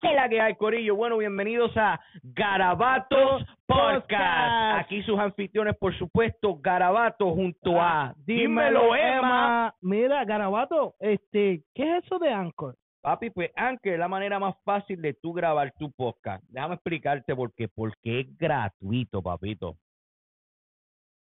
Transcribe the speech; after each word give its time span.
¿Qué 0.00 0.14
la 0.14 0.30
que 0.30 0.40
hay, 0.40 0.54
Corillo? 0.54 0.96
Bueno, 0.96 1.18
bienvenidos 1.18 1.76
a 1.76 2.00
Garabatos 2.22 3.44
Podcast. 3.66 4.80
Aquí 4.80 5.02
sus 5.02 5.18
anfitriones, 5.18 5.76
por 5.76 5.94
supuesto, 5.98 6.56
Garabato 6.56 7.34
junto 7.34 7.78
a 7.78 8.14
Dímelo, 8.24 8.96
Emma. 8.96 9.74
Mira, 9.82 10.24
Garabato, 10.24 10.94
este, 11.00 11.64
¿qué 11.74 11.98
es 11.98 12.04
eso 12.06 12.18
de 12.18 12.32
Anchor? 12.32 12.76
Papi, 13.02 13.28
pues 13.28 13.50
Anchor 13.54 13.92
es 13.92 13.98
la 13.98 14.08
manera 14.08 14.38
más 14.38 14.54
fácil 14.64 15.02
de 15.02 15.12
tú 15.12 15.34
grabar 15.34 15.70
tu 15.78 15.92
podcast. 15.92 16.42
Déjame 16.48 16.76
explicarte 16.76 17.36
por 17.36 17.52
qué. 17.52 17.68
Porque 17.68 18.20
es 18.20 18.38
gratuito, 18.38 19.20
papito. 19.20 19.76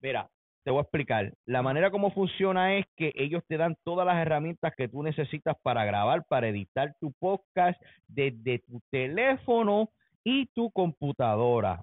Mira, 0.00 0.28
te 0.64 0.70
voy 0.70 0.78
a 0.78 0.82
explicar. 0.82 1.32
La 1.46 1.62
manera 1.62 1.90
como 1.90 2.10
funciona 2.12 2.76
es 2.76 2.86
que 2.96 3.12
ellos 3.16 3.42
te 3.48 3.56
dan 3.56 3.76
todas 3.84 4.06
las 4.06 4.16
herramientas 4.16 4.74
que 4.76 4.88
tú 4.88 5.02
necesitas 5.02 5.56
para 5.62 5.84
grabar, 5.84 6.24
para 6.28 6.48
editar 6.48 6.94
tu 7.00 7.12
podcast 7.18 7.80
desde 8.08 8.60
tu 8.60 8.80
teléfono 8.90 9.88
y 10.24 10.46
tu 10.54 10.70
computadora. 10.70 11.82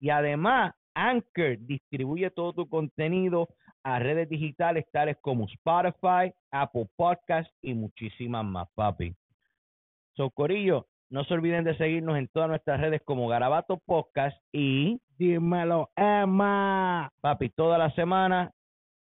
Y 0.00 0.10
además, 0.10 0.74
Anchor 0.94 1.58
distribuye 1.60 2.30
todo 2.30 2.52
tu 2.52 2.68
contenido 2.68 3.48
a 3.82 3.98
redes 3.98 4.28
digitales 4.28 4.84
tales 4.92 5.16
como 5.20 5.46
Spotify, 5.46 6.32
Apple 6.50 6.88
Podcasts 6.96 7.54
y 7.62 7.74
muchísimas 7.74 8.44
más, 8.44 8.68
papi. 8.74 9.14
Socorillo, 10.16 10.86
no 11.10 11.24
se 11.24 11.34
olviden 11.34 11.64
de 11.64 11.76
seguirnos 11.76 12.16
en 12.16 12.28
todas 12.28 12.48
nuestras 12.48 12.80
redes 12.80 13.02
como 13.04 13.28
Garabato 13.28 13.78
Podcast 13.84 14.36
y 14.52 15.00
Dímelo, 15.18 15.90
Emma. 15.96 17.10
papi, 17.20 17.50
toda 17.50 17.76
la 17.76 17.90
semana 17.90 18.50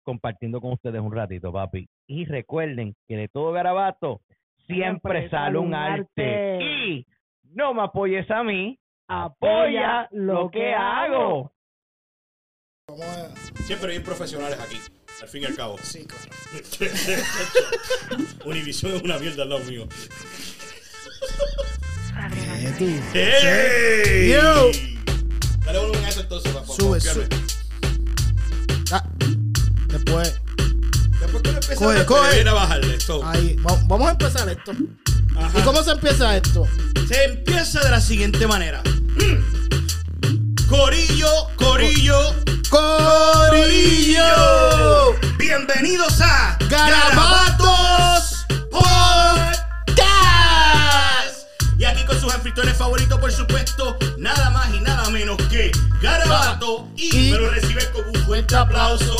compartiendo 0.03 0.59
con 0.61 0.73
ustedes 0.73 0.99
un 1.01 1.13
ratito, 1.13 1.51
papi. 1.51 1.87
Y 2.07 2.25
recuerden 2.25 2.95
que 3.07 3.17
de 3.17 3.27
todo 3.27 3.51
garabato 3.51 4.21
siempre, 4.65 5.29
sale 5.29 5.57
un 5.57 5.73
arte. 5.75 6.59
Y 6.63 7.05
no 7.43 7.73
me 7.73 7.83
apoyes 7.83 8.29
a 8.31 8.41
mí, 8.43 8.79
apoya 9.07 10.07
lo 10.11 10.49
que 10.49 10.73
hago. 10.73 11.51
Siempre 13.65 13.91
bien 13.91 14.03
profesionales 14.03 14.59
aquí, 14.59 14.77
al 15.21 15.27
fin 15.27 15.43
y 15.43 15.45
al 15.45 15.55
cabo. 15.55 15.77
Sí, 15.77 16.05
claro. 16.07 16.31
Univision 18.45 18.93
es 18.95 19.03
una 19.03 19.19
mierda 19.19 19.43
al 19.43 19.49
lado 19.49 19.63
mío. 19.65 19.87
Tú. 22.77 22.85
¡Hey! 23.13 24.29
Yo. 24.33 24.69
Dale 25.65 25.79
volumen 25.79 26.05
a 26.05 26.09
eso 26.09 26.21
entonces, 26.21 26.51
Sube, 26.77 26.99
sube. 27.01 27.27
Ah, 28.91 29.03
después, 29.87 30.35
Después 31.19 31.41
que 31.43 31.51
lo 31.51 31.59
Coge, 31.77 31.99
a 32.01 32.05
coge. 32.05 32.35
viene 32.35 32.49
a 32.49 32.53
bajarle. 32.53 32.99
So, 32.99 33.25
ahí, 33.25 33.55
va- 33.67 33.79
vamos 33.87 34.07
a 34.09 34.11
empezar 34.11 34.47
esto. 34.49 34.73
ajá. 35.37 35.59
¿Y 35.59 35.61
cómo 35.63 35.81
se 35.83 35.91
empieza 35.91 36.35
esto? 36.37 36.67
Se 37.07 37.23
empieza 37.25 37.79
de 37.83 37.89
la 37.91 38.01
siguiente 38.01 38.45
manera. 38.47 38.81
Corillo, 40.69 41.27
corillo, 41.55 42.35
¡Corillo! 42.69 44.23
Bienvenidos 45.37 46.21
a 46.21 46.40
por 53.31 53.47
supuesto, 53.47 53.97
nada 54.17 54.49
más 54.49 54.73
y 54.73 54.79
nada 54.81 55.09
menos 55.09 55.37
que 55.49 55.71
Garabato. 56.01 56.87
Y, 56.97 57.27
Y- 57.29 57.31
me 57.31 57.37
lo 57.37 57.49
recibe 57.49 57.89
con 57.91 58.05
un 58.09 58.15
fuerte 58.25 58.55
aplauso 58.57 59.15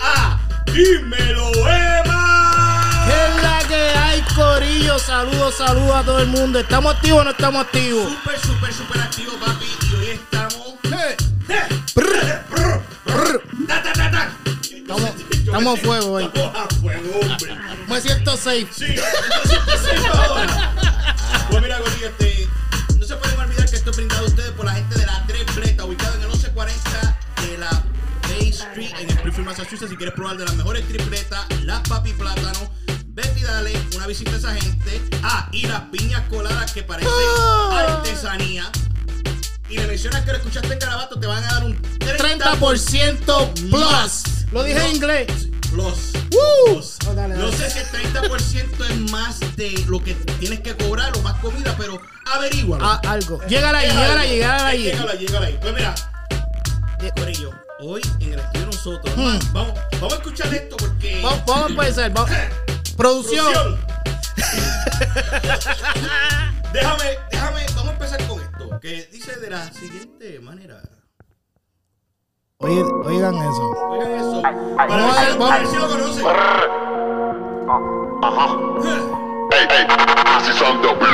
a 0.00 0.38
Dímelo 0.72 1.50
Emma. 1.68 3.04
¿Qué 3.06 3.26
es 3.26 3.42
la 3.42 3.58
que 3.68 3.74
hay, 3.98 4.22
Corillo? 4.34 4.98
Saludos, 4.98 5.56
saludos 5.56 5.94
a 5.96 6.02
todo 6.04 6.20
el 6.20 6.28
mundo. 6.28 6.58
¿Estamos 6.58 6.94
activos 6.94 7.20
o 7.20 7.24
no 7.24 7.30
estamos 7.32 7.60
activos? 7.66 8.08
Súper, 8.10 8.40
súper, 8.40 8.72
súper 8.72 9.00
activo, 9.02 9.32
papi. 9.44 9.66
Y 9.90 9.94
hoy 9.94 10.06
estamos. 10.08 10.60
Brr, 11.94 12.44
brr. 13.04 13.42
¡Ta, 13.66 13.82
ta, 13.82 13.92
ta, 13.92 14.10
ta! 14.10 14.32
Estamos- 14.74 15.10
estamos 15.30 15.78
a 15.78 15.82
fuego 15.82 16.12
hoy. 16.12 16.24
Estamos 16.24 16.56
a 16.56 16.74
fuego, 16.76 17.20
hombre. 17.20 17.56
Me 17.88 18.00
siento 18.00 18.36
safe. 18.38 18.66
Sí, 18.72 18.94
ahora. 20.12 20.72
Pues 21.50 21.62
mira, 21.62 21.78
Gorillo, 21.80 22.06
este, 22.06 22.29
Massachusetts. 29.50 29.90
Si 29.90 29.96
quieres 29.96 30.14
probar 30.14 30.36
de 30.36 30.44
las 30.44 30.54
mejores 30.54 30.86
tripletas, 30.86 31.44
las 31.64 31.80
papi 31.88 32.12
plátano, 32.12 32.70
vete 33.06 33.40
y 33.40 33.42
dale 33.42 33.72
una 33.96 34.06
visita 34.06 34.30
a 34.30 34.36
esa 34.36 34.54
gente. 34.54 35.02
Ah, 35.24 35.48
y 35.50 35.66
las 35.66 35.80
piñas 35.90 36.22
coladas 36.28 36.70
que 36.72 36.84
parecen 36.84 37.12
Ah. 37.40 37.96
artesanía. 37.96 38.70
Y 39.68 39.76
le 39.76 39.86
mencionas 39.88 40.20
que 40.24 40.30
lo 40.30 40.36
escuchaste 40.38 40.72
en 40.72 40.78
Carabato, 40.78 41.18
te 41.18 41.26
van 41.26 41.42
a 41.42 41.52
dar 41.52 41.64
un 41.64 41.76
30% 41.98 43.52
plus. 43.70 44.22
Lo 44.52 44.62
dije 44.62 44.80
en 44.84 44.94
inglés. 44.96 45.26
Plus. 45.70 46.12
Woo. 46.32 46.74
Plus. 46.74 46.96
Oh, 47.08 47.14
dale, 47.14 47.34
no 47.34 47.46
dale. 47.50 47.56
sé 47.56 47.70
si 47.70 47.78
el 47.80 47.86
30% 47.86 48.84
es 48.84 49.10
más 49.10 49.40
de 49.56 49.84
lo 49.88 50.02
que 50.02 50.14
tienes 50.38 50.60
que 50.60 50.76
cobrar 50.76 51.16
o 51.16 51.22
más 51.22 51.36
comida, 51.40 51.74
pero 51.76 52.00
averígualo. 52.32 52.84
Ah, 52.84 53.00
algo. 53.08 53.40
Llegala 53.48 53.78
ahí, 53.78 53.88
llegala 53.88 54.20
ahí, 54.20 54.30
llegala 54.30 54.66
ahí. 54.66 54.82
Llégala 54.84 55.12
ahí, 55.12 55.18
llégala 55.18 55.46
ahí. 55.46 55.58
Pues 55.60 55.74
mira, 55.74 55.94
Eh, 57.02 57.10
Corillo, 57.16 57.50
hoy 57.82 58.00
en 58.20 58.32
el 58.34 58.38
estudio 58.40 58.66
nosotros, 58.66 59.14
Hmm. 59.16 59.38
vamos, 59.52 59.74
vamos 59.94 60.12
a 60.12 60.16
escuchar 60.16 60.54
esto 60.54 60.76
porque. 60.76 61.20
Vamos, 61.22 61.42
vamos 61.46 61.64
a 61.64 61.68
empezar. 61.70 62.12
vamos. 62.12 62.30
Producción. 62.96 63.52
Producción. 63.52 63.90
déjame, 66.72 67.04
déjame, 67.30 67.66
vamos 67.74 67.88
a 67.88 67.92
empezar 67.92 68.26
con 68.28 68.40
esto. 68.40 68.80
Que 68.80 69.08
dice 69.12 69.36
de 69.40 69.50
la 69.50 69.70
siguiente 69.72 70.40
manera. 70.40 70.80
Oigan, 72.58 72.86
oigan 73.04 73.34
eso. 73.36 73.70
Oigan 73.90 74.12
eso. 74.12 74.42
Vamos 74.42 74.76
Para 74.76 74.94
a 74.94 74.96
ver 75.24 75.38
vamos. 75.38 75.58
ver 75.58 75.66
si 75.66 75.76
lo 75.76 75.88
conocen. 75.88 76.26
Ey, 78.84 79.26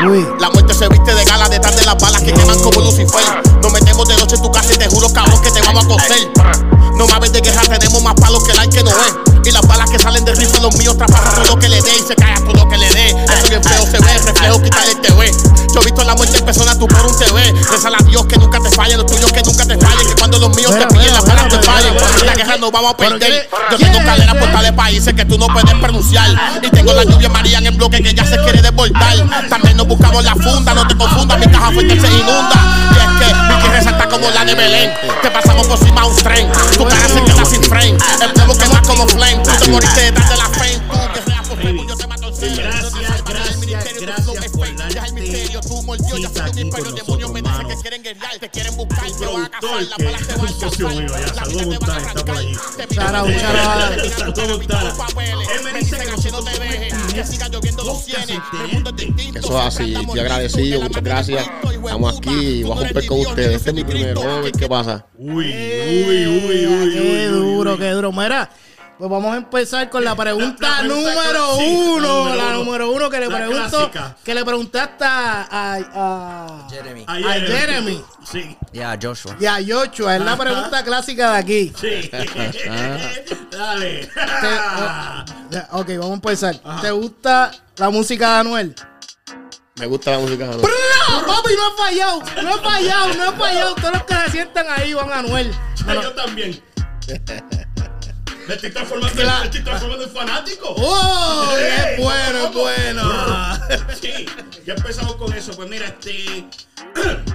Uy. 0.08 0.26
La 0.38 0.50
muerte 0.50 0.74
se 0.74 0.88
viste 0.88 1.14
de 1.14 1.24
gala 1.24 1.48
detrás 1.48 1.76
de 1.76 1.84
las 1.84 1.96
balas 1.98 2.22
que 2.22 2.32
queman 2.32 2.58
como 2.60 2.80
Lucifer. 2.80 3.24
Nos 3.62 3.72
metemos 3.72 4.06
de 4.08 4.16
noche 4.16 4.36
en 4.36 4.42
tu 4.42 4.52
casa 4.52 4.72
y 4.74 4.76
te 4.76 4.88
juro, 4.88 5.10
cabrón, 5.12 5.40
que 5.42 5.50
te 5.50 5.60
vamos 5.62 5.84
a 5.84 5.88
coser. 5.88 6.30
No 6.96 7.06
mames 7.06 7.32
de 7.32 7.40
guerra, 7.40 7.62
tenemos 7.62 8.02
más 8.02 8.14
palos 8.14 8.44
que 8.44 8.52
el 8.52 8.58
año 8.58 8.70
que 8.70 8.82
no 8.82 8.90
es. 8.90 9.14
Y 9.46 9.52
las 9.52 9.66
balas 9.66 9.88
que 9.88 9.98
salen 9.98 10.24
de 10.24 10.34
rifle, 10.34 10.60
los 10.60 10.76
míos 10.76 10.96
trapajan 10.98 11.34
todo 11.34 11.54
lo 11.54 11.58
que 11.60 11.68
le 11.68 11.80
dé 11.80 11.96
y 11.96 12.02
se 12.02 12.16
cae 12.16 12.34
a 12.34 12.40
todo 12.40 12.52
lo 12.52 12.68
que 12.68 12.76
le 12.76 12.88
dé. 12.90 13.10
Eso 13.10 13.48
bien 13.48 13.62
feo 13.62 13.82
se 13.84 13.98
ve, 13.98 14.12
el 14.12 14.22
reflejo 14.26 14.62
quita 14.62 14.84
el 14.84 15.00
TV. 15.00 15.30
Yo 15.72 15.80
he 15.80 15.84
visto 15.84 16.02
la 16.02 16.14
muerte 16.16 16.38
en 16.38 16.44
persona, 16.44 16.76
tú 16.76 16.88
por 16.88 17.06
un 17.06 17.16
TV. 17.16 17.54
Rezala 17.70 17.98
a 17.98 18.02
Dios 18.02 18.26
que 18.26 18.38
nunca 18.38 18.58
te 18.58 18.70
falle, 18.70 18.96
los 18.96 19.06
tuyos 19.06 19.30
que 19.32 19.42
nunca 19.44 19.64
te 19.64 19.78
fallen. 19.78 20.08
Que 20.08 20.14
cuando 20.16 20.38
los 20.38 20.56
míos 20.56 20.72
Mira, 20.74 20.88
te 20.88 20.94
pillen, 20.94 21.14
las 21.14 21.24
balas 21.24 21.45
no 22.44 22.70
vamos 22.70 22.92
a 22.92 22.96
perder. 22.96 23.18
¿qué- 23.48 23.48
Yo 23.70 23.78
tengo 23.78 23.98
cadera 24.04 24.34
por 24.34 24.50
tales 24.52 24.72
países 24.72 25.14
que 25.14 25.24
tú 25.24 25.38
no 25.38 25.46
puedes 25.48 25.74
pronunciar. 25.74 26.28
Y 26.62 26.70
tengo 26.70 26.92
la 26.92 27.04
lluvia 27.04 27.28
María 27.28 27.58
en 27.58 27.66
el 27.66 27.76
bloque 27.76 28.02
que 28.02 28.14
ya 28.14 28.24
se 28.24 28.36
quiere 28.38 28.60
desbordar. 28.62 29.48
También 29.48 29.76
nos 29.76 29.86
buscamos 29.86 30.22
la 30.24 30.34
funda, 30.34 30.74
no 30.74 30.86
te 30.86 30.96
confundas, 30.96 31.38
mi 31.38 31.46
caja 31.46 31.70
fuerte 31.72 32.00
se 32.00 32.06
inunda. 32.08 32.88
Y 32.92 32.98
es 32.98 33.26
que 33.26 33.34
mi 33.34 33.62
que 33.62 33.68
resalta 33.70 34.08
como 34.08 34.30
la 34.30 34.44
de 34.44 34.54
Belén. 34.54 34.92
Te 35.22 35.30
pasamos 35.30 35.66
por 35.66 35.78
encima 35.78 36.04
un 36.04 36.16
tren. 36.16 36.48
Tu 36.76 36.84
cara 36.84 37.08
se 37.08 37.22
queda 37.24 37.44
sin 37.44 37.62
frame. 37.64 37.96
El 38.22 38.32
plomo 38.32 38.56
quema 38.56 38.82
como 38.82 39.08
flame. 39.08 39.42
Tú 39.42 39.50
te 39.64 39.70
moriste 39.70 40.00
detrás 40.02 40.28
de 40.30 40.36
la 40.36 40.44
fame. 40.44 40.80
Tú 40.90 41.12
que 41.14 41.22
seas 41.30 41.48
por 41.48 41.62
favor, 41.62 41.86
yo 41.88 41.96
te 41.96 42.06
mato 42.06 42.28
el 42.28 42.34
cero. 42.38 42.54
Gracias, 42.56 42.92
Yo 42.92 42.98
te 43.00 43.06
saco 43.06 43.32
del 43.32 43.70
gracias, 43.70 44.00
gracias 44.00 44.50
por 44.52 44.76
darte 44.76 44.94
Ya 44.94 45.00
es 45.02 45.06
el 45.08 45.14
misterio, 45.14 45.60
tú 45.60 45.82
mordió, 45.82 46.16
ya 46.18 46.28
cita 46.28 46.44
aquí 46.44 46.70
con 46.70 46.84
quieren 47.88 48.02
guerrear, 48.02 48.38
te 48.40 48.48
quieren 48.48 48.76
buscar, 48.76 49.04
te 49.16 49.26
van 49.26 49.44
a 49.44 49.48
cazar. 49.48 49.78
te. 49.78 49.94
La 51.36 51.44
vida 51.44 51.78
te 51.78 51.92
arrancar. 51.92 52.36
Te. 52.76 52.82
Eso 59.38 59.58
es 59.58 59.64
así, 59.66 59.94
estoy 59.94 60.18
agradecido, 60.20 60.80
muchas 60.80 61.02
gracias. 61.02 61.48
Estamos 61.72 62.18
aquí 62.18 62.62
voy 62.64 62.72
a 62.72 62.80
romper 62.80 63.06
con 63.06 63.20
ustedes. 63.20 63.56
Este 63.56 63.70
es 63.70 63.76
mi 63.76 63.84
primer 63.84 64.18
over, 64.18 64.50
¿qué 64.50 64.68
pasa? 64.68 65.06
Uy, 65.16 65.46
uy, 65.46 66.26
uy, 66.26 66.66
uy, 66.66 66.92
Qué 66.92 67.00
uy, 67.00 67.24
duro, 67.26 67.74
uy. 67.74 67.78
qué 67.78 67.90
duro. 67.90 68.10
Mira, 68.10 68.50
pues 68.98 69.10
vamos 69.10 69.34
a 69.34 69.36
empezar 69.36 69.90
con 69.90 70.02
la 70.04 70.14
pregunta 70.16 70.56
La- 70.60 70.82
la 70.82 70.88
pregunta 70.88 71.10
número 71.14 71.56
uno. 71.56 72.00
número 72.00 72.34
La 72.36 72.44
uno. 72.48 72.64
número 72.64 72.90
uno 72.92 73.10
que 73.10 73.20
le 73.20 73.28
La 73.28 73.36
pregunto, 73.36 73.90
clásica. 73.90 74.16
que 74.24 74.34
le 74.34 74.44
preguntaste 74.44 75.04
a, 75.04 75.46
a, 75.50 75.78
a- 75.94 76.68
Jeremy. 76.70 77.04
A 77.06 77.12
a 77.14 77.32
Jeremy 77.34 78.04
Sí, 78.30 78.56
Yeah, 78.72 78.98
Joshua. 79.00 79.36
y 79.38 79.46
a 79.46 79.56
Joshua. 79.66 80.16
Es 80.16 80.22
la 80.22 80.36
pregunta 80.36 80.82
clásica 80.84 81.32
de 81.32 81.38
aquí. 81.38 81.72
sí. 81.78 82.10
Dale. 83.50 84.08
Ya, 85.50 85.68
Ok, 85.72 85.88
vamos 85.90 86.10
a 86.10 86.14
empezar. 86.14 86.60
Ajá. 86.64 86.80
¿Te 86.82 86.90
gusta 86.90 87.50
la 87.76 87.90
música 87.90 88.32
de 88.34 88.40
Anuel? 88.40 88.74
Me 89.76 89.86
gusta 89.86 90.12
la 90.12 90.18
música. 90.18 90.46
¿no? 90.46 90.52
¡No, 90.56 90.62
papi, 91.26 91.50
no 91.54 91.72
he 91.72 91.76
fallado! 91.76 92.22
No 92.42 92.50
he 92.56 92.58
fallado, 92.60 93.14
no 93.14 93.24
he 93.24 93.32
fallado. 93.36 93.74
Todos 93.76 93.92
los 93.92 94.02
que 94.04 94.14
se 94.14 94.30
sientan 94.30 94.66
ahí 94.70 94.94
van 94.94 95.12
a 95.12 95.18
Anuel. 95.18 95.52
Yo 96.02 96.12
también. 96.14 96.62
Me 98.48 98.54
estoy 98.54 98.70
transformando, 98.70 99.14
Claro. 99.16 99.38
me 99.40 99.44
estoy 99.46 99.62
transformando 99.64 100.04
en 100.04 100.10
fanático. 100.10 100.74
¡Oh! 100.78 101.54
¡Es 101.58 101.98
bueno, 101.98 102.46
es 102.46 102.54
bueno! 102.54 103.12
Sí, 104.00 104.26
ya 104.64 104.74
empezamos 104.74 105.16
con 105.16 105.32
eso. 105.32 105.52
Pues 105.56 105.68
mira, 105.68 105.86
este. 105.86 106.46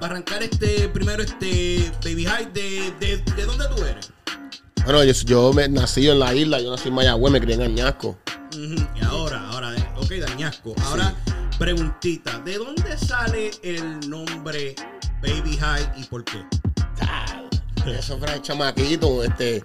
Para 0.00 0.14
arrancar 0.14 0.42
este, 0.42 0.88
primero 0.88 1.22
este 1.22 1.90
Baby 2.04 2.24
High, 2.26 2.52
de, 2.52 2.92
de, 3.00 3.16
¿de 3.18 3.44
dónde 3.44 3.64
tú 3.74 3.84
eres? 3.84 4.10
Bueno, 4.84 5.02
yo, 5.04 5.12
yo 5.12 5.52
me 5.52 5.68
nací 5.68 6.08
en 6.08 6.18
la 6.18 6.34
isla, 6.34 6.60
yo 6.60 6.70
nací 6.70 6.88
en 6.88 6.94
Mayagüez, 6.94 7.32
me 7.32 7.40
crié 7.40 7.54
en 7.54 7.62
Añasco. 7.62 8.18
Y 8.52 9.04
ahora, 9.04 9.48
ahora, 9.50 9.74
eh, 9.74 9.84
ok, 9.96 10.10
Dañasco. 10.28 10.74
Ahora, 10.86 11.14
preguntita, 11.58 12.38
¿de 12.40 12.58
dónde 12.58 12.96
sale 12.98 13.50
el 13.62 14.08
nombre 14.08 14.74
Baby 15.22 15.56
High 15.56 15.92
y 15.98 16.04
por 16.04 16.24
qué? 16.24 16.44
Eso 17.86 18.18
fue 18.18 18.32
el 18.34 18.42
chamaquito, 18.42 19.22
este, 19.22 19.62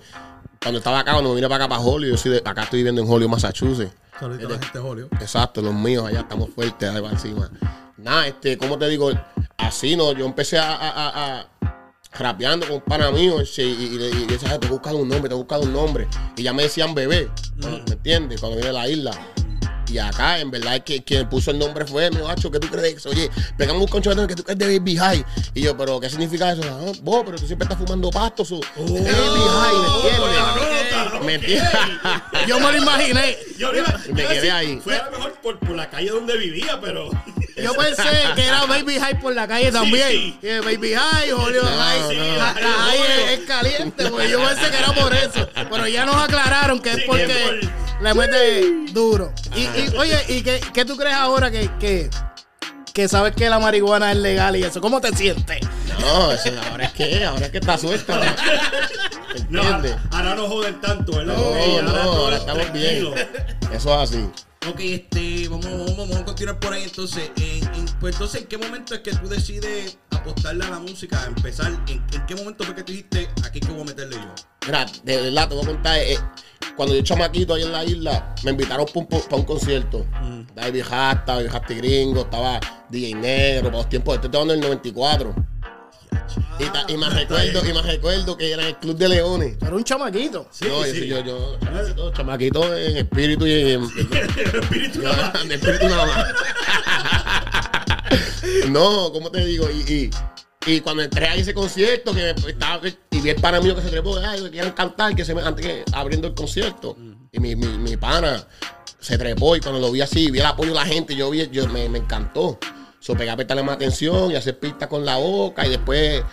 cuando 0.61 0.77
estaba 0.77 0.99
acá, 0.99 1.13
cuando 1.13 1.29
me 1.31 1.35
vine 1.37 1.49
para 1.49 1.65
acá 1.65 1.69
para 1.75 1.81
Hollywood, 1.81 2.11
yo 2.11 2.17
soy 2.17 2.31
de, 2.33 2.37
acá 2.45 2.63
estoy 2.63 2.79
viviendo 2.79 3.01
en 3.01 3.09
Hollywood, 3.09 3.31
Massachusetts. 3.31 3.93
Saludito 4.19 4.47
a 4.47 4.51
la 4.51 4.59
gente 4.59 4.77
de 4.77 4.83
Julio. 4.83 5.09
Exacto, 5.19 5.61
los 5.61 5.73
míos, 5.73 6.05
allá 6.07 6.19
estamos 6.19 6.49
fuertes, 6.53 6.87
ahí 6.89 7.01
va 7.01 7.09
encima. 7.09 7.49
Nada, 7.97 8.27
este, 8.27 8.57
¿cómo 8.59 8.77
te 8.77 8.87
digo? 8.87 9.09
Así, 9.57 9.95
¿no? 9.95 10.11
Yo 10.13 10.25
empecé 10.25 10.59
a, 10.59 10.71
a, 10.75 10.89
a- 10.89 11.39
a- 11.39 11.47
rapeando 12.13 12.67
con 12.67 12.75
un 12.75 12.81
pana 12.81 13.09
mío 13.09 13.37
y, 13.41 13.61
y, 13.61 13.97
decía, 14.27 14.49
"Ay, 14.51 14.59
te 14.59 14.67
he 14.67 14.69
buscado 14.69 14.97
un 14.97 15.07
nombre, 15.09 15.29
te 15.29 15.33
he 15.33 15.37
buscado 15.37 15.63
un 15.63 15.73
nombre. 15.73 16.07
Y 16.35 16.43
ya 16.43 16.53
me 16.53 16.63
decían 16.63 16.93
bebé. 16.93 17.29
¿me 17.57 17.77
entiendes? 17.93 18.39
Cuando 18.39 18.57
vine 18.57 18.69
a 18.69 18.73
la 18.73 18.87
isla. 18.87 19.11
Y 19.91 19.99
acá, 19.99 20.39
en 20.39 20.49
verdad, 20.51 20.75
es 20.77 20.83
que 20.83 21.03
quien 21.03 21.27
puso 21.27 21.51
el 21.51 21.59
nombre 21.59 21.85
fue 21.85 22.09
mi 22.11 22.21
macho, 22.21 22.49
¿qué 22.49 22.59
tú 22.59 22.67
crees? 22.69 23.05
Oye, 23.05 23.29
pegamos 23.57 23.81
un 23.81 23.87
concho 23.89 24.11
que 24.27 24.35
tú 24.35 24.43
crees 24.43 24.57
de 24.57 24.77
Baby 24.79 24.95
High. 24.97 25.25
Y 25.53 25.61
yo, 25.63 25.75
¿pero 25.75 25.99
qué 25.99 26.09
significa 26.09 26.51
eso? 26.53 26.61
Ah, 26.63 26.91
vos, 27.01 27.23
pero 27.25 27.37
tú 27.37 27.45
siempre 27.45 27.65
estás 27.65 27.77
fumando 27.77 28.09
pasto. 28.09 28.45
Su, 28.45 28.61
Baby 28.77 29.03
High, 29.05 29.75
¿me 29.75 29.87
entiendes? 29.97 31.25
¿Me 31.25 31.33
entiendes? 31.35 31.71
Yo 32.47 32.59
me 32.59 32.71
lo 32.71 32.77
imaginé. 32.77 33.37
Yo 33.57 33.73
iba- 33.75 33.99
Me 34.13 34.25
quedé 34.25 34.51
ahí. 34.51 34.79
Fue 34.83 34.95
a 34.97 35.05
lo 35.05 35.11
mejor 35.11 35.33
por, 35.41 35.59
por 35.59 35.75
la 35.75 35.89
calle 35.89 36.09
donde 36.09 36.37
vivía, 36.37 36.79
pero. 36.81 37.09
Yo 37.61 37.73
pensé 37.73 38.03
que 38.35 38.45
era 38.45 38.65
Baby 38.65 38.97
High 38.97 39.19
por 39.19 39.35
la 39.35 39.47
calle 39.47 39.71
también. 39.71 40.07
sí. 40.09 40.37
Que 40.41 40.61
Baby 40.61 40.93
High, 40.95 41.31
Julio 41.31 41.63
No, 41.63 41.69
High. 41.69 42.17
no. 42.17 42.37
La, 42.37 42.53
la 42.53 42.53
high 42.53 42.99
es, 43.33 43.39
es 43.39 43.45
caliente, 43.45 44.09
porque 44.09 44.29
yo 44.29 44.39
pensé 44.39 44.71
que 44.71 44.77
era 44.77 44.93
por 44.93 45.13
eso. 45.13 45.49
Pero 45.69 45.87
ya 45.87 46.05
nos 46.05 46.15
aclararon 46.15 46.79
que 46.81 46.91
es 46.91 46.95
Sí, 46.95 47.03
porque 47.05 47.69
le 48.01 48.13
mete 48.13 48.91
duro. 48.93 49.33
Y, 49.55 49.61
y, 49.61 49.93
oye, 49.97 50.17
¿y 50.29 50.41
qué, 50.41 50.59
qué 50.73 50.85
tú 50.85 50.97
crees 50.97 51.15
ahora 51.15 51.51
que, 51.51 51.69
que, 51.79 52.09
que 52.93 53.07
sabes 53.07 53.35
que 53.35 53.49
la 53.49 53.59
marihuana 53.59 54.11
es 54.11 54.17
legal 54.17 54.55
y 54.55 54.63
eso? 54.63 54.81
¿Cómo 54.81 54.99
te 55.01 55.15
sientes? 55.15 55.59
No, 55.99 56.31
eso, 56.31 56.49
ahora 56.71 56.85
es 56.85 56.91
que, 56.93 57.23
ahora 57.25 57.45
es 57.45 57.51
que 57.51 57.57
está 57.59 57.77
suelta. 57.77 58.19
¿Me 59.33 59.39
No, 59.49 59.61
entiendes? 59.61 59.95
ahora 60.11 60.35
no 60.35 60.47
joden 60.47 60.81
tanto, 60.81 61.13
¿verdad? 61.17 61.35
No, 61.37 61.43
ahora 62.01 62.35
es 62.35 62.41
estamos 62.41 62.73
bien. 62.73 63.13
Eso 63.73 64.01
es 64.03 64.09
así. 64.09 64.29
Ok, 64.69 64.79
este, 64.79 65.47
vamos, 65.49 65.65
vamos, 65.65 65.97
vamos 65.97 66.17
a 66.17 66.25
continuar 66.25 66.59
por 66.59 66.73
ahí 66.73 66.83
entonces. 66.83 67.31
En- 67.37 67.63
en- 67.73 67.85
pues 67.99 68.15
entonces, 68.15 68.41
¿en 68.41 68.47
qué 68.47 68.57
momento 68.57 68.93
es 68.93 69.01
que 69.01 69.11
tú 69.11 69.27
decides 69.27 69.97
apostarle 70.11 70.65
a 70.65 70.69
la 70.69 70.79
música, 70.79 71.21
a 71.23 71.25
empezar? 71.27 71.71
¿En, 71.87 72.03
en 72.13 72.25
qué 72.27 72.35
momento 72.35 72.63
fue 72.63 72.75
que 72.75 72.83
tú 72.83 72.91
dijiste, 72.91 73.29
aquí 73.43 73.59
que 73.59 73.67
voy 73.71 73.81
a 73.81 73.85
meterle 73.85 74.17
yo? 74.17 74.35
Mira, 74.67 74.85
de 75.03 75.17
verdad, 75.21 75.47
te 75.49 75.55
voy 75.55 75.63
a 75.63 75.67
contar. 75.67 75.97
eh, 75.97 76.17
cuando 76.75 76.95
yo 76.95 77.01
chamaquito 77.01 77.53
ahí 77.53 77.63
en 77.63 77.71
la 77.71 77.83
isla, 77.83 78.35
me 78.43 78.51
invitaron 78.51 78.85
para 78.85 78.99
un, 78.99 79.07
pa 79.07 79.35
un 79.35 79.43
concierto. 79.43 80.05
David 80.55 80.81
Hasta, 80.89 81.35
David 81.35 81.47
Hasta 81.53 81.73
Gringo, 81.73 82.21
estaba 82.21 82.59
DJ 82.89 83.15
Negro, 83.15 83.65
para 83.65 83.77
los 83.77 83.89
tiempos. 83.89 84.15
Estoy 84.15 84.27
hablando 84.29 84.53
del 84.53 84.61
94. 84.61 85.35
Y, 86.59 86.65
ta- 86.65 86.85
y 86.87 86.95
me 86.97 87.09
recuerdo, 87.09 87.67
y 87.67 87.73
me 87.73 87.81
recuerdo 87.81 88.37
que 88.37 88.51
era 88.51 88.67
el 88.67 88.75
Club 88.77 88.95
de 88.97 89.09
Leones. 89.09 89.57
Pero 89.59 89.75
un 89.75 89.83
chamaquito. 89.83 90.47
Sí, 90.51 90.65
no, 90.67 90.83
sí. 90.83 91.07
yo, 91.07 91.23
yo, 91.23 91.57
chamaquito, 91.59 92.11
chamaquito 92.13 92.75
en 92.77 92.97
espíritu 92.97 93.47
y 93.47 93.71
en, 93.71 93.83
Espíritu 94.61 95.01
nada 95.01 95.31
más. 95.33 95.45
espíritu 95.49 95.87
nada 95.89 96.05
más. 96.05 96.25
no, 98.69 99.11
¿cómo 99.11 99.31
te 99.31 99.43
digo? 99.45 99.67
Y, 99.69 99.93
y, 99.93 100.09
y 100.73 100.81
cuando 100.81 101.01
entré 101.03 101.27
a 101.27 101.35
ese 101.35 101.53
concierto, 101.53 102.13
que 102.13 102.29
estaba, 102.47 102.81
vi 103.21 103.29
el 103.29 103.35
pana 103.35 103.59
mío 103.59 103.75
que 103.75 103.81
se 103.81 103.89
trepó, 103.89 104.17
ay, 104.17 104.41
que 104.43 104.51
quieren 104.51 104.71
cantar, 104.71 105.15
que 105.15 105.23
se 105.23 105.33
me, 105.33 105.41
antes 105.41 105.65
que 105.65 105.83
abriendo 105.93 106.27
el 106.27 106.33
concierto. 106.33 106.97
Y 107.31 107.39
mi, 107.39 107.55
mi, 107.55 107.67
mi 107.77 107.97
pana 107.97 108.45
se 108.99 109.17
trepó, 109.17 109.55
y 109.55 109.59
cuando 109.59 109.79
lo 109.79 109.91
vi 109.91 110.01
así, 110.01 110.29
vi 110.31 110.39
el 110.39 110.45
apoyo 110.45 110.69
de 110.69 110.75
la 110.75 110.85
gente, 110.85 111.15
yo 111.15 111.29
vi, 111.29 111.47
yo 111.49 111.67
me, 111.67 111.87
me 111.89 111.99
encantó. 111.99 112.59
So, 112.99 113.15
pegué 113.15 113.31
a 113.31 113.35
prestarle 113.35 113.63
más 113.63 113.75
atención 113.75 114.31
y 114.31 114.35
hacer 114.35 114.59
pistas 114.59 114.87
con 114.87 115.05
la 115.05 115.17
boca, 115.17 115.65
y 115.65 115.69
después 115.69 116.23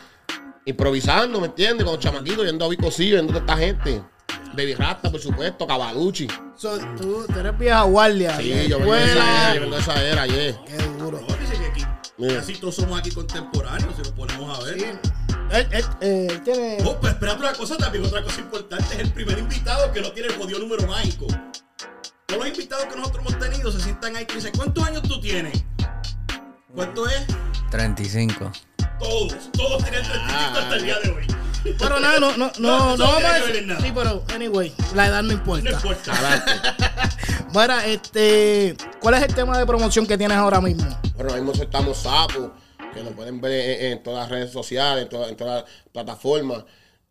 improvisando, 0.67 1.40
¿me 1.40 1.46
entiendes? 1.46 1.85
Con 1.85 1.94
los 1.94 2.05
chamaquitos, 2.05 2.44
yendo 2.44 2.64
a 2.64 2.69
Vicosillo, 2.69 3.17
yendo 3.17 3.34
a 3.34 3.38
esta 3.38 3.56
gente. 3.56 4.02
Baby 4.52 4.75
Rasta, 4.75 5.11
por 5.11 5.20
supuesto, 5.20 5.67
Cavalucci. 5.67 6.26
So, 6.56 6.79
tú, 6.96 7.25
tú 7.32 7.38
eres 7.38 7.56
vieja 7.58 7.82
guardia. 7.82 8.37
Sí, 8.37 8.67
yo 8.69 8.79
vengo 8.79 8.94
de 8.94 9.05
esa 9.05 9.12
era, 9.14 9.55
yo 9.55 9.61
vengo 9.61 9.76
de 9.76 9.81
esa 9.81 10.05
era, 10.05 10.26
yeah. 10.26 10.64
Qué 10.67 10.76
duro. 10.99 11.20
Mira. 12.19 12.34
casi 12.41 12.55
todos 12.55 12.75
somos 12.75 12.99
aquí 12.99 13.12
contemporáneos, 13.12 13.94
si 13.94 14.02
nos 14.02 14.11
ponemos 14.11 14.58
a 14.58 14.64
ver. 14.64 14.81
Sí. 14.81 15.28
Eh, 15.50 15.83
él 16.00 16.43
tiene. 16.43 16.79
Oh, 16.85 16.97
pero 17.00 17.12
espérate 17.15 17.41
una 17.41 17.53
cosa 17.55 17.77
también, 17.77 18.05
otra 18.05 18.23
cosa 18.23 18.41
importante, 18.41 18.95
es 18.95 19.00
el 19.00 19.12
primer 19.12 19.39
invitado 19.39 19.91
que 19.93 20.00
no 20.00 20.12
tiene 20.12 20.29
el 20.29 20.37
jodido 20.37 20.59
número 20.59 20.87
mágico. 20.87 21.27
Todos 22.27 22.41
los 22.41 22.49
invitados 22.49 22.85
que 22.87 22.97
nosotros 22.97 23.25
hemos 23.27 23.39
tenido 23.39 23.73
se 23.73 23.81
sientan 23.81 24.15
ahí 24.17 24.27
y 24.31 24.35
dicen, 24.35 24.53
¿cuántos 24.56 24.85
años 24.85 25.03
tú 25.03 25.21
tienes? 25.21 25.65
¿Cuánto 26.75 27.09
es? 27.09 27.25
35. 27.71 28.53
Todos, 28.99 29.53
todos 29.53 29.83
tienen 29.85 30.03
35 30.03 30.59
hasta 30.59 30.75
el 30.77 30.83
día 30.83 30.99
de 31.03 31.11
hoy. 31.11 31.27
Pero 31.79 31.99
nada, 32.01 32.21
no, 32.21 32.37
no, 32.37 32.47
No, 32.47 32.53
no, 32.59 32.79
no 32.91 32.97
no 32.97 33.05
vamos 33.06 33.25
a 33.25 33.39
decir-. 33.41 33.77
Sí, 33.81 33.93
pero, 33.94 34.25
anyway, 34.35 34.75
la 34.94 35.06
edad 35.06 35.23
no 35.23 35.29
No 35.29 35.35
importa. 35.35 35.71
importa. 35.71 36.44
Mira, 37.55 37.87
este, 37.87 38.77
¿cuál 39.01 39.15
es 39.15 39.23
el 39.23 39.35
tema 39.35 39.59
de 39.59 39.67
promoción 39.67 40.06
que 40.06 40.17
tienes 40.19 40.37
ahora 40.37 40.61
mismo? 40.61 40.85
Bueno, 41.15 41.31
ahora 41.31 41.35
mismo 41.37 41.55
soltamos 41.55 41.97
sapos, 41.99 42.51
que 42.94 43.02
lo 43.02 43.11
pueden 43.12 43.40
ver 43.40 43.52
en, 43.81 43.93
en 43.93 44.02
todas 44.02 44.20
las 44.20 44.31
redes 44.31 44.50
sociales, 44.52 45.05
en, 45.05 45.08
todas- 45.08 45.29
en 45.31 45.37
todas 45.37 45.62
las 45.62 45.70
plataformas. 45.93 46.64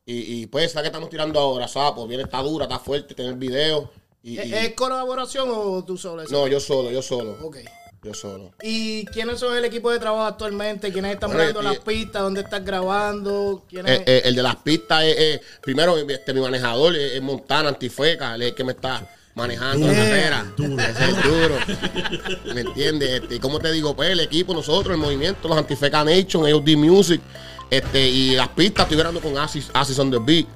Y, 0.05 0.41
y 0.41 0.45
pues, 0.47 0.73
la 0.73 0.81
que 0.81 0.87
estamos 0.87 1.09
tirando 1.09 1.39
ahora, 1.39 1.67
sapos, 1.67 2.07
viene, 2.07 2.23
está 2.23 2.41
dura, 2.41 2.65
está 2.65 2.79
fuerte, 2.79 3.13
tener 3.13 3.33
video. 3.35 3.91
Y, 4.23 4.39
y- 4.39 4.53
¿Es, 4.53 4.73
colaboración 4.73 5.49
o 5.51 5.83
tú 5.85 5.97
solo? 5.97 6.21
eso? 6.23 6.31
no, 6.31 6.47
yo 6.47 6.59
solo, 6.59 6.91
yo 6.91 7.01
solo, 7.01 7.37
Ok. 7.43 7.57
yo 8.03 8.13
solo. 8.13 8.51
¿Y 8.63 9.05
quiénes 9.07 9.39
son 9.39 9.55
el 9.57 9.65
equipo 9.65 9.91
de 9.91 9.99
trabajo 9.99 10.23
actualmente? 10.25 10.91
¿Quiénes 10.91 11.13
están 11.13 11.31
Bueno, 11.33 11.61
las 11.61 11.79
pistas? 11.79 12.21
¿Dónde 12.21 12.41
estás 12.41 12.63
grabando? 12.63 13.65
Eh, 13.71 14.03
eh, 14.05 14.21
el 14.25 14.35
de 14.35 14.43
las 14.43 14.55
pistas 14.57 15.03
es, 15.03 15.41
primero, 15.61 15.97
este, 15.97 16.33
mi 16.33 16.39
manejador 16.41 16.95
es, 16.95 17.21
Montana 17.21 17.69
Antifeca, 17.69 18.35
el 18.35 18.55
que 18.55 18.63
me 18.63 18.71
está 18.71 19.07
manejando 19.37 19.87
la 19.87 19.93
Duro. 19.93 20.03
carrera. 20.05 20.45
Ese 20.89 21.09
es 21.09 21.23
duro. 21.23 22.53
¿Me 22.53 22.61
entiendes? 22.61 23.21
Este, 23.21 23.35
y 23.35 23.39
como 23.39 23.59
te 23.59 23.71
digo, 23.71 23.95
pues 23.95 24.09
el 24.09 24.19
equipo, 24.19 24.53
nosotros, 24.53 24.93
el 24.95 24.99
movimiento, 24.99 25.47
los 25.47 25.57
Antifeca 25.57 26.03
Nation, 26.03 26.45
AOD 26.45 26.75
Music, 26.75 27.21
este, 27.69 28.07
y 28.09 28.35
las 28.35 28.49
pistas 28.49 28.83
estoy 28.83 28.97
grabando 28.97 29.21
con 29.21 29.37
Asis, 29.37 29.69
Asis 29.73 29.97
on 29.99 30.11
the 30.11 30.17
Beat. 30.19 30.47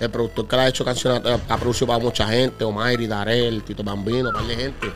El 0.00 0.08
productor 0.10 0.48
que 0.48 0.56
le 0.56 0.62
ha 0.62 0.68
hecho 0.68 0.82
canciones, 0.84 1.20
ha 1.48 1.56
producido 1.58 1.86
para 1.88 1.98
mucha 1.98 2.26
gente, 2.26 2.64
Omairi, 2.64 3.06
Darel, 3.06 3.62
Tito 3.62 3.82
Bambino, 3.84 4.30
par 4.32 4.44
de 4.46 4.56
gente. 4.56 4.90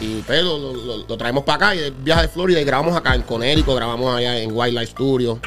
Y 0.00 0.20
pues 0.22 0.42
lo, 0.42 0.58
lo- 0.58 0.72
lo- 0.74 1.06
lo 1.06 1.16
traemos 1.16 1.42
para 1.44 1.56
acá 1.68 1.74
y 1.74 1.78
el 1.78 1.92
viaje 1.92 2.22
de 2.22 2.28
Florida 2.28 2.60
y 2.60 2.64
grabamos 2.64 2.94
acá 2.94 3.14
en 3.14 3.22
Conérico, 3.22 3.74
grabamos 3.74 4.14
allá 4.14 4.36
en 4.38 4.50
Wildlife 4.52 4.92
Studio. 4.92 5.40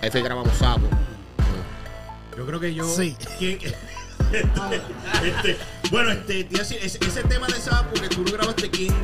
Que 0.00 0.20
grabamos 0.22 0.54
Sapo. 0.58 0.82
Yo 2.36 2.46
creo 2.46 2.60
que 2.60 2.74
yo. 2.74 2.84
Sí. 2.88 3.16
¿Quién- 3.38 3.58
este, 4.32 5.58
bueno, 5.90 6.10
este, 6.10 6.44
te 6.44 6.54
iba 6.54 6.60
a 6.60 6.62
decir, 6.62 6.78
ese, 6.82 6.98
ese 7.04 7.22
tema 7.24 7.46
de 7.46 7.54
Sapo 7.54 7.94
que 8.00 8.08
tú 8.08 8.24
lo 8.24 8.32
grabaste, 8.32 8.70
¿quién? 8.70 8.94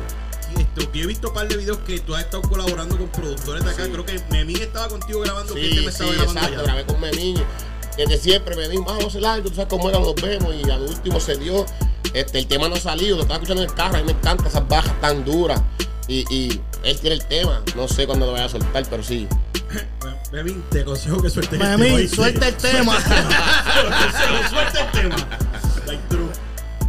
Esto, 0.57 0.91
que 0.91 1.01
he 1.01 1.05
visto 1.05 1.27
un 1.29 1.33
par 1.33 1.47
de 1.47 1.57
videos 1.57 1.77
que 1.79 1.99
tú 1.99 2.15
has 2.15 2.23
estado 2.23 2.41
colaborando 2.43 2.97
con 2.97 3.09
productores 3.09 3.63
de 3.63 3.69
acá. 3.71 3.83
Creo 3.91 4.05
que 4.05 4.19
Memín 4.31 4.57
estaba 4.61 4.87
contigo 4.87 5.19
grabando. 5.21 5.53
¿Quién 5.53 5.69
te 5.69 5.75
Sí, 5.75 5.85
me 5.85 5.91
estaba 5.91 6.09
sí, 6.09 6.15
grabando 6.15 6.39
exacto. 6.39 6.61
allá? 6.61 6.63
Grabé 6.63 6.85
con 6.85 6.99
Memín. 7.01 7.43
Desde 7.97 8.17
siempre 8.17 8.55
Memín, 8.55 8.83
vamos 8.85 9.03
a 9.03 9.07
hacer 9.07 9.25
algo, 9.25 9.49
tú 9.49 9.55
sabes 9.55 9.69
cómo 9.69 9.89
era, 9.89 9.99
nos 9.99 10.15
vemos. 10.15 10.55
Y 10.55 10.69
al 10.69 10.81
último 10.81 11.19
se 11.19 11.35
dio. 11.35 11.65
Este, 12.13 12.39
el 12.39 12.47
tema 12.47 12.69
no 12.69 12.75
ha 12.75 12.79
salido, 12.79 13.17
lo 13.17 13.23
estaba 13.23 13.35
escuchando 13.35 13.63
en 13.63 13.69
el 13.69 13.75
carro. 13.75 13.95
A 13.95 13.99
mí 13.99 14.05
me 14.05 14.11
encantan 14.13 14.47
esas 14.47 14.67
bajas 14.67 14.99
tan 15.01 15.25
duras. 15.25 15.61
Y, 16.07 16.25
y 16.33 16.61
él 16.83 16.99
tiene 16.99 17.15
el 17.15 17.25
tema. 17.25 17.61
No 17.75 17.87
sé 17.87 18.07
cuándo 18.07 18.25
lo 18.25 18.31
vaya 18.31 18.45
a 18.45 18.49
soltar, 18.49 18.85
pero 18.89 19.03
sí. 19.03 19.27
Memín, 20.31 20.61
te 20.69 20.81
aconsejo 20.81 21.21
que 21.21 21.29
sueltes 21.29 21.53
el 21.53 21.59
tema. 21.59 21.77
Mami, 21.77 21.89
¿oíste? 21.91 22.15
suelta 22.15 22.47
el 22.49 22.55
tema. 22.57 22.93
Suelta 24.49 24.81
el 24.81 24.91
tema. 24.91 25.15
Like 25.85 26.03
true. 26.09 26.27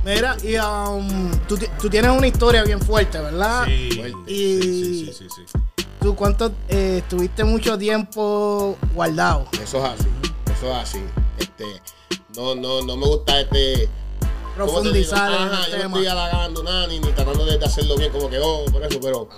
Mira, 0.05 0.37
y 0.43 0.57
um, 0.57 1.31
tú, 1.47 1.57
ti- 1.57 1.67
tú 1.81 1.89
tienes 1.89 2.11
una 2.11 2.27
historia 2.27 2.65
bien 2.65 2.81
fuerte, 2.81 3.19
¿verdad? 3.21 3.65
Sí, 3.67 3.91
fuerte. 3.97 4.33
Y- 4.33 4.63
sí, 4.63 5.05
sí, 5.07 5.13
sí, 5.13 5.27
sí, 5.37 5.43
sí. 5.47 5.85
¿Tú 6.01 6.15
cuánto 6.17 6.53
eh, 6.69 6.99
estuviste 7.03 7.45
mucho 7.45 7.77
tiempo 7.79 8.77
guardado? 8.95 9.49
Eso 9.63 9.79
es 9.79 9.85
así. 9.85 10.09
Eso 10.57 10.71
es 10.71 10.77
así. 10.77 11.03
Este, 11.39 11.65
no, 12.37 12.55
no, 12.55 12.83
no 12.83 12.97
me 12.97 13.07
gusta 13.07 13.41
este. 13.41 13.89
¿cómo 14.57 14.67
te 14.67 14.73
Profundizar 14.73 15.31
en 15.33 15.37
Ajá, 15.49 15.65
el 15.67 15.71
yo 15.71 15.77
no 15.77 15.83
tema. 15.83 15.97
estoy 15.99 16.07
halagando 16.07 16.63
nada 16.65 16.87
ni, 16.89 16.99
ni 17.01 17.09
tratando 17.13 17.45
de, 17.47 17.59
de 17.59 17.65
hacerlo 17.65 17.97
bien 17.97 18.11
como 18.11 18.29
que, 18.31 18.39
oh, 18.43 18.65
por 18.73 18.83
eso, 18.85 18.99
pero. 19.01 19.29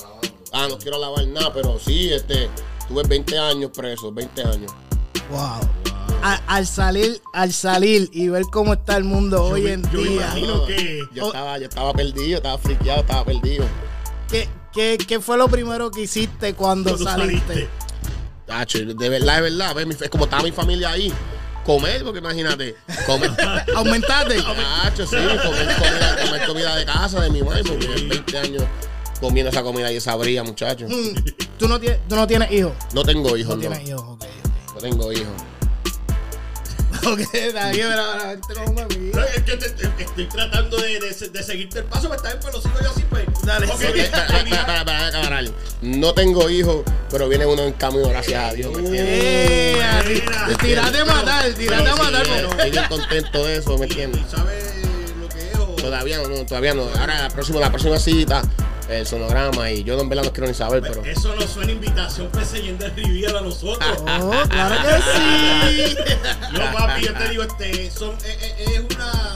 Ah, 0.52 0.66
no 0.69 0.78
quiero 0.78 0.97
alabar 0.97 1.26
nada, 1.28 1.52
pero 1.52 1.78
sí, 1.78 2.12
este, 2.12 2.49
tuve 2.90 3.02
20 3.04 3.38
años 3.38 3.70
preso, 3.75 4.12
20 4.12 4.42
años. 4.42 4.73
Wow. 5.30 5.61
a- 6.23 6.40
al 6.49 6.66
salir, 6.66 7.23
al 7.32 7.50
salir 7.52 8.11
y 8.12 8.28
ver 8.28 8.42
cómo 8.52 8.75
está 8.75 8.97
el 8.99 9.04
mundo 9.04 9.42
hoy 9.42 9.62
me- 9.62 9.73
en 9.73 9.82
yo 9.90 10.00
me 10.02 10.09
día, 10.09 10.23
imagino 10.26 10.66
que- 10.66 11.02
Yo 11.14 11.25
Oh. 11.25 11.26
estaba, 11.28 11.56
yo 11.59 11.64
estaba 11.64 11.92
perdido, 11.94 12.37
estaba 12.37 12.59
friqueado, 12.59 13.00
estaba 13.00 13.25
perdido. 13.25 13.64
¿qué, 14.30 14.47
qué, 14.75 14.99
qué 15.09 15.20
fue 15.20 15.38
lo 15.38 15.49
primero 15.49 15.90
que 15.90 16.02
hiciste 16.02 16.52
cuando, 16.54 16.90
Cuando 16.90 17.11
saliste? 17.11 17.47
saliste. 17.54 17.68
Tacho, 18.47 18.78
de 18.80 19.09
verdad, 19.09 19.37
de 19.37 19.42
verdad. 19.50 19.78
Es 20.02 20.11
como 20.11 20.25
estaba 20.25 20.42
mi 20.42 20.52
familia 20.52 20.90
ahí. 20.90 21.11
Comer, 21.64 22.02
porque 22.04 22.18
imagínate. 22.18 22.75
Comer. 23.06 23.30
¿Aumentaste? 23.76 24.42
Tacho, 24.42 25.06
sí, 25.06 25.16
comer 25.16 25.75
comida, 25.78 26.18
comer 26.26 26.47
comida 26.47 26.76
de 26.76 26.85
casa 26.85 27.20
de 27.23 27.30
mi 27.30 27.42
madre, 27.42 27.62
porque 27.64 27.87
20 27.87 28.38
años 28.38 28.64
comiendo 29.20 29.50
esa 29.50 29.62
comida 29.62 29.92
y 29.92 29.96
esa 29.96 30.16
bría, 30.16 30.42
muchachos. 30.42 30.90
Mm, 30.90 31.14
¿Tú, 31.58 31.68
no 31.68 31.78
tienes, 31.78 31.98
tú 32.08 32.16
no 32.16 32.26
tienes 32.26 32.50
hijos. 32.52 32.72
No 32.94 33.04
tengo 33.04 33.36
hijos, 33.36 33.56
No 33.56 33.62
no. 33.62 33.68
tienes 33.68 33.88
hijos, 33.88 34.02
ok. 34.02 34.24
No 34.74 34.80
tengo 34.80 35.12
hijos. 35.12 35.26
Ok, 37.02 37.16
bien, 37.16 37.88
pero 37.88 37.96
la 38.14 38.20
gente 38.30 38.54
como 38.54 38.72
me 38.74 38.82
No, 38.84 39.22
es 39.24 39.42
que 39.42 39.56
te- 39.56 39.70
te- 39.70 40.02
estoy 40.02 40.26
tratando 40.26 40.76
de, 40.76 41.00
de, 41.00 41.28
de 41.30 41.42
seguirte 41.42 41.78
el 41.78 41.84
paso, 41.86 42.10
pero 42.10 42.16
está 42.16 42.28
bien, 42.28 42.40
pues 42.42 42.54
lo 42.54 42.60
sigo 42.60 42.74
yo 42.82 42.90
así, 42.90 43.04
pues. 43.08 43.24
Dale. 43.42 43.66
Ok, 43.66 43.72
espera, 43.80 44.02
espera, 44.26 44.38
espera, 44.42 44.78
espera, 44.80 45.06
acabar. 45.06 45.44
No 45.80 46.12
tengo 46.12 46.50
hijos, 46.50 46.82
pero 47.10 47.26
viene 47.28 47.46
uno 47.46 47.62
en 47.62 47.72
camino, 47.72 48.06
gracias 48.08 48.44
a 48.44 48.52
Dios, 48.52 48.70
¿me 48.72 48.78
entiendes? 48.80 49.18
Eh, 49.24 49.76
Mira. 50.08 50.58
tirate 50.58 50.98
a 50.98 51.04
matar, 51.06 51.50
tirate 51.54 51.88
a 51.88 51.96
matar. 51.96 52.22
Pero 52.24 52.50
Estoy 52.50 52.70
bien 52.70 52.84
contento 52.88 53.44
de 53.46 53.56
eso, 53.56 53.78
¿me 53.78 53.86
entiendes? 53.86 54.20
¿Y 54.20 54.30
sabes 54.36 54.64
lo 55.18 55.28
que 55.30 55.38
es? 55.52 55.58
O... 55.58 55.66
Todavía 55.76 56.18
no, 56.18 56.28
no, 56.28 56.44
todavía 56.44 56.74
no. 56.74 56.82
Ahora 56.98 57.22
la 57.22 57.28
próxima, 57.30 57.60
la 57.60 57.70
próxima 57.70 57.98
cita, 57.98 58.42
el 58.90 59.06
sonograma, 59.06 59.70
y 59.70 59.82
yo 59.85 59.99
en 60.00 60.09
verdad 60.09 60.25
no 60.25 60.32
quiero 60.32 60.49
ni 60.49 60.54
saber, 60.54 60.82
pero. 60.82 61.04
Eso 61.04 61.35
no 61.35 61.42
suena 61.47 61.73
invitación 61.73 62.28
PSN 62.32 62.78
de 62.78 62.88
Riviera 62.90 63.38
a 63.38 63.42
nosotros. 63.42 63.88
Oh, 64.06 64.49
claro 64.49 64.75
que 64.82 65.87
sí. 65.88 65.97
No, 66.52 66.73
papi, 66.76 67.04
yo 67.06 67.14
te 67.14 67.28
digo, 67.28 67.42
este, 67.44 67.90
son, 67.90 68.16
es, 68.18 68.25
es- 68.42 68.68
es 68.70 68.80
una 68.94 69.35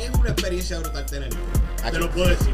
es 0.00 0.10
una 0.18 0.30
experiencia 0.30 0.78
brutal 0.80 1.06
tener 1.06 1.32
hijos. 1.32 1.90
Te 1.92 1.98
lo 1.98 2.10
puedo 2.10 2.28
decir. 2.28 2.52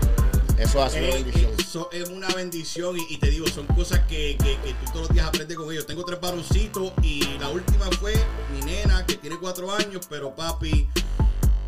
Eso 0.59 0.83
ha 0.83 0.88
sido 0.88 1.05
una 1.07 1.15
Eh, 1.17 1.23
bendición. 1.23 1.50
eso 1.59 1.88
es 1.93 2.09
una 2.09 2.29
bendición 2.29 2.97
y, 2.99 3.15
y 3.15 3.19
te 3.19 3.29
digo, 3.31 3.47
son 3.47 3.67
cosas 3.67 4.00
que, 4.09 4.37
que- 4.43 4.57
que 4.59 4.73
tú 4.73 4.93
todos 4.93 5.00
los 5.03 5.11
días 5.11 5.26
aprendes 5.26 5.57
con 5.57 5.71
ellos. 5.73 5.87
Tengo 5.87 6.05
tres 6.05 6.21
varoncitos 6.21 6.93
y 7.03 7.23
la 7.38 7.49
última 7.50 7.87
fue 8.00 8.15
mi 8.55 8.62
nena 8.65 9.05
que 9.07 9.15
tiene 9.17 9.37
cuatro 9.38 9.71
años, 9.75 10.07
pero 10.09 10.35
papi, 10.35 10.88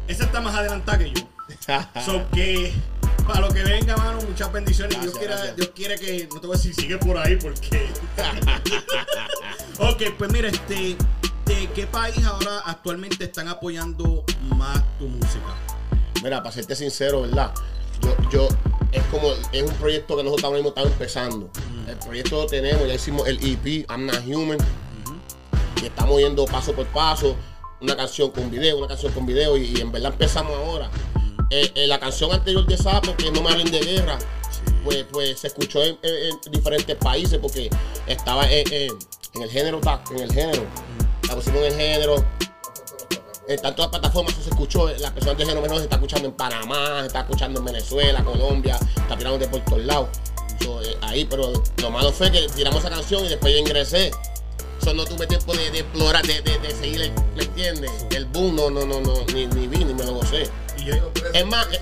esa 0.06 0.24
está 0.24 0.40
más 0.40 0.54
adelantada 0.54 0.98
que 0.98 1.10
yo. 1.12 1.28
Son 2.04 2.24
que 2.30 2.72
para 3.28 3.40
lo 3.40 3.52
que 3.52 3.62
venga, 3.62 3.94
mano, 3.98 4.20
muchas 4.26 4.50
bendiciones. 4.50 4.96
Gracias, 4.96 5.14
Dios, 5.14 5.18
quiera. 5.18 5.54
Dios 5.54 5.70
quiere 5.74 5.98
que, 5.98 6.28
no 6.32 6.40
te 6.40 6.46
voy 6.46 6.56
a 6.56 6.58
decir, 6.58 6.74
sigue 6.74 6.96
por 6.96 7.18
ahí 7.18 7.36
porque... 7.36 7.86
ok, 9.78 10.16
pues 10.16 10.32
mira, 10.32 10.48
este, 10.48 10.96
¿de 11.44 11.68
qué 11.74 11.86
país 11.86 12.24
ahora 12.24 12.60
actualmente 12.64 13.24
están 13.24 13.48
apoyando 13.48 14.24
más 14.56 14.82
tu 14.98 15.06
música? 15.08 15.44
Mira, 16.22 16.42
para 16.42 16.52
serte 16.52 16.74
sincero, 16.74 17.22
¿verdad? 17.22 17.52
Yo, 18.00 18.16
yo, 18.30 18.48
es 18.92 19.02
como, 19.10 19.30
es 19.52 19.62
un 19.62 19.74
proyecto 19.74 20.16
que 20.16 20.22
nosotros 20.22 20.44
ahora 20.44 20.56
mismo 20.56 20.70
estamos 20.70 20.92
empezando. 20.92 21.50
El 21.86 21.96
proyecto 21.98 22.42
lo 22.42 22.46
tenemos, 22.46 22.88
ya 22.88 22.94
hicimos 22.94 23.28
el 23.28 23.36
EP, 23.44 23.86
I'm 23.90 24.06
Not 24.06 24.22
Human. 24.26 24.58
Y 25.82 25.86
estamos 25.86 26.18
yendo 26.18 26.46
paso 26.46 26.72
por 26.72 26.86
paso, 26.86 27.36
una 27.82 27.94
canción 27.94 28.30
con 28.30 28.50
video, 28.50 28.78
una 28.78 28.88
canción 28.88 29.12
con 29.12 29.26
video, 29.26 29.58
y, 29.58 29.76
y 29.76 29.80
en 29.82 29.92
verdad 29.92 30.12
empezamos 30.12 30.56
ahora. 30.56 30.90
Eh, 31.50 31.72
eh, 31.74 31.86
la 31.86 31.98
canción 31.98 32.30
anterior 32.32 32.66
de 32.66 32.76
Sapo, 32.76 33.16
que 33.16 33.30
no 33.32 33.42
me 33.42 33.50
hablen 33.50 33.70
de 33.70 33.80
guerra, 33.80 34.18
pues, 34.84 35.04
pues 35.10 35.38
se 35.40 35.46
escuchó 35.46 35.82
en, 35.82 35.98
en- 36.02 36.32
en 36.44 36.52
diferentes 36.52 36.94
países 36.96 37.38
porque 37.38 37.70
estaba 38.06 38.44
en, 38.50 38.70
en- 38.72 38.98
el 39.42 39.50
género, 39.50 39.80
en 40.10 40.18
el 40.20 40.32
género. 40.32 40.64
La 41.28 41.34
en 41.34 41.64
el 41.64 41.74
género, 41.74 42.24
en 43.48 43.60
tantas 43.62 43.88
plataformas 43.88 44.34
se 44.42 44.48
escuchó, 44.50 44.88
la 44.98 45.12
persona 45.12 45.34
de 45.34 45.44
género 45.44 45.60
menor 45.62 45.76
se 45.78 45.84
está 45.84 45.96
escuchando 45.96 46.28
en 46.28 46.34
Panamá, 46.34 47.00
se 47.00 47.06
está 47.08 47.20
escuchando 47.20 47.60
en 47.60 47.66
Venezuela, 47.66 48.24
Colombia, 48.24 48.78
está 48.96 49.16
tirando 49.16 49.38
de 49.38 49.46
por 49.48 49.60
todos 49.64 49.84
lados. 49.84 50.08
Eh, 50.60 50.96
ahí, 51.02 51.24
pero 51.24 51.52
lo 51.82 51.90
malo 51.90 52.10
fue 52.12 52.30
que 52.32 52.46
tiramos 52.54 52.80
esa 52.80 52.90
canción 52.90 53.24
y 53.24 53.28
después 53.28 53.52
yo 53.52 53.58
ingresé. 53.58 54.10
So, 54.82 54.94
no 54.94 55.04
tuve 55.04 55.26
tiempo 55.26 55.52
de, 55.54 55.66
explorar, 55.68 56.26
de, 56.26 56.40
de, 56.40 56.58
de 56.58 56.70
seguir, 56.70 57.12
¿me 57.36 57.42
entiendes? 57.44 57.90
El 58.10 58.24
boom, 58.26 58.56
no, 58.56 58.70
no, 58.70 58.86
no, 58.86 59.00
no, 59.00 59.24
ni, 59.34 59.46
ni 59.46 59.66
vi, 59.66 59.84
ni 59.84 59.92
me 59.94 60.04
lo 60.04 60.14
gocé. 60.14 60.48
Es 61.32 61.46
más, 61.46 61.66
eh, 61.72 61.80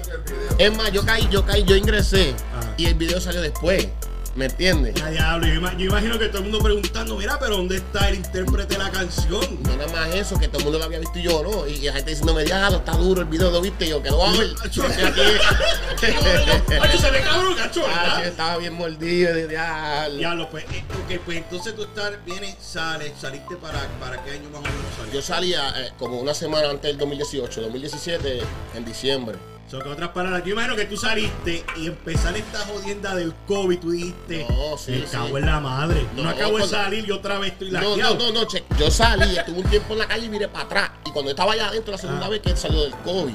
es 0.59 0.77
más, 0.77 0.93
yo 0.93 1.05
caí, 1.05 1.29
yo 1.31 1.45
caí, 1.45 1.65
yo 1.65 1.77
ingresé 1.77 2.35
y 2.77 2.87
el 2.87 2.95
video 2.95 3.21
salió 3.21 3.41
después, 3.41 3.89
¿me 4.37 4.45
entiendes? 4.47 4.95
Ya, 4.95 5.09
diablo, 5.11 5.47
yo, 5.47 5.55
ima- 5.55 5.76
yo 5.76 5.87
imagino 5.87 6.19
que 6.19 6.26
todo 6.28 6.38
el 6.38 6.45
mundo 6.45 6.59
preguntando, 6.61 7.16
mira, 7.16 7.38
pero 7.38 7.57
¿dónde 7.57 7.76
está 7.76 8.09
el 8.09 8.16
intérprete 8.16 8.75
de 8.75 8.78
la 8.78 8.90
canción? 8.90 9.40
No 9.62 9.76
nada 9.76 9.90
más 9.93 10.14
eso, 10.14 10.38
que 10.38 10.47
todo 10.49 10.59
el 10.59 10.64
mundo 10.64 10.78
lo 10.78 10.85
había 10.85 10.99
visto 10.99 11.19
y 11.19 11.23
yo, 11.23 11.43
¿no? 11.43 11.66
Y 11.66 11.78
la 11.81 11.93
gente 11.95 12.11
diciéndome, 12.11 12.45
diablo, 12.45 12.78
está 12.78 12.93
duro 12.93 13.23
el 13.23 13.26
video, 13.28 13.50
lo 13.50 13.61
viste, 13.61 13.87
y 13.87 13.88
yo, 13.90 14.02
que 14.02 14.11
lo 14.11 14.16
voy 14.19 14.28
a 14.35 14.38
ver. 14.38 14.50
Acho, 14.64 14.83
Y 14.87 15.02
aquí- 15.02 15.21
Acho, 16.81 16.99
se 16.99 17.11
ve 17.11 17.21
cabrón, 17.23 17.55
cacho, 17.57 17.83
Ah, 17.88 18.19
sí, 18.23 18.28
estaba 18.28 18.57
bien 18.59 18.75
mordido 18.75 19.35
de 19.35 19.49
diablo. 19.49 20.16
Diablo, 20.19 20.49
pues, 20.50 20.64
eh, 20.64 20.85
ok, 21.05 21.21
pues 21.25 21.38
entonces 21.38 21.75
tú 21.75 21.83
estás, 21.85 22.12
vienes, 22.25 22.57
sales, 22.61 23.12
saliste 23.21 23.57
para, 23.57 23.81
para 23.99 24.23
qué 24.25 24.33
año 24.33 24.50
más 24.50 24.61
o 24.61 24.62
menos 24.62 24.76
saliste. 24.97 25.16
Yo 25.16 25.23
salía 25.23 25.73
eh, 25.87 25.93
como 25.99 26.21
una 26.21 26.35
semana 26.35 26.71
antes 26.71 26.83
del 26.90 26.99
2018, 26.99 27.61
2017, 27.62 28.40
en 28.75 28.85
diciembre. 28.85 29.38
So, 29.71 29.81
que 29.81 29.89
otras 29.89 30.11
palabras, 30.11 30.45
yo 30.45 30.53
imagino 30.53 30.77
que 30.77 30.85
tú 30.85 30.97
saliste 30.97 31.65
y 31.77 31.87
empezar 31.89 32.37
esta 32.37 32.61
jodienda 32.61 33.17
del 33.17 33.35
COVID, 33.49 33.79
tú 33.81 33.91
dijiste, 33.91 34.47
No, 34.49 34.79
sí, 34.79 34.93
me 34.93 34.99
sí. 35.01 35.07
cago 35.11 35.39
en 35.39 35.47
la 35.47 35.59
madre. 35.59 36.07
No, 36.15 36.23
No, 36.23 36.29
acabo 36.31 36.59
de 36.59 36.69
salir 36.69 37.05
y 37.07 37.11
otra 37.11 37.41
vez 37.41 37.53
estoy 37.53 37.73
No, 37.73 37.81
no, 37.81 37.89
laqueado. 37.97 38.15
no, 38.17 38.33
no, 38.33 38.45
che, 38.47 38.63
yo 38.79 38.89
salí, 38.93 39.37
estuve 39.37 39.59
un 39.59 39.65
tiempo 39.69 39.95
en 39.95 39.99
la 39.99 40.07
calle 40.07 40.27
y 40.27 40.29
miré 40.29 40.47
para 40.47 40.65
atrás. 40.67 40.91
Y 41.05 41.11
cuando 41.11 41.33
estaba 41.33 41.53
allá 41.55 41.67
adentro, 41.69 41.91
la 41.91 41.99
segunda 41.99 42.27
Ah. 42.27 42.29
vez 42.29 42.43
que 42.43 42.51
él 42.51 42.57
salió 42.57 42.81
del 42.83 42.95
COVID, 42.99 43.35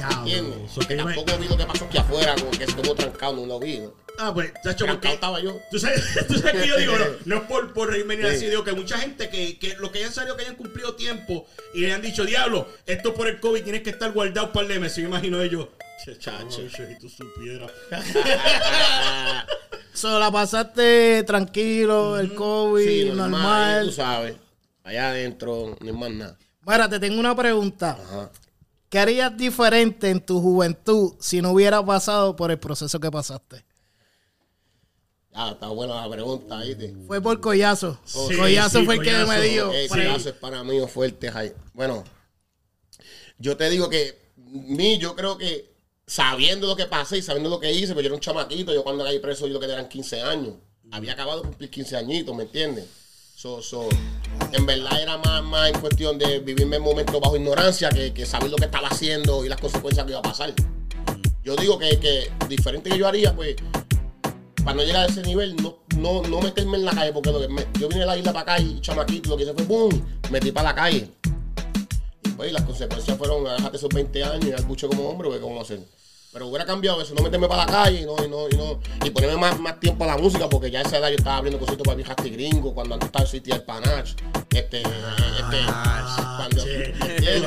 ¿entiendes? 0.00 0.70
So, 0.72 0.80
que 0.80 0.96
yo 0.96 1.04
me- 1.04 1.14
Tampoco 1.14 1.38
vi 1.38 1.48
lo 1.48 1.56
que 1.56 1.64
pasó 1.66 1.84
aquí 1.86 1.98
afuera, 1.98 2.34
como 2.36 2.50
que 2.50 2.58
se 2.58 2.64
estuvo 2.64 2.94
trancado, 2.94 3.32
no 3.34 3.46
lo 3.46 3.58
vi. 3.60 3.78
¿no? 3.78 3.92
Ah, 4.18 4.32
pues, 4.32 4.50
chacho, 4.64 4.84
Trancado 4.86 4.94
porque 5.00 5.12
estaba 5.14 5.40
yo. 5.40 5.56
Tú 5.70 5.78
sabes, 5.78 6.02
tú 6.28 6.34
sabes 6.38 6.62
que 6.62 6.68
yo 6.68 6.76
digo, 6.78 6.92
no, 6.96 7.04
no 7.26 7.36
es 7.36 7.42
por, 7.42 7.72
por 7.74 7.90
reírme 7.90 8.16
ni 8.16 8.22
Sí. 8.22 8.28
así, 8.28 8.46
digo 8.46 8.64
que 8.64 8.72
mucha 8.72 8.98
gente 8.98 9.28
que, 9.28 9.58
que 9.58 9.74
lo 9.76 9.92
que 9.92 9.98
hayan 9.98 10.12
salido, 10.12 10.36
que 10.36 10.42
hayan 10.44 10.56
cumplido 10.56 10.94
tiempo 10.94 11.46
y 11.74 11.80
le 11.82 11.92
han 11.92 12.00
dicho, 12.02 12.24
diablo, 12.24 12.66
esto 12.86 13.12
por 13.14 13.28
el 13.28 13.40
COVID 13.40 13.62
tienes 13.62 13.82
que 13.82 13.90
estar 13.90 14.12
guardado 14.12 14.46
un 14.48 14.52
par 14.52 14.66
de 14.66 14.78
meses. 14.80 14.98
Yo 14.98 15.08
imagino 15.08 15.40
ellos, 15.42 15.68
chacho, 16.18 16.50
si 16.50 16.98
tú 16.98 17.08
supieras. 17.08 17.70
So, 19.92 20.18
la 20.20 20.30
pasaste 20.30 21.22
tranquilo, 21.26 22.18
el 22.18 22.34
COVID, 22.34 22.84
Sí, 22.86 23.04
normal. 23.06 23.30
normal, 23.30 23.84
tú 23.86 23.92
sabes. 23.92 24.36
Allá 24.84 25.08
adentro, 25.08 25.74
no 25.80 25.86
hay 25.86 25.92
más 25.96 26.10
nada. 26.10 26.36
Mira, 26.66 26.86
te 26.88 27.00
tengo 27.00 27.18
una 27.18 27.34
pregunta. 27.34 27.96
Ajá. 28.04 28.30
¿Qué 28.96 29.00
harías 29.00 29.36
diferente 29.36 30.08
en 30.08 30.24
tu 30.24 30.40
juventud 30.40 31.16
si 31.20 31.42
no 31.42 31.50
hubiera 31.50 31.84
pasado 31.84 32.34
por 32.34 32.50
el 32.50 32.58
proceso 32.58 32.98
que 32.98 33.10
pasaste? 33.10 33.62
Ah, 35.34 35.50
está 35.52 35.68
buena 35.68 36.00
la 36.00 36.10
pregunta, 36.10 36.58
¿viste? 36.62 36.96
Fue 37.06 37.20
por 37.20 37.38
collazo. 37.38 38.00
Sí, 38.06 38.34
collazo 38.34 38.78
sí, 38.78 38.86
fue 38.86 38.94
el 38.94 39.02
que 39.02 39.10
collazo. 39.10 39.28
me 39.32 39.40
dio. 39.42 39.70
Ese 39.70 39.92
Pre- 39.92 40.06
caso 40.06 40.28
es 40.30 40.34
para 40.36 40.64
mí 40.64 40.80
fuerte, 40.88 41.30
Jai. 41.30 41.52
Bueno, 41.74 42.04
yo 43.38 43.54
te 43.58 43.68
digo 43.68 43.90
que 43.90 44.18
mí, 44.38 44.96
yo 44.96 45.14
creo 45.14 45.36
que 45.36 45.74
sabiendo 46.06 46.66
lo 46.66 46.74
que 46.74 46.86
pasé 46.86 47.18
y 47.18 47.22
sabiendo 47.22 47.50
lo 47.50 47.60
que 47.60 47.70
hice, 47.70 47.92
pues 47.92 48.02
yo 48.02 48.06
era 48.06 48.14
un 48.14 48.20
chamaquito, 48.22 48.72
yo 48.72 48.82
cuando 48.82 49.04
caí 49.04 49.18
preso 49.18 49.46
yo 49.46 49.52
lo 49.52 49.60
que 49.60 49.66
eran 49.66 49.90
15 49.90 50.22
años. 50.22 50.54
Había 50.90 51.12
acabado 51.12 51.42
de 51.42 51.48
cumplir 51.48 51.68
15 51.68 51.98
añitos, 51.98 52.34
¿me 52.34 52.44
entiendes? 52.44 52.86
So, 53.38 53.60
so, 53.60 53.86
en 54.52 54.64
verdad 54.64 54.98
era 54.98 55.18
más, 55.18 55.42
más 55.44 55.68
en 55.68 55.78
cuestión 55.78 56.16
de 56.16 56.40
vivirme 56.40 56.76
en 56.76 56.82
momentos 56.82 57.20
bajo 57.20 57.36
ignorancia 57.36 57.90
que, 57.90 58.14
que 58.14 58.24
saber 58.24 58.50
lo 58.50 58.56
que 58.56 58.64
estaba 58.64 58.88
haciendo 58.88 59.44
y 59.44 59.50
las 59.50 59.60
consecuencias 59.60 60.06
que 60.06 60.12
iba 60.12 60.20
a 60.20 60.22
pasar. 60.22 60.54
Yo 61.44 61.54
digo 61.54 61.78
que, 61.78 62.00
que 62.00 62.32
diferente 62.48 62.88
que 62.88 62.96
yo 62.96 63.06
haría, 63.06 63.36
pues, 63.36 63.56
para 64.64 64.74
no 64.78 64.82
llegar 64.82 65.02
a 65.02 65.06
ese 65.12 65.20
nivel, 65.20 65.54
no, 65.56 65.76
no, 65.98 66.22
no 66.22 66.40
meterme 66.40 66.78
en 66.78 66.86
la 66.86 66.92
calle, 66.92 67.12
porque 67.12 67.30
lo 67.30 67.40
que 67.40 67.48
me- 67.48 67.66
yo 67.78 67.88
vine 67.88 68.00
de 68.00 68.06
la 68.06 68.16
isla 68.16 68.32
para 68.32 68.54
acá 68.54 68.62
y 68.62 68.80
chamaquito, 68.80 69.28
lo 69.28 69.36
que 69.36 69.42
hice 69.42 69.52
fue 69.52 69.64
¡boom! 69.64 70.06
Metí 70.30 70.50
para 70.50 70.70
la 70.70 70.74
calle. 70.74 71.10
Y 72.24 72.28
pues 72.30 72.52
las 72.54 72.62
consecuencias 72.62 73.18
fueron, 73.18 73.44
déjate 73.44 73.76
esos 73.76 73.90
20 73.90 74.24
años 74.24 74.46
y 74.46 74.52
al 74.52 74.64
bucho 74.64 74.88
como 74.88 75.10
hombre, 75.10 75.28
porque 75.28 75.42
cómo 75.42 75.60
hacer. 75.60 75.80
Pero 76.36 76.48
hubiera 76.48 76.66
cambiado 76.66 77.00
eso, 77.00 77.14
no 77.14 77.22
meterme 77.22 77.48
para 77.48 77.64
la 77.64 77.72
calle 77.72 78.02
y 78.02 78.04
no, 78.04 78.14
y 78.22 78.28
no, 78.28 78.46
y 78.46 78.56
no, 78.58 78.78
y 79.02 79.08
ponerme 79.08 79.38
más, 79.38 79.58
más 79.58 79.80
tiempo 79.80 80.04
a 80.04 80.08
la 80.08 80.18
música, 80.18 80.46
porque 80.50 80.70
ya 80.70 80.80
a 80.80 80.82
esa 80.82 80.98
edad 80.98 81.08
yo 81.08 81.14
estaba 81.14 81.38
abriendo 81.38 81.58
cositos 81.58 81.82
para 81.82 81.96
Viejaste 81.96 82.28
Gringo, 82.28 82.74
cuando 82.74 82.92
antes 82.92 83.06
estaba 83.06 83.24
el 83.24 83.30
City 83.30 83.52
del 83.52 83.62
Panach, 83.62 84.10
este, 84.50 84.82
este, 84.82 85.64
cuando, 86.36 86.62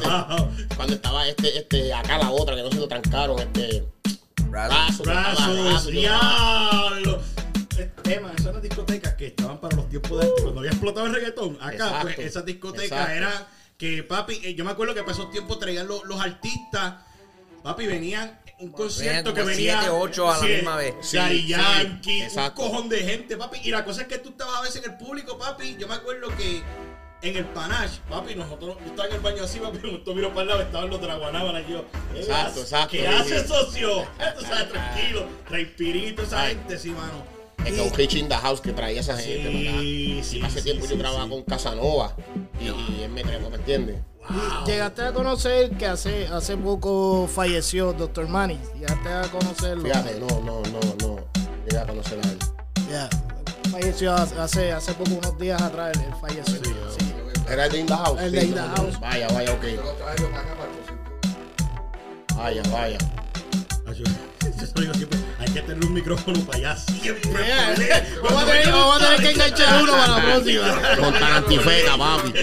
wow. 0.09 0.49
cuando 0.75 0.93
estaba 0.95 1.27
este, 1.27 1.59
este, 1.59 1.93
acá 1.93 2.17
la 2.17 2.31
otra, 2.31 2.55
que 2.55 2.63
no 2.63 2.71
se 2.71 2.79
lo 2.79 2.87
trancaron, 2.87 3.37
este, 3.37 3.87
Brazos, 4.49 5.05
Brazos, 5.05 5.85
diablo. 5.85 7.21
Eh, 7.77 7.91
Emma, 8.05 8.31
esas 8.35 8.47
eran 8.47 8.61
discotecas 8.63 9.13
que 9.13 9.27
estaban 9.27 9.59
para 9.59 9.75
los 9.75 9.87
tiempos 9.87 10.19
de 10.19 10.25
antes, 10.25 10.41
cuando 10.41 10.61
había 10.61 10.71
explotado 10.71 11.05
el 11.05 11.13
reggaetón. 11.13 11.57
Acá, 11.61 11.73
Exacto. 11.73 12.07
pues, 12.15 12.19
esas 12.21 12.43
discotecas 12.43 13.09
eran 13.11 13.33
que, 13.77 14.01
papi, 14.01 14.41
eh, 14.43 14.55
yo 14.55 14.65
me 14.65 14.71
acuerdo 14.71 14.95
que 14.95 15.01
para 15.01 15.13
esos 15.13 15.29
tiempos 15.29 15.59
traían 15.59 15.87
los, 15.87 16.03
los 16.05 16.19
artistas, 16.19 17.07
papi, 17.63 17.87
venían 17.87 18.39
un 18.59 18.71
concierto 18.71 19.33
que 19.33 19.43
venía. 19.43 19.79
siete, 19.79 19.89
ocho 19.89 20.29
a 20.29 20.37
la 20.37 20.43
sí, 20.43 20.47
misma 20.47 20.75
vez. 20.75 20.95
Sí, 21.01 21.17
Daddy 21.17 21.41
sí, 21.41 21.47
Yankee, 21.47 22.23
un 22.35 22.49
cojón 22.51 22.89
de 22.89 22.99
gente, 22.99 23.37
papi. 23.37 23.59
Y 23.63 23.71
la 23.71 23.85
cosa 23.85 24.01
es 24.01 24.07
que 24.07 24.17
tú 24.17 24.29
estabas 24.29 24.57
a 24.57 24.61
veces 24.61 24.83
en 24.83 24.91
el 24.91 24.97
público, 24.97 25.37
papi. 25.37 25.77
Yo 25.79 25.87
me 25.87 25.95
acuerdo 25.95 26.35
que 26.35 26.61
en 27.21 27.35
el 27.35 27.45
panache, 27.45 27.99
papi, 28.09 28.35
nosotros, 28.35 28.77
yo 28.79 28.85
estaba 28.85 29.07
en 29.09 29.15
el 29.15 29.21
baño 29.21 29.43
así, 29.43 29.59
papi, 29.59 29.77
nosotros 29.83 30.15
miro 30.15 30.29
para 30.29 30.41
el 30.41 30.47
lado, 30.47 30.61
estaban 30.61 30.89
los 30.89 31.01
de 31.01 31.07
la 31.07 31.15
Guanábana 31.15 31.61
y 31.61 31.71
yo, 31.71 31.85
¿qué 32.13 32.19
Exacto, 32.19 32.61
exacto, 32.61 32.91
¿Qué 32.91 33.07
hace, 33.07 33.47
socio? 33.47 34.05
Tú 34.39 34.45
sabes, 34.45 34.69
tranquilo, 34.69 35.25
respirito, 35.49 36.23
esa 36.23 36.43
Ay. 36.43 36.55
gente, 36.55 36.77
sí, 36.77 36.89
mano. 36.89 37.39
Es 37.65 37.73
que 37.73 37.81
un 37.81 37.99
Hitch 37.99 38.15
in 38.15 38.29
the 38.29 38.35
House 38.35 38.61
que 38.61 38.71
traía 38.71 39.01
esa 39.01 39.17
gente. 39.17 39.51
Sí, 39.51 39.63
¿verdad? 39.65 40.23
sí, 40.23 40.41
Hace 40.41 40.59
sí, 40.59 40.63
tiempo 40.63 40.85
sí, 40.85 40.93
yo 40.93 40.97
grababa 40.97 41.25
sí. 41.25 41.29
con 41.29 41.43
Casanova 41.43 42.15
y, 42.59 42.65
y 42.67 43.03
él 43.03 43.11
me 43.11 43.21
trajo, 43.21 43.49
¿me 43.49 43.57
entiendes? 43.57 43.97
Llegaste 44.65 45.01
a 45.01 45.13
conocer 45.13 45.71
que 45.71 45.87
hace, 45.87 46.27
hace 46.27 46.55
poco 46.57 47.27
falleció 47.27 47.93
Dr. 47.93 48.27
Manny. 48.27 48.59
Llegaste 48.75 49.09
a 49.09 49.21
conocerlo. 49.23 49.83
Fíjate, 49.83 50.19
no, 50.19 50.27
no, 50.41 50.61
no, 50.61 50.79
no. 51.01 51.19
Llegué 51.65 51.77
a 51.79 51.85
conocer 51.87 52.19
a 52.23 52.27
él. 52.29 52.39
Ya. 52.89 53.09
Falleció 53.71 54.13
hace, 54.13 54.71
hace 54.71 54.93
poco, 54.93 55.11
unos 55.15 55.37
días 55.37 55.61
atrás. 55.61 55.95
Él, 55.95 56.03
él 56.05 56.13
falleció. 56.21 56.55
Sí. 56.97 57.13
¿Era 57.49 57.65
el 57.65 57.71
de 57.71 57.79
In 57.79 57.87
the 57.87 57.95
House? 57.95 58.21
El 58.21 58.31
de 58.31 58.53
House. 58.53 58.99
Vaya, 58.99 59.27
vaya, 59.29 59.51
ok. 59.53 59.63
Vaya, 62.35 62.63
vaya. 62.71 62.97
Ay, 63.87 63.95
Yo, 63.95 64.93
yo 64.93 65.18
hay 65.49 65.55
que 65.55 65.61
tener 65.61 65.83
un 65.85 65.93
micrófono 65.93 66.39
para 66.41 66.57
allá 66.57 66.77
siempre. 66.77 67.31
Yeah. 67.43 67.75
Vamos 68.23 68.43
a 68.43 68.45
tener, 68.45 68.71
vamos 68.71 69.01
a 69.01 69.05
tener 69.05 69.21
que 69.21 69.31
enganchar 69.31 69.83
uno 69.83 69.91
para 69.93 70.07
la 70.07 70.21
próxima. 70.23 70.81
Con 70.99 71.13
tan 71.13 71.33
antifeta, 71.33 71.97
papi. 71.97 72.33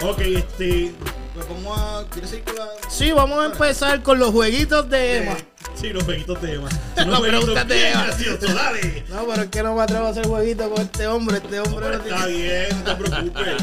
Ok, 0.00 0.20
este, 0.20 0.92
pues 1.32 1.48
vamos 1.48 1.78
a, 1.78 2.04
¿quieres 2.10 2.28
seguir 2.28 2.44
con 2.44 2.56
la...? 2.56 2.66
Sí, 2.90 3.12
vamos 3.12 3.38
a 3.38 3.46
empezar 3.46 4.02
con 4.02 4.18
los 4.18 4.32
jueguitos 4.32 4.90
de 4.90 5.18
Emma. 5.18 5.36
Sí, 5.74 5.88
los 5.90 6.04
jueguitos 6.04 6.42
de 6.42 6.54
Emma. 6.56 6.68
Los 7.06 7.18
jueguitos 7.20 7.44
preguntas 7.44 7.68
de 7.68 7.90
Emma. 7.90 8.06
dale. 8.54 9.04
No, 9.08 9.24
pero 9.26 9.42
es 9.42 9.48
que 9.48 9.62
no 9.62 9.74
me 9.74 9.82
atrevo 9.82 10.06
a 10.06 10.10
hacer 10.10 10.26
jueguito 10.26 10.68
con 10.68 10.82
este 10.82 11.06
hombre. 11.06 11.38
Este 11.38 11.58
hombre 11.60 11.86
no 11.88 11.94
Está 11.94 12.26
tiene... 12.26 12.42
bien, 12.42 12.84
no 12.84 12.84
te 12.84 12.94
preocupes. 13.02 13.62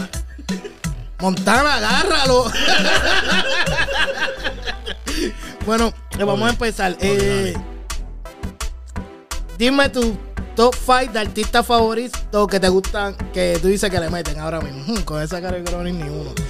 Montana, 1.19 1.75
agárralo. 1.75 2.51
bueno, 5.67 5.93
vamos 6.25 6.47
a 6.47 6.51
empezar. 6.51 6.95
Eh, 6.99 7.53
dime 9.57 9.89
tu 9.89 10.15
top 10.55 10.75
5 10.75 11.13
de 11.13 11.19
artistas 11.19 11.65
favoritos 11.65 12.47
que 12.47 12.59
te 12.59 12.69
gustan, 12.69 13.15
que 13.33 13.57
tú 13.61 13.67
dices 13.67 13.89
que 13.89 13.99
le 13.99 14.09
meten 14.09 14.39
ahora 14.39 14.59
mismo. 14.61 14.83
Hmm, 14.93 15.01
Con 15.03 15.21
esa 15.21 15.41
cara 15.41 15.57
de 15.57 15.63
Cronin 15.63 15.97
ni 15.99 16.09
uno. 16.09 16.31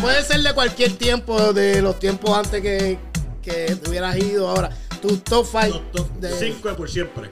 Puede 0.00 0.22
ser 0.22 0.42
de 0.42 0.52
cualquier 0.52 0.92
tiempo, 0.96 1.52
de 1.52 1.80
los 1.82 1.98
tiempos 1.98 2.36
antes 2.36 2.60
que, 2.60 2.98
que 3.42 3.76
te 3.76 3.90
hubieras 3.90 4.16
ido 4.16 4.48
ahora. 4.48 4.70
Tu 5.00 5.16
top 5.18 5.46
5 5.46 5.78
Top, 5.78 5.92
top, 5.92 6.10
de 6.18 6.30
Cinco 6.38 6.68
de 6.68 6.74
por 6.74 6.90
siempre. 6.90 7.30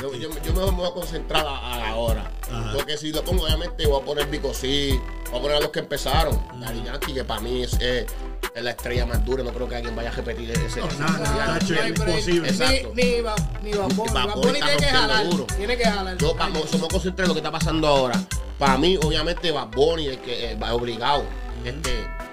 Yo, 0.00 0.14
yo, 0.14 0.30
yo 0.44 0.52
me 0.52 0.70
voy 0.70 0.88
a 0.88 0.92
concentrar 0.92 1.44
a, 1.46 1.74
a 1.74 1.78
la 1.80 1.96
hora. 1.96 2.30
Ajá. 2.50 2.72
Porque 2.74 2.96
si 2.96 3.12
lo 3.12 3.24
pongo, 3.24 3.44
obviamente, 3.44 3.86
voy 3.86 4.00
a 4.00 4.04
poner 4.04 4.26
Vico 4.26 4.54
sí, 4.54 4.98
voy 5.30 5.38
a 5.38 5.42
poner 5.42 5.56
a 5.56 5.60
los 5.60 5.70
que 5.70 5.78
empezaron. 5.80 6.38
Daddy 6.60 6.82
Yankee, 6.84 7.14
que 7.14 7.24
para 7.24 7.40
mí 7.40 7.62
es, 7.62 7.76
eh, 7.80 8.06
es 8.54 8.62
la 8.62 8.70
estrella 8.70 9.06
más 9.06 9.24
dura. 9.24 9.42
No 9.42 9.52
creo 9.52 9.68
que 9.68 9.76
alguien 9.76 9.94
vaya 9.96 10.10
a 10.10 10.12
repetir 10.12 10.50
ese. 10.50 10.64
ese 10.66 10.80
nada, 10.98 11.58
tacho, 11.58 11.74
No 11.74 11.80
hay 11.80 11.92
es 11.92 11.98
imposible. 11.98 12.48
Exacto. 12.48 12.92
Ni, 12.94 13.02
ni, 13.04 13.20
Ba- 13.20 13.36
ni 13.62 13.72
Bunny 13.72 14.04
está 14.06 14.32
tiene 14.40 14.60
que 14.60 14.60
rompiendo 14.72 15.00
jalar. 15.00 15.30
duro. 15.30 15.46
Tiene 15.56 15.76
que 15.76 15.84
jalar. 15.84 16.16
Yo 16.18 16.36
pa- 16.36 16.48
mo- 16.48 16.64
me 16.80 16.88
concentré 16.88 17.24
en 17.24 17.28
lo 17.28 17.34
que 17.34 17.40
está 17.40 17.50
pasando 17.52 17.86
ahora. 17.86 18.20
Para 18.58 18.76
mí, 18.76 18.96
obviamente, 18.98 19.50
Bad 19.52 19.68
Bunny 19.68 20.08
es 20.08 20.16
que 20.18 20.52
eh, 20.52 20.54
va 20.56 20.74
obligado. 20.74 21.24
Este, 21.64 21.90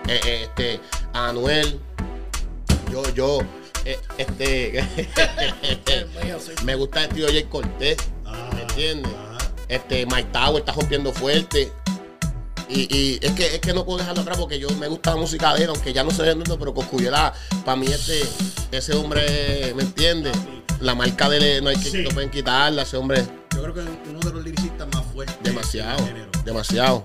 eh, 0.08 0.20
eh, 0.25 0.42
este, 0.44 0.80
Anuel, 1.13 1.80
yo, 2.92 3.04
yo, 3.13 3.39
eh, 3.86 4.00
este, 4.18 4.84
me 6.63 6.75
gusta 6.75 7.04
el 7.04 7.10
estilo 7.10 7.27
Jay 7.27 7.44
Cortés, 7.44 7.98
Ah, 8.25 8.50
¿me 8.56 8.62
entiendes? 8.62 9.12
ah. 9.18 9.38
Este, 9.68 10.06
Mike 10.06 10.30
Tower 10.32 10.60
está 10.60 10.72
rompiendo 10.74 11.12
fuerte. 11.12 11.72
Y, 12.69 12.81
y 12.95 13.19
es 13.21 13.31
que 13.31 13.55
es 13.55 13.59
que 13.62 13.74
no 13.74 13.86
puedo 13.86 14.00
dejarlo 14.00 14.21
atrás 14.21 14.38
porque 14.38 14.59
yo 14.59 14.69
me 14.71 14.88
gusta 14.88 15.12
la 15.12 15.15
música 15.17 15.53
de 15.53 15.63
él, 15.63 15.69
aunque 15.69 15.93
ya 15.93 16.03
no 16.03 16.12
se 16.12 16.24
vende, 16.24 16.43
pero 16.57 16.74
Coscuyela, 16.74 17.33
para 17.63 17.77
mí 17.77 17.88
este, 17.88 18.21
ese 18.71 18.93
hombre, 18.93 19.74
¿me 19.75 19.83
entiendes? 19.83 20.36
La 20.81 20.93
marca 20.93 21.29
de 21.29 21.57
él 21.57 21.63
no 21.63 21.69
hay 21.69 21.77
que 21.77 21.89
Sí. 21.89 22.03
no 22.03 22.09
pueden 22.09 22.29
quitarla, 22.29 22.81
ese 22.83 22.98
hombre 22.98 23.24
Yo 23.55 23.61
creo 23.63 23.74
que 23.74 23.79
es 23.81 23.87
uno 24.09 24.20
de 24.20 24.31
los 24.33 24.44
lyricistas 24.44 24.87
más 24.94 25.03
fuertes. 25.13 25.37
demasiado, 25.42 26.05
del 26.05 26.27
demasiado. 26.44 27.01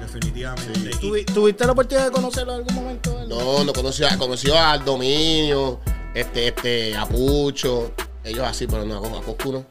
definitivamente. 0.00 0.90
Y- 0.90 0.92
¿Tuvi- 1.00 1.24
¿Tuviste 1.32 1.64
la 1.64 1.72
oportunidad 1.72 2.06
de 2.06 2.10
conocerlo 2.12 2.52
en 2.54 2.58
algún 2.60 2.74
momento? 2.74 3.18
Aldo? 3.18 3.38
No, 3.38 3.64
no 3.64 3.72
conocía, 3.72 4.16
conoció 4.18 4.58
al 4.58 4.84
Dominio, 4.84 5.80
este, 6.14 6.48
este, 6.48 6.96
a 6.96 7.06
Pucho, 7.06 7.92
ellos 8.24 8.44
así, 8.46 8.66
pero 8.66 8.84
no, 8.84 8.98
a 8.98 9.22
Coscu 9.22 9.52
no. 9.52 9.66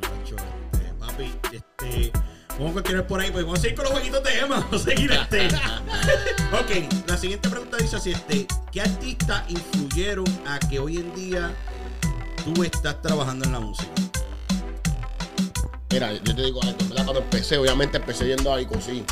Muchacho, 0.00 0.36
este, 0.72 0.92
papi, 0.98 1.32
este. 1.52 2.12
Vamos 2.58 2.70
a 2.70 2.74
continuar 2.74 3.06
por 3.06 3.20
ahí, 3.20 3.30
pues 3.30 3.44
vamos 3.44 3.58
a 3.58 3.62
seguir 3.62 3.76
con 3.76 3.84
los 3.84 3.92
jueguitos 3.92 4.24
de 4.24 4.38
Emma. 4.38 4.60
Vamos 4.60 4.80
a 4.80 4.84
seguir 4.90 5.12
este. 5.12 5.46
ok, 6.52 7.06
la 7.06 7.18
siguiente 7.18 7.50
pregunta 7.50 7.76
dice 7.76 7.96
así: 7.96 8.12
este, 8.12 8.46
¿Qué 8.72 8.80
artistas 8.80 9.42
influyeron 9.48 10.26
a 10.46 10.58
que 10.58 10.78
hoy 10.78 10.96
en 10.96 11.14
día 11.14 11.54
tú 12.44 12.64
estás 12.64 13.02
trabajando 13.02 13.44
en 13.44 13.52
la 13.52 13.60
música? 13.60 13.90
Mira, 15.90 16.14
yo 16.14 16.34
te 16.34 16.42
digo 16.42 16.62
algo, 16.62 16.78
¿verdad? 16.88 17.04
Cuando 17.04 17.20
empecé, 17.20 17.58
obviamente 17.58 17.98
empecé 17.98 18.24
viendo 18.24 18.50
a 18.50 18.56
Vico 18.56 18.80
sí. 18.80 19.04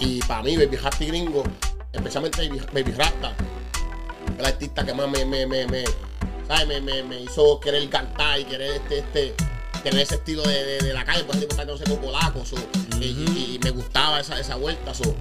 Y 0.00 0.18
para 0.22 0.42
mí, 0.42 0.56
Baby 0.56 0.76
Rasty 0.76 1.06
Gringo, 1.06 1.44
especialmente 1.92 2.48
Baby, 2.48 2.60
Baby 2.72 2.92
Rasta, 2.92 3.32
el 4.38 4.44
artista 4.44 4.84
que 4.84 4.94
más 4.94 5.08
me, 5.08 5.24
me, 5.24 5.46
me, 5.46 5.66
me, 5.68 5.84
¿sabes? 6.48 6.66
me, 6.66 6.80
me, 6.80 7.02
me 7.04 7.20
hizo 7.20 7.60
querer 7.60 7.88
cantar 7.88 8.40
y 8.40 8.44
querer 8.44 8.72
este, 8.72 8.98
este, 8.98 9.34
tener 9.82 10.00
ese 10.00 10.16
estilo 10.16 10.42
de, 10.42 10.64
de, 10.64 10.78
de 10.78 10.92
la 10.92 11.04
calle, 11.04 11.24
por 11.24 11.36
ejemplo, 11.36 11.64
no 11.64 11.76
sé, 11.76 11.84
con 11.84 11.98
polacos, 11.98 12.54
y, 13.00 13.04
y- 13.04 13.54
y 13.54 13.58
me 13.62 13.70
gustaba 13.70 14.20
esa, 14.20 14.38
esa 14.38 14.56
vuelta, 14.56 14.94
so, 14.94 15.14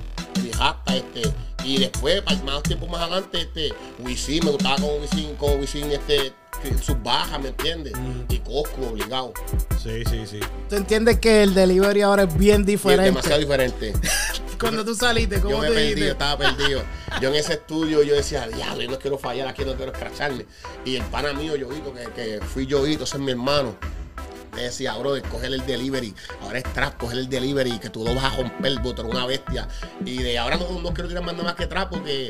Rasta, 0.59 0.95
este, 0.95 1.21
y 1.63 1.77
después, 1.79 2.21
para 2.21 2.41
más 2.43 2.63
tiempo 2.63 2.87
más 2.87 3.01
adelante, 3.01 3.41
este, 3.41 3.73
Wisin, 3.99 4.45
me 4.45 4.51
gustaba 4.51 4.75
con 4.77 5.01
Wisin, 5.01 5.35
con 5.35 5.59
Wisin, 5.59 5.91
este, 5.91 6.33
sus 6.81 7.01
bajas, 7.03 7.39
¿me 7.41 7.49
entiendes? 7.49 7.93
Y 8.29 8.39
Coscu, 8.39 8.85
obligado. 8.85 9.33
Sí, 9.83 10.03
sí, 10.09 10.25
sí. 10.25 10.39
¿Tú 10.69 10.75
entiendes 10.77 11.19
que 11.19 11.43
el 11.43 11.53
delivery 11.53 12.01
ahora 12.01 12.23
es 12.23 12.35
bien 12.37 12.59
Y 12.61 12.61
es 12.61 12.65
diferente? 12.67 13.05
demasiado 13.05 13.39
diferente. 13.39 13.93
Cuando 14.59 14.83
tú 14.83 14.95
saliste, 14.95 15.35
Yo 15.35 15.43
¿cómo 15.43 15.59
me 15.59 15.67
te 15.67 15.73
perdí, 15.75 16.01
yo 16.01 16.11
estaba 16.13 16.37
perdido. 16.37 16.81
Yo 17.21 17.29
en 17.29 17.35
ese 17.35 17.53
estudio 17.53 18.01
yo 18.01 18.15
decía, 18.15 18.47
diablo, 18.47 18.81
yo 18.81 18.89
no 18.91 18.97
quiero 18.97 19.19
fallar 19.19 19.47
aquí, 19.47 19.63
no 19.63 19.75
quiero 19.75 19.91
escracharme. 19.91 20.45
Y 20.83 20.95
el 20.95 21.03
pana 21.03 21.33
mío, 21.33 21.55
Yoito, 21.55 21.93
que, 21.93 22.05
que 22.15 22.39
fui 22.43 22.65
Yoito, 22.65 23.03
ese 23.03 23.17
es 23.17 23.21
mi 23.23 23.31
hermano. 23.31 23.75
Decía, 24.61 24.95
bro, 24.97 25.13
coger 25.31 25.53
el 25.53 25.65
delivery. 25.65 26.13
Ahora 26.41 26.57
es 26.59 26.65
trap, 26.73 26.97
coger 26.97 27.19
el 27.19 27.29
delivery, 27.29 27.79
que 27.79 27.89
tú 27.89 28.03
lo 28.03 28.13
vas 28.15 28.25
a 28.25 28.37
romper, 28.37 28.71
eres 28.73 28.99
una 29.05 29.25
bestia. 29.25 29.67
Y 30.05 30.17
de 30.23 30.37
ahora 30.37 30.57
no, 30.57 30.79
no 30.81 30.93
quiero 30.93 31.07
tirar 31.07 31.23
más 31.23 31.33
nada 31.33 31.45
más 31.45 31.55
que 31.55 31.67
trap 31.67 31.89
porque 31.89 32.27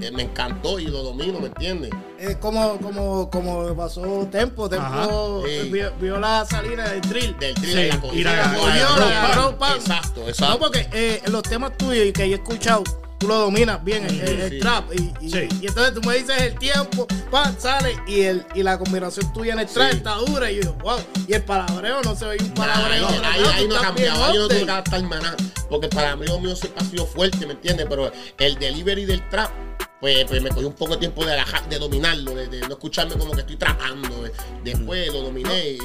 eh, 0.00 0.10
me 0.12 0.22
encantó 0.22 0.78
y 0.78 0.86
lo 0.86 1.02
domino, 1.02 1.40
¿me 1.40 1.48
entiendes? 1.48 1.90
Es 2.18 2.36
como, 2.36 2.78
como, 2.78 3.28
como 3.30 3.74
pasó 3.74 4.26
Tempo. 4.30 4.68
Tempo 4.68 5.42
eh, 5.46 5.60
sí. 5.64 5.70
vio, 5.70 5.92
vio 6.00 6.20
la 6.20 6.44
salida 6.46 6.88
del 6.88 7.00
drill. 7.02 7.36
Del 7.38 7.54
drill 7.54 7.70
Sí, 7.70 7.76
de 7.76 7.88
la 7.88 7.94
y 7.94 7.98
cocina. 7.98 8.32
la- 8.32 8.42
la 8.46 8.54
Cogió, 8.54 9.56
la-. 9.60 9.74
Exacto, 9.76 10.28
exacto. 10.28 10.54
No, 10.54 10.58
porque 10.60 10.88
eh, 10.92 11.22
los 11.30 11.42
temas 11.42 11.76
tuyos 11.76 12.06
y 12.06 12.12
que 12.12 12.28
yo 12.28 12.36
he 12.36 12.38
escuchado, 12.38 12.84
tú 13.22 13.28
lo 13.28 13.38
dominas 13.38 13.82
bien, 13.84 14.04
el, 14.04 14.20
el- 14.20 14.40
el 14.40 14.58
trap. 14.60 14.92
Y, 14.92 15.12
y, 15.24 15.30
Sí. 15.30 15.48
y 15.60 15.66
entonces 15.68 15.94
tú 15.94 16.00
me 16.06 16.16
dices 16.16 16.40
el 16.42 16.58
tiempo, 16.58 17.06
pa, 17.30 17.52
sale 17.58 17.96
y, 18.06 18.22
el, 18.22 18.44
y 18.54 18.62
la 18.62 18.78
combinación 18.78 19.32
tuya 19.32 19.52
en 19.54 19.60
el 19.60 19.66
trap 19.66 19.92
está 19.92 20.14
dura. 20.16 20.50
Y 20.50 20.56
yo 20.56 20.60
digo, 20.62 20.74
wow. 20.82 20.98
Y 21.28 21.34
el 21.34 21.42
palabreo 21.42 22.02
no 22.02 22.14
se 22.16 22.24
ve 22.26 22.36
un 22.40 22.48
Nah, 22.48 22.54
palabreo. 22.54 23.08
ahí, 23.08 23.40
ahí- 23.54 23.68
no 23.68 23.80
cambiado, 23.80 24.24
ahí 24.24 24.36
no 24.36 24.48
tuve 24.48 24.64
que 24.64 24.70
adaptar 24.70 25.02
maná. 25.04 25.36
Porque 25.70 25.88
mí 26.16 26.26
lo 26.26 26.38
mío 26.40 26.54
siempre 26.56 26.82
ha 26.84 26.90
sido 26.90 27.06
fuerte, 27.06 27.46
¿me 27.46 27.52
entiendes? 27.52 27.86
Pero 27.88 28.12
el 28.38 28.58
delivery 28.58 29.04
del 29.06 29.26
trap, 29.30 29.50
pues, 30.00 30.24
pues 30.26 30.42
me 30.42 30.50
cogió 30.50 30.66
un 30.68 30.74
poco 30.74 30.92
de 30.94 30.98
tiempo 30.98 31.24
de, 31.24 31.36
dominarlo, 31.78 32.34
de, 32.34 32.48
de 32.48 32.60
no 32.62 32.70
escucharme 32.74 33.14
como 33.16 33.32
que 33.32 33.40
estoy 33.42 33.56
trabajando. 33.56 34.24
Después 34.64 35.12
lo 35.12 35.22
dominé 35.22 35.68
y. 35.70 35.78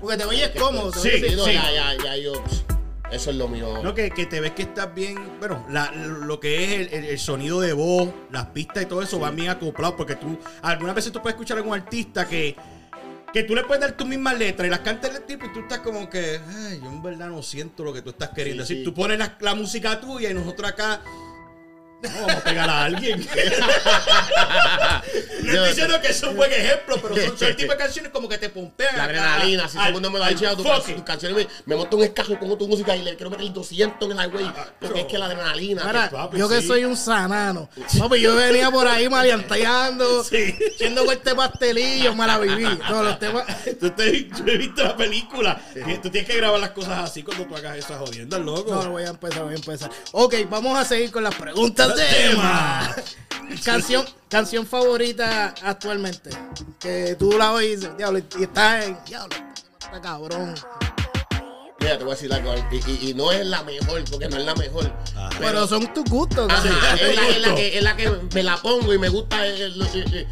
Porque 0.00 0.16
te 0.16 0.24
oyes 0.24 0.50
cómodo. 0.58 0.92
te 0.92 1.00
Sí, 1.00 1.34
no, 1.36 1.44
sí. 1.44 1.52
ya, 1.54 1.70
ya, 1.72 1.94
ya 2.04 2.16
yo. 2.16 2.32
Eso 3.10 3.30
es 3.30 3.36
lo 3.36 3.48
mío. 3.48 3.80
No, 3.82 3.94
que, 3.94 4.10
que 4.10 4.26
te 4.26 4.40
ves 4.40 4.52
que 4.52 4.62
estás 4.62 4.92
bien, 4.94 5.16
bueno, 5.38 5.64
la- 5.70 5.92
lo 5.92 6.40
que 6.40 6.64
es 6.64 6.70
el, 6.92 6.94
el- 6.98 7.04
el 7.10 7.18
sonido 7.18 7.60
de 7.60 7.72
voz, 7.72 8.08
las 8.32 8.46
pistas 8.46 8.82
y 8.82 8.86
todo 8.86 9.02
eso 9.02 9.18
van 9.18 9.36
bien 9.36 9.50
acoplados 9.50 9.94
porque 9.96 10.16
tú, 10.16 10.38
algunas 10.62 10.94
veces 10.96 11.12
tú 11.12 11.20
puedes 11.22 11.34
escuchar 11.34 11.58
a 11.58 11.60
algún 11.60 11.74
artista 11.74 12.26
que, 12.26 12.56
que 13.32 13.42
tú 13.44 13.54
le 13.54 13.62
puedes 13.64 13.80
dar 13.82 13.92
tus 13.92 14.06
mismas 14.06 14.38
letras 14.38 14.66
y 14.66 14.70
las 14.70 14.80
cantas 14.80 15.12
del 15.12 15.22
tipo 15.24 15.46
y 15.46 15.52
tú 15.52 15.60
estás 15.60 15.78
como 15.80 16.08
que, 16.08 16.40
ay, 16.48 16.80
yo 16.82 16.88
en 16.88 17.02
verdad 17.02 17.28
no 17.28 17.42
siento 17.42 17.84
lo 17.84 17.92
que 17.92 18.00
tú 18.02 18.10
estás 18.10 18.30
queriendo 18.30 18.64
Sí, 18.64 18.74
decir. 18.74 18.84
sí. 18.86 18.90
Tú 18.90 18.94
pones 18.94 19.18
la, 19.18 19.36
la 19.40 19.54
música 19.54 20.00
tuya 20.00 20.30
y 20.30 20.34
nosotros 20.34 20.70
acá 20.70 21.00
No, 22.04 22.20
vamos 22.26 22.34
a 22.36 22.44
pegar 22.44 22.70
a 22.70 22.84
alguien. 22.84 23.20
no 25.42 25.52
estoy 25.52 25.68
diciendo 25.68 26.00
que 26.00 26.08
es 26.08 26.22
un 26.22 26.36
buen 26.36 26.52
ejemplo, 26.52 26.96
pero 27.00 27.16
son, 27.16 27.38
son 27.38 27.48
el 27.48 27.56
tipo 27.56 27.72
de 27.72 27.78
canciones 27.78 28.12
como 28.12 28.28
que 28.28 28.38
te 28.38 28.48
pompean. 28.48 28.96
La 28.96 29.02
a- 29.02 29.06
adrenalina, 29.06 29.68
si 29.68 29.76
todo 29.76 29.86
el 29.86 29.92
mundo 29.92 30.10
me 30.10 30.18
lo 30.18 30.24
ha 30.24 30.28
dicho, 30.28 30.56
tu, 30.56 30.62
tus 30.62 31.02
canciones, 31.04 31.36
me, 31.36 31.48
me 31.66 31.76
monto 31.76 31.96
un 31.96 32.04
escaso 32.04 32.32
y 32.32 32.36
pongo 32.36 32.56
tu 32.56 32.68
música 32.68 32.94
y 32.96 33.02
le 33.02 33.16
quiero 33.16 33.30
meter 33.30 33.52
200 33.52 34.10
en 34.10 34.18
el 34.18 34.24
highway. 34.26 34.52
Porque 34.80 35.00
es 35.00 35.06
que 35.06 35.18
la 35.18 35.26
adrenalina. 35.26 35.84
Mira, 35.84 36.10
papi, 36.10 36.38
yo 36.38 36.48
que 36.48 36.60
sí. 36.60 36.66
soy 36.66 36.84
un 36.84 36.96
sanano. 36.96 37.68
Papi, 37.98 38.20
yo 38.20 38.34
venía 38.36 38.70
por 38.70 38.86
ahí 38.86 39.08
maleanteando, 39.08 40.24
Sí. 40.34 40.56
haciendo 40.74 41.10
este 41.10 41.34
pastelillo, 41.34 42.14
me 42.14 42.26
la 42.26 42.38
viví. 42.38 42.64
Todos 42.88 43.04
los 43.04 43.18
temas. 43.18 43.44
Tú 43.80 43.90
te, 43.90 44.28
yo 44.28 44.44
he 44.46 44.56
visto 44.58 44.82
la 44.82 44.96
película. 44.96 45.60
Tú 46.02 46.10
tienes 46.10 46.28
que 46.30 46.36
grabar 46.36 46.60
las 46.60 46.70
cosas 46.70 46.98
así 47.10 47.22
cuando 47.22 47.44
tú 47.44 47.56
hagas 47.56 47.76
esas 47.78 47.98
jodiendas, 47.98 48.40
loco. 48.40 48.70
No, 48.74 48.82
no, 48.84 48.90
voy 48.90 49.04
a 49.04 49.08
empezar, 49.08 49.42
voy 49.44 49.52
a 49.52 49.56
empezar. 49.56 49.90
Ok, 50.12 50.34
vamos 50.48 50.78
a 50.78 50.84
seguir 50.84 51.10
con 51.10 51.22
las 51.22 51.34
preguntas 51.34 51.93
Tema. 51.96 52.94
Canción, 53.64 54.04
canción 54.28 54.66
favorita 54.66 55.54
actualmente. 55.62 56.30
Que 56.80 57.14
tú 57.18 57.32
la 57.38 57.52
oís, 57.52 57.80
diablo, 57.96 58.18
y 58.38 58.42
estás 58.42 58.84
en. 58.86 58.98
Diablo, 59.06 59.36
está 59.80 60.00
cabrón. 60.00 60.54
Mira, 61.80 61.98
te 61.98 62.04
voy 62.04 62.12
a 62.12 62.16
decir 62.16 62.32
algo. 62.32 62.54
Y, 62.72 62.76
y- 62.90 63.10
y 63.10 63.14
no 63.14 63.30
es 63.30 63.44
la 63.46 63.62
mejor, 63.62 64.02
porque 64.10 64.28
no 64.28 64.36
es 64.38 64.44
la 64.44 64.54
mejor. 64.54 64.90
Pero 65.38 65.66
son 65.66 65.92
tus 65.92 66.04
gustos. 66.04 66.50
Es, 66.52 66.64
la, 67.14 67.28
es 67.28 67.40
la 67.46 67.54
que, 67.54 67.78
es 67.78 67.82
la 67.84 67.96
que 67.96 68.10
me 68.34 68.42
la 68.42 68.56
pongo 68.56 68.92
y 68.94 68.98
me 68.98 69.08
gusta 69.10 69.46
eh, 69.46 69.68
lo, 69.68 69.84
eh, 69.84 70.04
eh, 70.12 70.26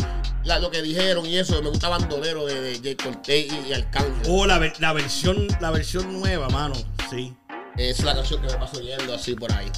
la- 0.45 0.59
lo 0.59 0.71
que 0.71 0.81
dijeron 0.83 1.27
y 1.27 1.37
eso. 1.39 1.61
Me 1.63 1.69
gusta 1.69 1.89
Bandolero 1.91 2.47
de, 2.47 2.79
de 2.81 2.97
y, 3.29 3.69
y 3.69 3.73
Arcángel. 3.75 4.23
Oh, 4.29 4.47
la, 4.47 4.59
ver- 4.59 4.81
la 4.81 4.93
versión, 4.95 5.47
la 5.61 5.71
versión 5.71 6.21
nueva, 6.21 6.49
mano. 6.49 6.75
Sí. 7.11 7.35
Esa 7.77 7.91
es 8.01 8.05
la 8.05 8.15
canción 8.15 8.41
que 8.41 8.49
me 8.49 8.55
paso 8.59 8.79
oyendo 8.79 9.15
así 9.15 9.35
por 9.35 9.53
ahí. 9.53 9.71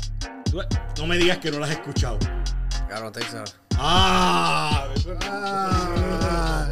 No 0.99 1.07
me 1.07 1.17
digas 1.19 1.39
que 1.39 1.51
no 1.51 1.59
la 1.59 1.67
has 1.67 1.73
escuchado. 1.73 2.19
Cabrón, 2.89 3.13
Texas. 3.13 3.57
Ah, 3.77 4.87
Ah, 5.23 6.69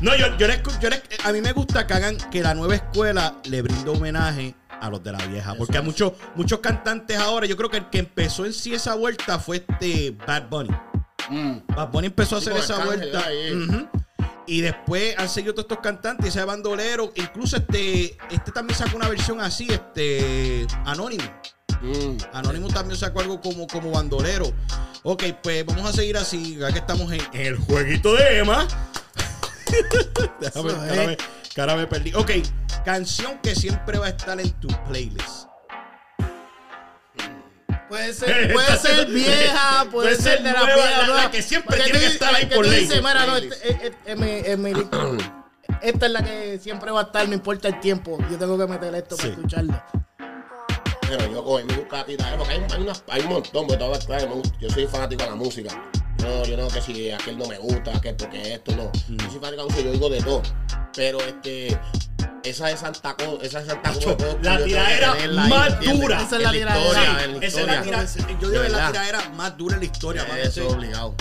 No, 0.00 0.16
yo, 0.16 0.36
yo, 0.36 0.48
le 0.48 0.62
escu- 0.62 0.78
yo 0.80 0.88
a 1.24 1.32
mí 1.32 1.40
me 1.40 1.52
gusta 1.52 1.86
que 1.86 1.94
hagan 1.94 2.16
que 2.30 2.42
la 2.42 2.54
nueva 2.54 2.74
escuela 2.74 3.36
le 3.44 3.62
brinde 3.62 3.88
homenaje 3.90 4.54
a 4.80 4.90
los 4.90 5.02
de 5.02 5.12
la 5.12 5.18
vieja. 5.26 5.54
Porque 5.54 5.78
hay 5.78 5.84
muchos, 5.84 6.12
muchos 6.34 6.58
cantantes 6.58 7.16
ahora. 7.18 7.46
Yo 7.46 7.56
creo 7.56 7.70
que 7.70 7.76
el 7.78 7.88
que 7.88 7.98
empezó 7.98 8.44
en 8.44 8.52
sí 8.52 8.74
esa 8.74 8.94
vuelta 8.94 9.38
fue 9.38 9.58
este 9.58 10.10
Bad 10.26 10.48
Bunny. 10.48 10.70
Mm. 11.30 11.58
Bad 11.68 11.88
Bunny 11.90 12.06
empezó 12.08 12.34
a 12.36 12.38
hacer 12.40 12.56
esa 12.56 12.84
vuelta. 12.84 13.22
eh. 13.30 13.86
Y 14.46 14.60
después 14.60 15.14
han 15.18 15.28
seguido 15.28 15.54
todos 15.54 15.64
estos 15.64 15.78
cantantes, 15.78 16.28
ese 16.28 16.44
bandolero. 16.44 17.12
Incluso 17.16 17.56
este, 17.56 18.16
este 18.30 18.52
también 18.52 18.78
sacó 18.78 18.96
una 18.96 19.08
versión 19.08 19.40
así, 19.40 19.68
este 19.70 20.66
Anónimo. 20.84 21.24
Mm. 21.82 22.16
Anónimo 22.32 22.68
también 22.68 22.98
sacó 22.98 23.20
algo 23.20 23.40
como, 23.40 23.66
como 23.66 23.90
bandolero. 23.90 24.52
Ok, 25.02 25.24
pues 25.42 25.66
vamos 25.66 25.88
a 25.88 25.92
seguir 25.92 26.16
así, 26.16 26.56
ya 26.56 26.72
que 26.72 26.78
estamos 26.78 27.10
en, 27.12 27.20
el 27.32 27.56
jueguito 27.56 28.14
de 28.14 28.38
Emma. 28.38 28.66
Déjame, 30.40 30.72
me, 31.06 31.16
cara 31.54 31.74
me 31.74 31.86
perdí. 31.86 32.14
Ok, 32.14 32.30
canción 32.84 33.38
que 33.42 33.54
siempre 33.54 33.98
va 33.98 34.06
a 34.06 34.10
estar 34.10 34.40
en 34.40 34.50
tu 34.60 34.68
playlist. 34.88 35.41
Puede 37.92 38.14
ser, 38.14 38.52
puede 38.54 38.76
ser 38.78 39.06
vieja, 39.08 39.86
puede, 39.90 40.08
Puede 40.08 40.14
ser 40.16 40.36
ser 40.38 40.42
de 40.44 40.52
la 40.52 40.60
nueva, 40.60 40.74
vieja. 40.76 40.90
la- 40.90 40.98
la 40.98 41.06
nueva. 41.08 41.30
que 41.30 41.42
siempre 41.42 41.78
tiene 41.78 41.98
que 41.98 42.06
estar 42.06 42.34
ahí 42.34 42.46
por 42.46 42.66
ley. 42.66 42.80
dices, 42.86 43.02
mira, 43.02 43.26
no, 43.26 43.36
este- 43.36 43.68
eh, 43.86 43.92
eh, 44.06 44.56
mi- 44.56 44.72
mi. 44.72 44.88
Esta 45.82 46.06
es 46.06 46.12
la 46.12 46.24
que 46.24 46.58
siempre 46.58 46.90
va 46.90 47.00
a 47.00 47.02
estar, 47.02 47.28
no 47.28 47.34
importa 47.34 47.68
el 47.68 47.80
tiempo. 47.80 48.16
Yo 48.30 48.38
tengo 48.38 48.56
que 48.56 48.66
meter 48.66 48.94
esto 48.94 49.14
Sí. 49.16 49.22
para 49.24 49.32
escucharlo. 49.34 49.82
Pero 51.06 51.30
yo 51.32 51.42
busco 51.42 51.86
la 51.96 52.04
tira, 52.06 52.34
porque 52.38 52.52
hay, 52.54 52.64
hay, 52.72 52.80
unas- 52.82 53.04
hay 53.08 53.20
un 53.20 53.28
montón, 53.28 53.66
claro, 53.66 54.28
me 54.28 54.34
gusta- 54.36 54.56
yo 54.58 54.70
soy 54.70 54.86
fanático 54.86 55.24
de 55.24 55.28
la 55.30 55.36
música. 55.36 55.70
No, 56.22 56.44
yo 56.46 56.56
no 56.56 56.68
que 56.68 56.80
si 56.80 57.10
aquel 57.10 57.36
no 57.36 57.44
me 57.46 57.58
gusta, 57.58 57.94
aquel 57.94 58.14
porque 58.16 58.54
esto 58.54 58.74
no. 58.74 58.90
Yo 58.94 59.30
soy 59.30 59.38
fanático 59.38 59.50
de 59.50 59.56
la 59.56 59.64
música, 59.64 59.82
yo 59.82 59.92
digo 59.92 60.08
de 60.08 60.22
todo. 60.22 60.42
Pero 60.96 61.18
este, 61.20 61.78
esa 62.44 62.66
de 62.68 62.76
Santa 62.76 63.14
Cosa, 63.14 63.44
esa 63.46 63.60
de 63.62 63.66
Santa 63.70 63.92
Cosa. 63.92 64.16
la 64.42 64.64
tiradera 64.64 65.14
más 65.48 65.80
dura. 65.80 66.20
En 66.20 66.26
Esa 66.26 66.36
es 66.36 66.42
la 66.42 66.48
la 66.48 66.52
tiradera. 66.52 67.26
la 67.26 67.46
esa 67.46 67.60
es 67.60 67.66
la 67.66 67.82
yo 68.40 68.50
digo 68.50 68.62
que 68.62 68.68
la 68.68 68.78
verdad. 68.78 68.90
tiradera 68.92 69.28
más 69.30 69.56
dura 69.56 69.74
en 69.74 69.80
la 69.80 69.86
historia. 69.86 70.26
Eso 70.42 70.66
es 70.66 70.72
obligado. 70.72 71.14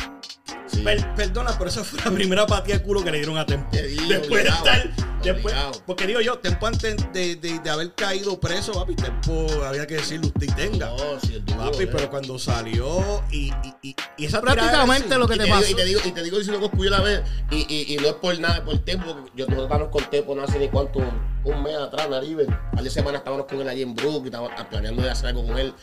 Sí. 0.72 0.82
Per- 0.82 1.16
perdona, 1.16 1.52
pero 1.58 1.70
esa 1.70 1.84
fue 1.84 2.00
la 2.04 2.12
primera 2.12 2.46
patía 2.48 2.78
de 2.78 2.84
culo 2.84 3.04
que 3.04 3.12
le 3.12 3.18
dieron 3.18 3.38
a 3.38 3.46
Tempo. 3.46 3.68
Te 3.72 3.84
digo, 3.88 4.04
Después 4.08 4.44
de 4.44 4.50
obligado, 4.50 4.66
estar. 4.66 5.12
Después, 5.22 5.54
porque 5.86 6.08
digo 6.08 6.20
yo, 6.22 6.40
Tempo 6.40 6.66
antes 6.66 6.96
de, 7.14 7.36
de- 7.36 7.60
de 7.60 7.70
haber 7.70 7.94
caído 7.94 8.40
preso, 8.40 8.72
papi, 8.74 8.96
Tempo 8.96 9.48
había 9.66 9.86
que 9.86 9.96
decirle 9.96 10.28
usted 10.28 10.44
y 10.48 10.52
tenga. 10.54 10.88
No, 10.88 11.20
sí, 11.20 11.36
el 11.36 11.46
duro, 11.46 11.72
papi, 11.72 11.84
eh. 11.84 11.88
pero 11.88 12.10
cuando 12.10 12.40
salió 12.40 13.22
y, 13.32 13.52
y, 13.52 13.74
y, 13.90 13.96
y 14.18 14.26
esa 14.26 14.42
Prácticamente 14.42 15.18
lo 15.18 15.28
que 15.28 15.36
y 15.36 15.38
te 15.38 15.44
te, 15.44 15.46
digo, 15.46 15.60
pasó. 15.60 15.72
y 15.72 15.76
te 15.76 15.86
digo, 15.86 16.00
y 16.06 16.12
te 16.12 16.24
digo 16.24 16.38
diciendo 16.38 16.60
que 16.60 16.66
escuché 16.68 16.90
la 16.90 17.02
vez, 17.02 17.22
y, 17.52 17.58
y, 17.74 17.94
y 17.94 17.98
no 17.98 18.08
es 18.08 18.14
por 18.16 18.40
nada, 18.40 18.56
es 18.56 18.62
por 18.62 18.78
tiempo. 18.80 19.14
porque 19.14 19.32
Yo, 19.36 19.46
nosotros 19.46 19.64
estábamos 19.66 19.90
con 19.90 20.10
Tempo 20.10 20.36
no 20.36 20.44
hace 20.44 20.58
ni 20.58 20.70
cuánto, 20.70 21.00
un 21.44 21.64
mes 21.64 21.76
atrás, 21.76 22.10
Naribe. 22.10 22.48
Hace 22.78 22.90
semanas 22.90 23.20
estábamos 23.20 23.46
con 23.46 23.60
él 23.62 23.68
allí 23.68 23.82
en 23.84 23.94
Brook 23.94 24.24
y 24.24 24.28
estábamos 24.28 24.52
planeando 24.70 25.02
de 25.04 25.10
hacer 25.12 25.28
algo 25.28 25.46
con 25.46 25.58
él. 25.60 25.74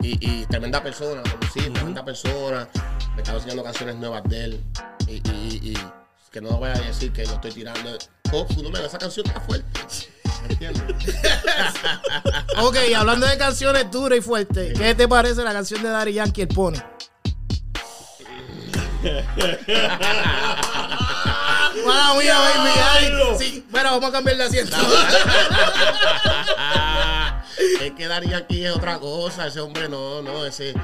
Y, 0.00 0.10
y 0.24 0.46
tremenda 0.46 0.80
persona, 0.82 1.22
lo 1.24 1.38
conocí, 1.38 1.60
tremenda 1.60 2.04
persona. 2.04 2.68
Me 3.16 3.22
estaba 3.22 3.38
enseñando 3.38 3.64
canciones 3.64 3.96
nuevas 3.96 4.22
de 4.28 4.37
él. 4.44 4.60
Y, 5.06 5.16
y, 5.30 5.72
y 5.72 5.78
que 6.30 6.40
no 6.40 6.58
vaya 6.58 6.76
a 6.76 6.86
decir 6.86 7.12
que 7.12 7.24
lo 7.24 7.34
estoy 7.34 7.52
tirando. 7.52 7.96
Oh, 8.32 8.46
nombre, 8.62 8.84
esa 8.84 8.98
canción 8.98 9.26
está 9.26 9.40
fuerte. 9.40 9.80
¿Me 10.46 10.52
entiendes? 10.52 10.82
Ok, 12.60 12.76
hablando 12.96 13.26
de 13.26 13.38
canciones 13.38 13.88
duras 13.90 14.18
y 14.18 14.22
fuertes, 14.22 14.78
¿qué 14.78 14.94
te 14.94 15.06
parece 15.06 15.42
la 15.42 15.52
canción 15.52 15.82
de 15.82 15.90
Daddy 15.90 16.14
Yankee, 16.14 16.42
El 16.42 16.48
Pony? 16.48 16.76
Mala 21.86 22.14
mía, 22.18 22.36
baby. 22.38 22.70
Sí, 23.38 23.64
bueno, 23.70 23.90
vamos 23.92 24.08
a 24.08 24.12
cambiar 24.12 24.36
de 24.36 24.42
asiento. 24.44 24.76
es 27.80 27.92
que 27.92 28.08
Dari 28.08 28.34
aquí 28.34 28.64
es 28.64 28.72
otra 28.72 28.98
cosa. 28.98 29.46
Ese 29.46 29.60
hombre 29.60 29.88
no, 29.88 30.20
no, 30.22 30.44
ese. 30.44 30.74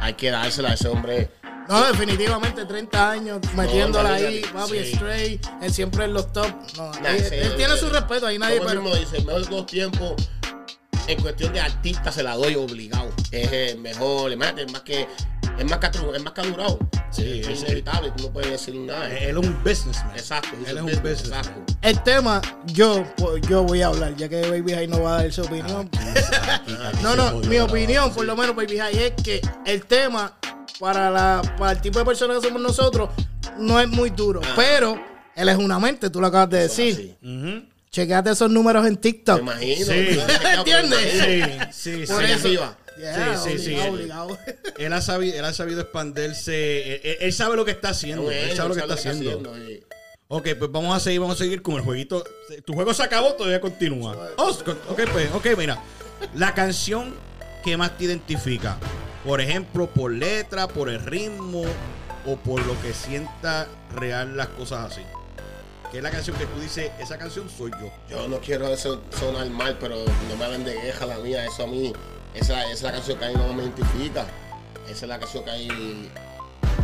Hay 0.00 0.14
que 0.14 0.30
dársela 0.30 0.70
a 0.70 0.74
ese 0.74 0.88
hombre. 0.88 1.30
No, 1.68 1.84
definitivamente 1.86 2.64
30 2.64 3.10
años 3.10 3.40
metiéndola 3.54 4.10
No, 4.10 4.14
ahí, 4.14 4.42
papi, 4.52 4.78
sí. 4.84 4.92
straight, 4.92 5.46
él 5.60 5.72
siempre 5.72 6.04
en 6.04 6.12
los 6.12 6.32
top. 6.32 6.46
No, 6.76 6.92
Nah, 7.00 7.10
él, 7.10 7.54
tiene 7.56 7.76
su 7.76 7.88
respeto, 7.88 8.26
ahí 8.26 8.38
nadie 8.38 8.58
Como 8.58 8.68
pero 8.70 8.82
mismo 8.82 8.96
dice, 8.96 9.20
mejor 9.24 9.44
de 9.44 9.56
dos 9.56 9.66
tiempos. 9.66 10.14
En 11.08 11.20
cuestión 11.20 11.52
de 11.52 11.60
artista 11.60 12.10
se 12.10 12.22
la 12.22 12.34
doy 12.34 12.54
obligado. 12.56 13.10
Es 13.30 13.50
el 13.52 13.78
mejor, 13.78 14.30
es 14.32 14.38
más, 14.38 14.54
es 14.56 14.72
más 14.72 14.82
que. 14.82 15.08
Es 15.58 15.64
más 15.64 15.78
que, 15.78 15.86
es 15.86 16.22
más 16.22 16.32
que 16.34 16.40
ha 16.40 16.44
durado. 16.44 16.78
Sí, 17.10 17.40
es 17.48 17.62
inevitable, 17.62 18.12
tú 18.16 18.24
no 18.24 18.30
puedes 18.32 18.50
decir 18.50 18.74
nada. 18.74 19.08
Él 19.18 19.30
es 19.38 19.46
un 19.46 19.62
businessman. 19.64 20.10
Exacto, 20.16 20.50
Él 20.66 20.76
es 20.76 20.82
un 20.82 20.86
business, 20.86 21.02
businessman. 21.02 21.40
exacto. 21.40 21.78
el 21.82 22.02
tema, 22.02 22.42
yo, 22.66 23.04
pues, 23.16 23.40
yo 23.48 23.62
voy 23.62 23.80
a 23.82 23.86
hablar, 23.86 24.14
ya 24.16 24.28
que 24.28 24.42
Baby 24.50 24.72
High 24.74 24.88
no 24.88 25.02
va 25.02 25.18
a 25.18 25.22
dar 25.22 25.32
su 25.32 25.42
opinión. 25.42 25.88
No, 27.02 27.14
no, 27.16 27.38
mi 27.48 27.58
opinión, 27.58 28.12
por 28.12 28.24
lo 28.24 28.36
menos, 28.36 28.54
Baby 28.56 28.78
High, 28.78 28.98
es 28.98 29.12
que 29.22 29.40
el 29.64 29.84
tema, 29.86 30.36
para, 30.80 31.10
la, 31.10 31.40
para 31.58 31.72
el 31.72 31.80
tipo 31.80 31.98
de 31.98 32.04
personas 32.04 32.38
que 32.40 32.48
somos 32.48 32.60
nosotros, 32.60 33.10
no 33.58 33.80
es 33.80 33.88
muy 33.88 34.10
duro. 34.10 34.40
Pero 34.56 35.00
él 35.34 35.48
es 35.48 35.56
una 35.56 35.78
mente, 35.78 36.10
tú 36.10 36.20
lo 36.20 36.26
acabas 36.26 36.50
de 36.50 36.58
decir. 36.62 37.16
Chequeate 37.90 38.30
esos 38.30 38.50
números 38.50 38.84
en 38.86 38.92
Me 38.94 38.98
TikTok. 38.98 39.40
imagino. 39.40 39.86
Sí. 39.86 40.20
¿Entiendes? 40.58 41.74
Sí, 41.74 42.04
sí, 42.06 42.12
Por 42.12 42.26
sí. 42.26 42.32
eso-. 42.32 42.76
Yeah, 42.98 43.36
Sí, 43.36 43.58
sí, 43.58 43.76
sí. 43.76 43.78
obligado. 43.88 44.38
Él 44.78 44.92
ha 44.92 45.00
sabido, 45.02 45.38
él 45.38 45.44
ha 45.44 45.52
sabido 45.52 45.80
expandirse. 45.82 46.96
Él, 47.24 47.32
sabe 47.32 47.56
lo 47.56 47.64
que 47.64 47.72
está 47.72 47.90
haciendo. 47.90 48.30
Él 48.30 48.56
sabe 48.56 48.70
lo 48.70 48.74
que 48.74 48.80
está 48.80 48.94
haciendo. 48.94 49.56
eh. 49.56 49.82
Ok, 50.28 50.48
pues 50.58 50.72
vamos 50.72 50.96
a 50.96 50.98
seguir, 50.98 51.20
vamos 51.20 51.36
a 51.36 51.44
seguir 51.44 51.62
con 51.62 51.74
el 51.76 51.82
jueguito. 51.82 52.24
Tu 52.64 52.72
juego 52.72 52.92
se 52.92 53.02
acabó, 53.02 53.34
todavía 53.34 53.60
continúa. 53.60 54.16
Oh, 54.36 54.50
ok, 54.88 55.00
pues, 55.12 55.30
ok, 55.32 55.46
mira. 55.56 55.80
La 56.34 56.52
canción 56.54 57.14
que 57.62 57.76
más 57.76 57.96
te 57.96 58.04
identifica. 58.04 58.76
Por 59.24 59.40
ejemplo, 59.40 59.88
por 59.88 60.10
letra, 60.12 60.66
por 60.66 60.88
el 60.88 61.00
ritmo 61.04 61.64
o 62.26 62.36
por 62.36 62.64
lo 62.66 62.80
que 62.82 62.92
sienta 62.92 63.68
real 63.94 64.36
las 64.36 64.48
cosas 64.48 64.92
así. 64.92 65.02
Que 65.92 65.98
es 65.98 66.02
la 66.02 66.10
canción 66.10 66.36
que 66.36 66.46
tú 66.46 66.58
dices, 66.60 66.90
esa 66.98 67.16
canción 67.18 67.48
soy 67.48 67.70
yo. 67.80 67.92
Yo 68.10 68.26
no 68.26 68.38
quiero 68.40 68.66
eso 68.68 69.02
sonar 69.16 69.48
mal, 69.50 69.76
pero 69.78 69.96
no 70.28 70.36
me 70.36 70.44
hablen 70.44 70.64
de 70.64 70.74
queja 70.80 71.06
la 71.06 71.18
mía. 71.18 71.44
Eso 71.46 71.62
a 71.62 71.66
mí, 71.68 71.92
esa, 72.36 72.62
esa 72.64 72.72
es 72.72 72.82
la 72.82 72.92
canción 72.92 73.18
que 73.18 73.24
a 73.24 73.28
mí 73.28 73.34
no 73.36 73.52
me 73.52 73.62
identifica. 73.64 74.26
Esa 74.88 75.04
es 75.04 75.08
la 75.08 75.18
canción 75.18 75.44
que 75.44 75.50
ahí 75.50 76.10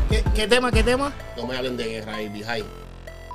¿Qué, 0.09 0.25
qué 0.35 0.49
tema, 0.49 0.73
qué 0.73 0.83
tema? 0.83 1.13
no 1.37 1.47
me 1.47 1.57
hablen 1.57 1.77
de 1.77 1.85
guerra 1.85 2.21
y 2.21 2.29
behind. 2.29 2.67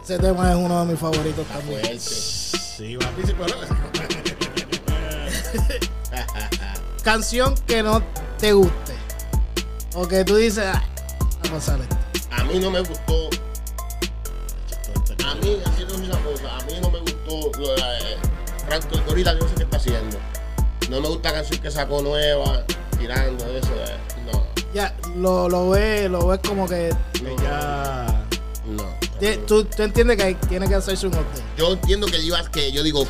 Ese 0.04 0.20
tema 0.20 0.52
es 0.52 0.58
uno 0.58 0.86
de 0.86 0.92
mis 0.92 1.00
favoritos 1.00 1.40
Está 1.40 1.56
también. 1.60 1.80
fuerte. 1.82 2.00
Sí, 2.00 2.98
papi, 2.98 3.22
sí, 3.26 3.34
Canción 7.04 7.56
que 7.66 7.82
no 7.84 8.02
te 8.38 8.54
guste. 8.54 8.94
O 9.96 10.08
que 10.08 10.24
tú 10.24 10.36
dices, 10.36 10.66
"Ay, 10.66 10.82
vamos 11.44 11.50
a 11.50 11.52
pasar 11.76 11.80
esto. 11.82 11.98
A 12.32 12.44
mí 12.44 12.60
no 12.60 12.70
me 12.70 12.82
gustó. 12.82 13.30
A 15.28 15.36
mí, 15.36 15.58
así 15.66 15.84
no 15.84 15.94
es 15.94 16.00
una 16.00 16.20
cosa. 16.20 16.58
A 16.58 16.62
mí 16.66 16.74
no 16.82 16.92
me 16.92 17.00
gustó 17.00 17.52
lo 17.60 17.76
de 17.76 17.82
eh, 17.82 18.18
Franco 18.68 18.88
el 18.96 19.02
Gorila. 19.04 19.34
Yo 19.34 19.40
no 19.40 19.48
sé 19.50 19.56
qué 19.56 19.64
está 19.64 19.78
haciendo. 19.78 20.18
No 20.90 21.02
me 21.02 21.08
gusta 21.10 21.32
canción 21.34 21.60
que 21.62 21.72
sacó 21.72 22.02
nueva. 22.02 22.64
tirando 23.00 23.46
eso. 23.46 23.70
eh, 23.86 23.98
No, 24.32 24.44
Ya, 24.74 24.96
lo, 25.16 25.48
lo 25.50 25.70
ves, 25.70 26.10
lo 26.10 26.26
ves 26.28 26.40
como 26.46 26.68
que. 26.68 26.90
no, 27.24 27.44
Ya. 27.44 28.26
no. 28.66 28.98
Tú, 29.48 29.66
tú 29.66 29.82
entiendes 29.84 30.16
que 30.18 30.36
tiene 30.48 30.68
que 30.68 30.76
hacerse 30.76 31.08
un 31.08 31.14
update. 31.14 31.42
Yo 31.58 31.74
entiendo 31.74 32.06
que 32.08 32.20
iba, 32.20 32.44
que 32.52 32.72
yo 32.72 32.84
digo, 32.84 33.04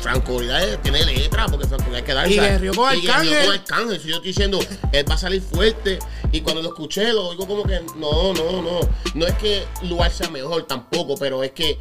es- 0.62 0.82
tiene 0.82 1.04
letra, 1.04 1.46
porque 1.46 1.66
Francoridad 1.66 1.96
hay 1.96 2.02
que 2.02 2.14
darse. 2.14 2.32
Y 2.32 2.38
guerrió 2.38 2.72
Arcángel. 2.86 3.44
con 3.46 3.54
Arcángel. 3.54 4.00
Si 4.00 4.08
yo 4.08 4.14
estoy 4.16 4.28
diciendo, 4.28 4.58
él 4.92 5.04
va 5.10 5.14
a 5.14 5.18
salir 5.18 5.42
fuerte. 5.42 5.98
Y 6.32 6.40
cuando 6.40 6.62
lo 6.62 6.68
escuché, 6.68 7.12
lo 7.12 7.28
oigo 7.28 7.46
como 7.46 7.62
que, 7.64 7.80
no, 7.96 8.32
no, 8.32 8.62
no. 8.62 8.80
No 9.14 9.26
es 9.26 9.34
que 9.34 9.64
lugar 9.82 10.10
sea 10.10 10.30
mejor 10.30 10.66
tampoco, 10.66 11.14
pero 11.18 11.42
es 11.42 11.52
que. 11.52 11.78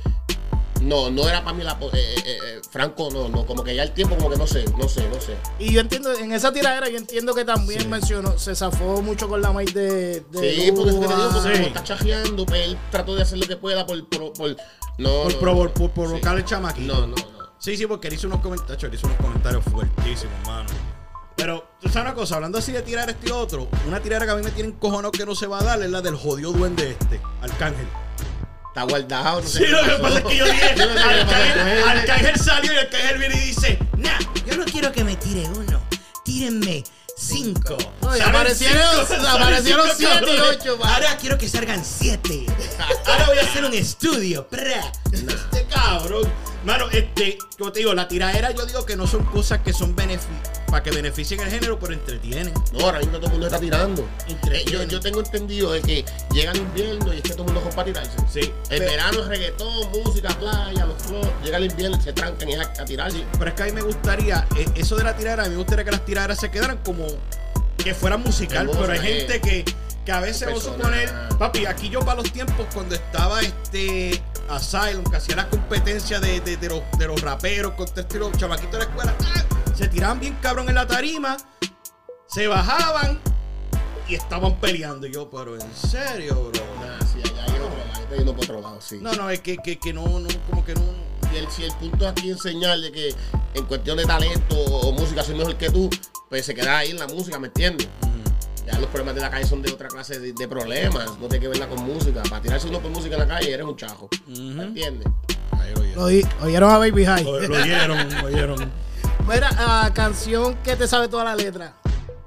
No, 0.82 1.10
no 1.10 1.28
era 1.28 1.44
para 1.44 1.56
mí 1.58 1.63
la. 1.63 1.78
po- 1.80 1.90
eh, 1.94 2.16
eh, 2.26 2.38
eh, 2.46 2.62
Franco, 2.70 3.10
no, 3.12 3.28
no. 3.30 3.46
Como 3.46 3.63
que 3.63 3.74
ya 3.76 3.84
el 3.84 3.92
tiempo, 3.94 4.16
como 4.16 4.30
que 4.30 4.38
no 4.38 4.46
sé, 4.48 4.63
no 4.78 4.88
sé, 4.88 5.08
no 5.10 5.20
sé. 5.20 5.36
Y 5.60 5.72
yo 5.74 5.82
entiendo, 5.82 6.13
en 6.13 6.32
esa 6.34 6.52
tiradera, 6.54 6.88
yo 6.90 6.98
entiendo 6.98 7.34
que 7.34 7.44
también 7.46 7.90
mencionó, 7.90 8.38
se 8.38 8.56
zafó 8.56 9.02
mucho 9.02 9.28
con 9.28 9.42
la 9.42 9.52
maíz 9.52 9.74
de. 9.74 10.22
de 10.32 10.56
Sí, 10.66 10.72
porque 10.72 10.92
te 10.92 10.98
digo, 11.00 11.08
porque 11.08 11.42
Sí. 11.42 11.54
como 11.56 11.68
está 11.68 11.84
chajeando, 11.84 12.46
pues 12.46 12.62
él 12.68 12.78
trató 12.92 13.16
de 13.16 13.24
hacer 13.24 13.38
lo 13.40 13.48
que 13.48 13.58
pueda 13.58 13.86
por. 13.86 14.08
por, 14.08 14.34
por- 14.34 14.56
no, 15.00 15.10
Por, 15.24 15.34
no, 15.34 15.40
provo- 15.40 15.63
no. 15.66 15.74
por 15.74 15.92
provocar 15.92 16.34
Sí. 16.36 16.40
el 16.40 16.46
chamaquito. 16.46 16.94
No, 16.94 17.02
no, 17.08 17.16
no. 17.16 17.38
Sí, 17.60 17.76
sí, 17.76 17.88
porque 17.88 18.08
él 18.08 18.13
hizo 18.13 18.28
unos 18.28 18.42
comentarios, 18.42 18.84
él 18.84 18.94
hizo 18.94 19.08
unos 19.08 19.18
comentarios 19.20 19.63
fuertísimos, 19.66 20.36
mano. 20.46 20.70
Pero, 21.36 21.68
tú 21.80 21.88
sabes 21.90 22.06
una 22.08 22.13
cosa, 22.16 22.36
hablando 22.36 22.58
así 22.58 22.72
de 22.72 22.82
tirar 22.82 23.10
este 23.10 23.30
y 23.30 23.32
otro, 23.32 23.68
una 23.88 24.00
tirada 24.00 24.26
que 24.26 24.32
a 24.32 24.36
mí 24.36 24.44
me 24.44 24.52
tiene 24.52 24.74
cojonado 24.80 25.12
que 25.12 25.24
no 25.26 25.36
se 25.36 25.46
va 25.48 25.60
a 25.60 25.63
dar 25.63 25.82
es 25.84 25.90
la 25.90 26.02
del 26.02 26.16
jodido 26.16 26.52
duende 26.52 26.92
este, 27.00 27.20
Arcángel. 27.42 27.88
Está 28.78 28.84
guardado. 28.84 29.42
No 29.42 29.48
Sí, 29.48 29.66
lo 29.66 29.82
que 29.84 29.90
pasa 30.04 30.18
es 30.20 30.24
que 30.26 30.38
yo 30.38 30.46
dije, 30.46 30.76
Arcángel, 31.88 32.40
salió 32.40 32.74
y 32.74 32.78
Arcángel 32.78 33.18
viene 33.18 33.36
y 33.36 33.48
dice, 33.48 33.80
nah, 33.98 34.20
yo 34.46 34.56
no 34.56 34.66
quiero 34.66 34.92
que 34.92 35.04
me 35.04 35.16
tire 35.16 35.48
uno, 35.50 35.82
tírenme 36.24 36.84
cinco. 37.18 37.76
Salen 38.02 38.22
aparecieron- 38.22 39.08
cinco, 39.08 39.28
aparecieron 39.28 39.88
cinco 39.88 39.98
siete 39.98 40.13
y 40.32 40.38
cabrones. 40.38 40.58
ocho, 40.62 40.78
pa. 40.78 40.94
Ahora 40.94 41.18
quiero 41.18 41.40
que 41.40 41.50
salgan 41.50 41.84
siete. 41.84 42.46
Ahora 43.08 43.26
voy 43.26 43.40
a 43.40 43.42
hacer 43.42 43.66
un 43.66 43.74
estudio. 43.74 44.48
Este 44.52 45.66
cabrón. 45.74 46.32
Mano, 46.67 46.89
este, 46.91 47.38
como 47.58 47.71
te 47.71 47.80
digo, 47.80 47.93
la 47.93 48.10
tiraera 48.10 48.51
yo 48.51 48.65
digo 48.65 48.86
que 48.86 48.97
no 48.97 49.08
son 49.08 49.23
cosas 49.23 49.60
que 49.60 49.71
son 49.71 49.95
para 49.95 50.84
que 50.84 50.91
beneficien 50.91 51.39
el 51.39 51.49
género, 51.49 51.80
pero 51.80 51.93
entretienen. 51.93 52.53
No, 52.73 52.82
ahora 52.82 52.99
mismo 52.99 53.13
todo 53.19 53.27
el 53.27 53.32
mundo 53.32 53.47
está 53.47 53.58
tirando. 53.58 54.06
Eh, 54.51 54.65
yo, 54.69 54.84
yo 54.84 54.99
tengo 54.99 55.21
entendido 55.21 55.71
de 55.71 55.82
que 55.82 56.06
llega 56.34 56.51
el 56.51 56.58
invierno 56.58 57.13
y 57.13 57.17
es 57.17 57.23
que 57.23 57.30
todo 57.30 57.47
el 57.47 57.53
mundo 57.53 57.69
para 57.69 57.86
tirarse. 57.86 58.17
Sí. 58.30 58.51
El 58.69 58.82
verano 58.82 59.21
es 59.21 59.27
reggaetón, 59.27 59.91
música, 59.91 60.27
playa, 60.38 60.86
los 60.86 61.01
flows. 61.03 61.30
Llega 61.41 61.56
el 61.56 61.65
invierno 61.67 61.97
y 61.97 62.01
se 62.01 62.12
trancan 62.12 62.49
y 62.49 62.56
es 62.56 62.60
a, 62.60 62.63
a 62.63 62.84
tirarse. 62.84 63.23
Pero 63.39 63.49
es 63.49 63.53
que 63.56 63.63
a 63.63 63.65
mí 63.67 63.71
me 63.71 63.82
gustaría, 63.84 64.45
eh, 64.58 64.65
eso 64.75 64.97
de 64.97 65.06
la 65.06 65.15
tirada, 65.15 65.43
a 65.43 65.45
mí 65.45 65.51
me 65.51 65.58
gustaría 65.60 65.86
que 65.86 65.91
las 65.91 66.03
tiraderas 66.03 66.38
se 66.38 66.51
quedaran 66.51 66.80
como 66.84 67.08
que 67.77 67.93
fueran 67.93 68.23
musical, 68.23 68.69
pero 68.73 68.91
hay 68.91 68.99
eh. 68.99 69.01
gente 69.03 69.39
que, 69.39 69.65
que 70.06 70.12
a 70.12 70.19
veces 70.19 70.45
vamos 70.45 70.67
a 70.67 70.73
suponer, 70.73 71.10
papi, 71.39 71.65
aquí 71.65 71.88
yo 71.88 72.01
para 72.01 72.15
los 72.15 72.30
tiempos 72.30 72.67
cuando 72.73 72.93
estaba 72.95 73.39
este 73.39 74.16
Asylum, 74.58 75.04
que 75.06 75.17
hacía 75.17 75.36
la 75.36 75.50
competencia 75.50 76.20
de, 76.20 76.41
de, 76.41 76.58
de 76.58 76.70
los, 76.70 76.82
de 76.98 77.08
los 77.08 77.22
raperos 77.22 77.74
contra 77.74 78.02
este, 78.02 78.20
los 78.20 78.32
chamaquitos 78.38 78.74
de 78.74 78.78
la 78.80 78.84
escuela, 78.84 79.15
¡ah! 79.36 79.74
se 79.76 79.88
tiraban 79.88 80.20
bien 80.20 80.38
cabrón 80.41 80.67
en 80.70 80.76
la 80.76 80.88
tarima, 80.88 81.38
se 82.28 82.48
bajaban 82.48 83.20
y 84.08 84.15
estaban 84.15 84.60
peleando. 84.60 85.08
Y 85.08 85.13
yo, 85.13 85.30
pero 85.30 85.56
en 85.56 85.76
serio, 85.76 86.52
bro. 86.52 86.63
Nah, 86.82 87.06
sí, 87.06 87.20
allá 87.24 87.43
hay 87.43 87.60
otro 87.60 87.78
lado, 87.78 88.02
está 88.02 88.15
yendo 88.15 88.36
por 88.36 88.43
otro 88.43 88.62
lado, 88.62 88.82
sí. 88.82 89.00
No, 89.02 89.13
no, 89.13 89.30
es 89.30 89.41
que, 89.41 89.58
que, 89.58 89.78
que 89.80 89.93
no, 89.93 90.20
no, 90.20 90.28
como 90.50 90.65
que 90.65 90.74
no. 90.74 90.82
Y 91.34 91.38
el, 91.38 91.50
si 91.52 91.63
el 91.63 91.74
punto 91.74 92.08
aquí 92.08 92.30
es 92.30 92.38
enseñar 92.38 92.80
de 92.80 92.91
que 92.91 93.15
en 93.54 93.65
cuestión 93.65 93.98
de 93.98 94.06
talento 94.06 94.56
o 94.58 94.91
música 94.91 95.24
soy 95.24 95.36
mejor 95.36 95.56
que 95.58 95.70
tú, 95.70 95.89
pues 96.30 96.46
se 96.46 96.56
queda 96.56 96.80
ahí 96.80 96.91
en 96.91 97.00
la 97.00 97.08
música, 97.08 97.38
¿me 97.38 97.48
entiendes? 97.48 97.88
Ya 98.67 98.77
los 98.80 98.88
problemas 98.89 99.15
de 99.15 99.21
la 99.21 99.30
calle 99.32 99.45
son 99.47 99.62
de 99.62 99.71
otra 99.71 99.88
clase 99.88 100.19
de, 100.19 100.34
de 100.34 100.47
problemas, 100.47 101.17
no 101.19 101.27
tiene 101.27 101.39
que 101.39 101.47
verla 101.47 101.67
con 101.69 101.84
música. 101.86 102.21
Para 102.30 102.41
tirarse 102.41 102.67
uno 102.67 102.80
por 102.82 102.91
música 102.91 103.15
en 103.15 103.21
la 103.21 103.27
calle 103.27 103.53
eres 103.53 103.65
un 103.65 103.77
chajo, 103.77 104.10
¿me 104.27 104.63
entiendes? 104.63 105.08
Ahí 105.51 105.73
lo 105.73 105.82
oyeron. 105.82 106.30
Lo 106.39 106.45
oyeron 106.45 106.71
a 106.71 106.77
Baby 106.77 107.06
High. 107.06 107.23
Lo, 107.23 107.39
lo 107.39 107.56
oyeron, 107.56 108.10
lo 108.21 108.25
oyeron. 108.27 108.71
Mira, 109.27 109.49
ah, 109.58 109.89
canción 109.93 110.56
que 110.63 110.75
te 110.75 110.88
sabe 110.88 111.08
toda 111.08 111.23
la 111.23 111.36
letra. 111.36 111.73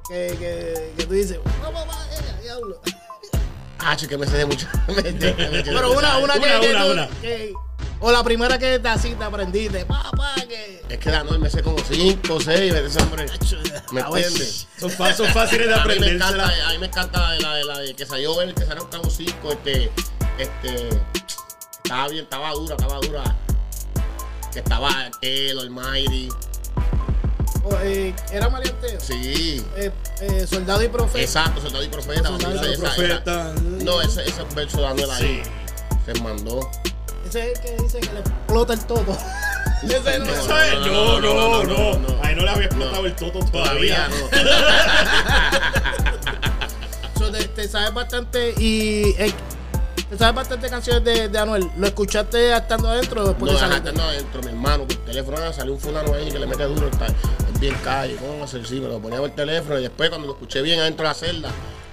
Que, 0.09 0.35
que, 0.39 0.93
que 0.97 1.07
tú 1.07 1.13
dices, 1.15 1.39
"Vamos, 1.63 1.87
vamos, 1.87 1.97
eh, 2.13 2.43
diablo". 2.43 2.81
Ah, 3.79 3.97
que 3.97 4.19
me 4.19 4.27
sé 4.27 4.37
de 4.39 4.45
mucho. 4.47 4.67
Pero 4.89 5.93
una, 5.93 6.19
una, 6.19 6.35
que, 6.35 6.39
Una, 6.41 6.61
que 6.61 6.91
una. 6.91 7.09
que- 7.21 7.53
o 8.01 8.11
la 8.11 8.23
primera 8.25 8.59
que 8.59 8.79
te 8.79 8.89
así 8.89 9.15
te 9.15 9.25
aprendiste, 9.25 9.85
papá, 9.85 10.35
que. 10.49 10.83
Es 10.89 10.99
que 10.99 11.11
la 11.11 11.23
no, 11.25 11.39
me 11.39 11.49
sé 11.51 11.63
como 11.63 11.77
5 11.79 12.41
6 12.41 12.75
ese 12.75 13.03
hombre. 13.03 13.27
¿Me 13.93 14.01
entiendes? 14.01 14.67
Son, 14.79 14.91
son 14.91 15.27
fáciles 15.29 15.69
de 15.69 15.75
A 15.75 15.85
mí, 15.85 15.99
me 16.01 16.07
encanta, 16.09 16.29
aprendérsela. 16.29 16.69
a 16.69 16.73
mí 16.73 16.79
me 16.79 16.87
encanta 16.87 17.19
la 17.21 17.31
de 17.33 17.41
la, 17.41 17.55
de 17.55 17.65
la 17.65 17.79
de 17.81 17.95
que 17.95 18.07
salió 18.07 18.41
el 18.43 18.55
que 18.55 18.65
salió 18.65 18.89
Cabo 18.91 19.11
5, 19.11 19.53
este, 19.53 19.91
este, 20.39 20.89
estaba 21.85 22.09
bien, 22.09 22.25
estaba 22.25 22.51
dura, 22.53 22.75
estaba 22.77 22.99
dura. 23.01 23.37
Que 24.53 24.59
estaba 24.59 25.11
el 25.21 25.59
Almighty, 25.61 26.29
o, 27.63 27.77
eh, 27.83 28.13
era 28.33 28.49
maleanteo. 28.49 28.99
sí, 29.01 29.65
Eh, 29.77 29.93
eh, 30.23 30.47
soldado 30.49 30.83
y 30.83 30.89
profeta. 30.89 31.21
exacto, 31.21 31.61
Soldado 31.61 31.85
y 31.85 31.89
Profeta. 31.89 32.29
Soldado 32.29 32.55
y 32.55 32.57
esa- 32.59 32.73
esa- 32.73 32.81
Profeta. 32.97 33.53
esa- 33.55 33.61
no, 33.85 34.03
ese, 34.03 34.23
ese 34.25 34.43
verso 34.57 34.79
de 34.81 34.87
Anuel 34.89 35.11
ahí 35.11 35.43
se 36.05 36.21
mandó. 36.21 36.69
Ese 37.31 37.53
es 37.53 37.59
el 37.59 37.61
que 37.77 37.83
dice 37.83 38.01
que 38.01 38.13
le 38.13 38.21
explota 38.21 38.73
el 38.75 38.85
todo. 38.87 39.17
Ese 39.83 40.19
no. 40.19 40.25
Eso 40.27 40.59
es- 40.61 40.87
No, 40.87 41.21
no, 41.21 41.65
no. 41.65 41.99
no. 41.99 42.23
Ahí 42.23 42.35
no 42.35 42.43
le 42.43 42.51
había 42.51 42.67
explotado 42.67 43.03
No. 43.03 43.09
el 43.09 43.15
toto 43.17 43.39
Todavía 43.47 44.09
todavía. 44.09 44.09
no. 44.09 44.31
So, 47.19 47.31
te, 47.31 47.45
te 47.49 47.69
sabes 47.69 47.93
bastante 47.93 48.55
y 48.59 49.15
eh, 49.19 49.33
te 50.09 50.17
sabes 50.17 50.35
bastante 50.35 50.69
canciones 50.71 51.05
de, 51.05 51.29
de 51.29 51.39
Anuel. 51.39 51.71
¿Lo 51.77 51.87
escuchaste 51.87 52.57
estando 52.57 52.89
adentro 52.89 53.23
o 53.25 53.29
después 53.29 53.53
No, 53.53 53.59
de 53.59 53.65
ajá, 53.65 53.77
salir? 53.79 53.95
no, 53.95 54.03
adentro, 54.05 54.41
mi 54.43 54.49
hermano, 54.49 54.87
por 54.87 54.97
teléfono 55.05 55.37
ah, 55.39 55.53
salió 55.53 55.75
un 55.75 55.81
fulano 55.81 56.15
ahí 56.15 56.31
que 56.31 56.39
le 56.39 56.47
mete 56.47 56.65
duro, 56.65 56.89
está, 56.89 57.07
es 57.07 57.61
bien 57.61 57.75
calle, 57.85 58.17
¿cómo 58.17 58.39
va 58.39 58.45
a 58.45 58.49
ser? 58.49 58.67
Sí, 58.67 58.81
me 58.81 58.89
lo 58.89 58.99
ponía 59.01 59.19
por 59.19 59.31
teléfono 59.31 59.79
y 59.79 59.83
después 59.83 60.09
cuando 60.09 60.29
lo 60.29 60.33
escuché 60.33 60.63
bien 60.63 60.81
adentro 60.81 61.03
de 61.05 61.09
la 61.11 61.15
celda, 61.15 61.51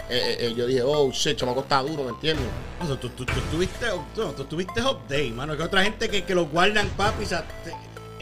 eh, 0.10 0.38
eh, 0.40 0.48
eh, 0.48 0.54
yo 0.56 0.66
dije, 0.68 0.82
oh, 0.84 1.12
shit, 1.12 1.38
chamaco 1.38 1.62
está 1.62 1.82
duro, 1.82 2.04
¿me 2.04 2.10
entiendes? 2.12 2.46
O 2.82 2.88
sea, 2.88 3.00
tú, 3.00 3.10
tú, 3.10 3.26
tú 3.26 3.34
estuviste, 3.34 3.86
no, 4.16 4.32
tú 4.32 4.44
estuviste 4.44 4.82
update, 4.82 5.32
mano. 5.32 5.56
Que 5.58 5.64
otra 5.64 5.84
gente 5.84 6.10
que, 6.10 6.24
que 6.24 6.34
los 6.36 6.50
guardan, 6.50 6.88
papi. 6.90 7.24
O 7.24 7.28
sea, 7.28 7.46
te- 7.64 7.74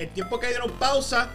el 0.01 0.09
tiempo 0.09 0.39
que 0.39 0.47
dieron 0.47 0.71
pausa, 0.71 1.29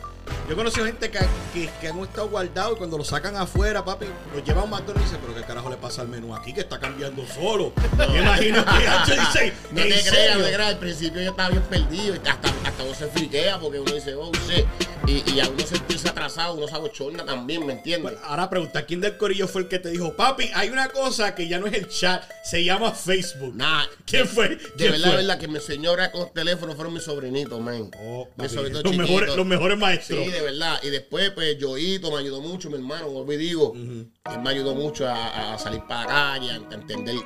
yo 0.46 0.52
he 0.52 0.56
conocido 0.56 0.84
gente 0.86 1.10
que, 1.10 1.18
que, 1.54 1.70
que 1.80 1.88
han 1.88 1.98
estado 2.00 2.28
guardados 2.28 2.74
y 2.74 2.78
cuando 2.78 2.98
lo 2.98 3.04
sacan 3.04 3.34
afuera, 3.36 3.84
papi, 3.84 4.06
lo 4.34 4.44
llevan 4.44 4.60
a 4.60 4.64
un 4.64 4.70
McDonald's 4.70 5.00
y 5.00 5.04
dicen, 5.04 5.18
pero 5.22 5.34
qué 5.34 5.42
carajo 5.46 5.70
le 5.70 5.76
pasa 5.76 6.02
al 6.02 6.08
menú 6.08 6.34
aquí 6.36 6.52
que 6.52 6.60
está 6.60 6.78
cambiando 6.78 7.24
solo. 7.26 7.72
Me 7.98 8.18
imagino 8.20 8.64
que 8.64 8.86
Hacho 8.88 9.12
dice, 9.14 9.52
No 9.72 9.80
¿en 9.80 9.88
te 9.88 10.02
creas, 10.04 10.38
no 10.38 10.44
te 10.44 10.52
creas, 10.52 10.68
al 10.68 10.78
principio 10.78 11.22
yo 11.22 11.30
estaba 11.30 11.48
bien 11.50 11.62
perdido 11.62 12.14
y 12.14 12.18
hasta, 12.18 12.48
hasta 12.80 12.84
uno 12.84 12.94
se 12.94 13.18
friquea 13.18 13.58
porque 13.58 13.80
uno 13.80 13.92
dice, 13.92 14.14
oh, 14.14 14.30
shit, 14.48 14.66
y, 15.06 15.34
y 15.34 15.40
a 15.40 15.48
uno 15.48 15.66
sentirse 15.66 16.08
atrasado, 16.08 16.54
uno 16.54 16.66
se 16.66 16.74
abochorna 16.74 17.24
también, 17.24 17.66
¿me 17.66 17.74
entiendes? 17.74 18.16
Ahora 18.24 18.48
pregunta, 18.48 18.84
¿quién 18.86 19.00
del 19.00 19.16
corillo 19.16 19.48
fue 19.48 19.62
el 19.62 19.68
que 19.68 19.78
te 19.78 19.90
dijo, 19.90 20.14
papi, 20.16 20.50
hay 20.54 20.70
una 20.70 20.88
cosa 20.88 21.34
que 21.34 21.48
ya 21.48 21.58
no 21.58 21.66
es 21.66 21.74
el 21.74 21.88
chat, 21.88 22.22
se 22.44 22.64
llama 22.64 22.92
Facebook? 22.92 23.54
Nada. 23.54 23.88
¿Quién 24.06 24.26
fue? 24.26 24.50
De 24.50 24.56
¿Quién 24.76 24.92
verdad, 24.92 25.08
fue? 25.08 25.16
verdad, 25.16 25.38
que 25.38 25.48
mi 25.48 25.60
señora 25.60 26.10
con 26.10 26.22
los 26.22 26.32
teléfonos 26.32 26.76
fueron 26.76 26.94
mis 26.94 27.02
sobrinitos, 27.02 27.60
man. 27.60 27.90
Oh, 27.98 28.26
mis 28.26 28.36
papi, 28.36 28.48
sobrinitos 28.48 28.84
los, 28.84 28.92
chiquitos. 28.92 29.10
mejores, 29.10 29.36
los 29.36 29.46
mejores 29.46 29.78
maestros. 29.78 30.24
Sí, 30.24 30.30
de 30.30 30.40
verdad. 30.40 30.80
Y 30.82 30.90
después, 30.90 31.30
pues, 31.30 31.58
Yoito 31.58 32.10
me 32.10 32.18
ayudó 32.18 32.40
mucho, 32.40 32.68
mi 32.70 32.76
hermano, 32.76 33.24
y 33.30 33.36
digo. 33.36 33.72
Él 33.74 34.40
me 34.42 34.50
ayudó 34.50 34.74
mucho 34.74 35.06
a, 35.08 35.54
a 35.54 35.58
salir 35.58 35.82
para 35.88 36.02
la 36.02 36.06
calle, 36.06 36.50
a 36.50 36.56
entender. 36.74 37.16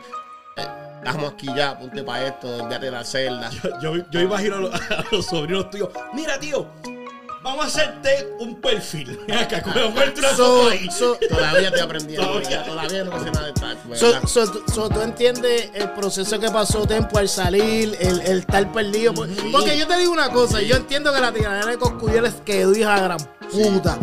Estamos 0.57 1.33
aquí 1.33 1.47
ya, 1.55 1.79
ponte 1.79 2.03
para 2.03 2.27
esto, 2.29 2.49
olvídate 2.57 2.87
de 2.87 2.91
la 2.93 3.05
celda. 3.05 3.51
Yo, 3.83 3.97
yo 4.11 4.21
imagino 4.21 4.57
a 4.57 4.61
los, 4.61 4.75
a 4.91 5.05
los 5.11 5.27
sobrinos 5.27 5.71
tuyos. 5.71 5.89
Mira, 6.15 6.39
tío, 6.39 6.67
vamos 7.43 7.65
a 7.65 7.69
hacerte 7.69 8.29
un 8.41 8.61
perfil. 8.61 9.19
Acá, 9.39 9.63
una 9.67 10.35
So, 10.35 10.69
ahí. 10.71 10.89
so, 10.91 11.17
Todavía 11.29 11.69
estoy 11.69 11.81
aprendiendo, 11.83 12.27
Todavía. 12.41 12.65
todavía 12.65 13.05
no 13.05 13.23
sé 13.23 13.31
nada 13.31 13.47
de 13.47 13.53
tal. 13.53 13.79
so, 13.95 14.07
¿verdad? 14.13 14.23
so, 14.29 14.51
tú- 14.51 14.63
so, 14.73 14.89
tú 14.89 15.01
entiendes 15.03 15.71
el 15.75 15.91
proceso 15.91 16.39
que 16.41 16.51
pasó 16.51 16.87
Tempo 16.87 17.19
al 17.19 17.29
salir, 17.29 17.97
el, 18.01 18.21
el 18.23 18.39
estar 18.39 18.71
perdido. 18.73 19.13
Por- 19.15 19.29
Porque 19.53 19.79
yo 19.79 19.87
te 19.87 19.99
digo 19.99 20.13
una 20.13 20.31
cosa, 20.31 20.63
yo 20.63 20.77
entiendo 20.77 21.13
que 21.13 21.21
la 21.21 21.33
tiradera 21.33 21.67
de 21.67 21.77
Coscuyueles 21.79 22.35
quedó 22.45 22.75
hija 22.75 22.95
de 22.97 23.03
gran 23.03 23.19
puta. 23.53 23.99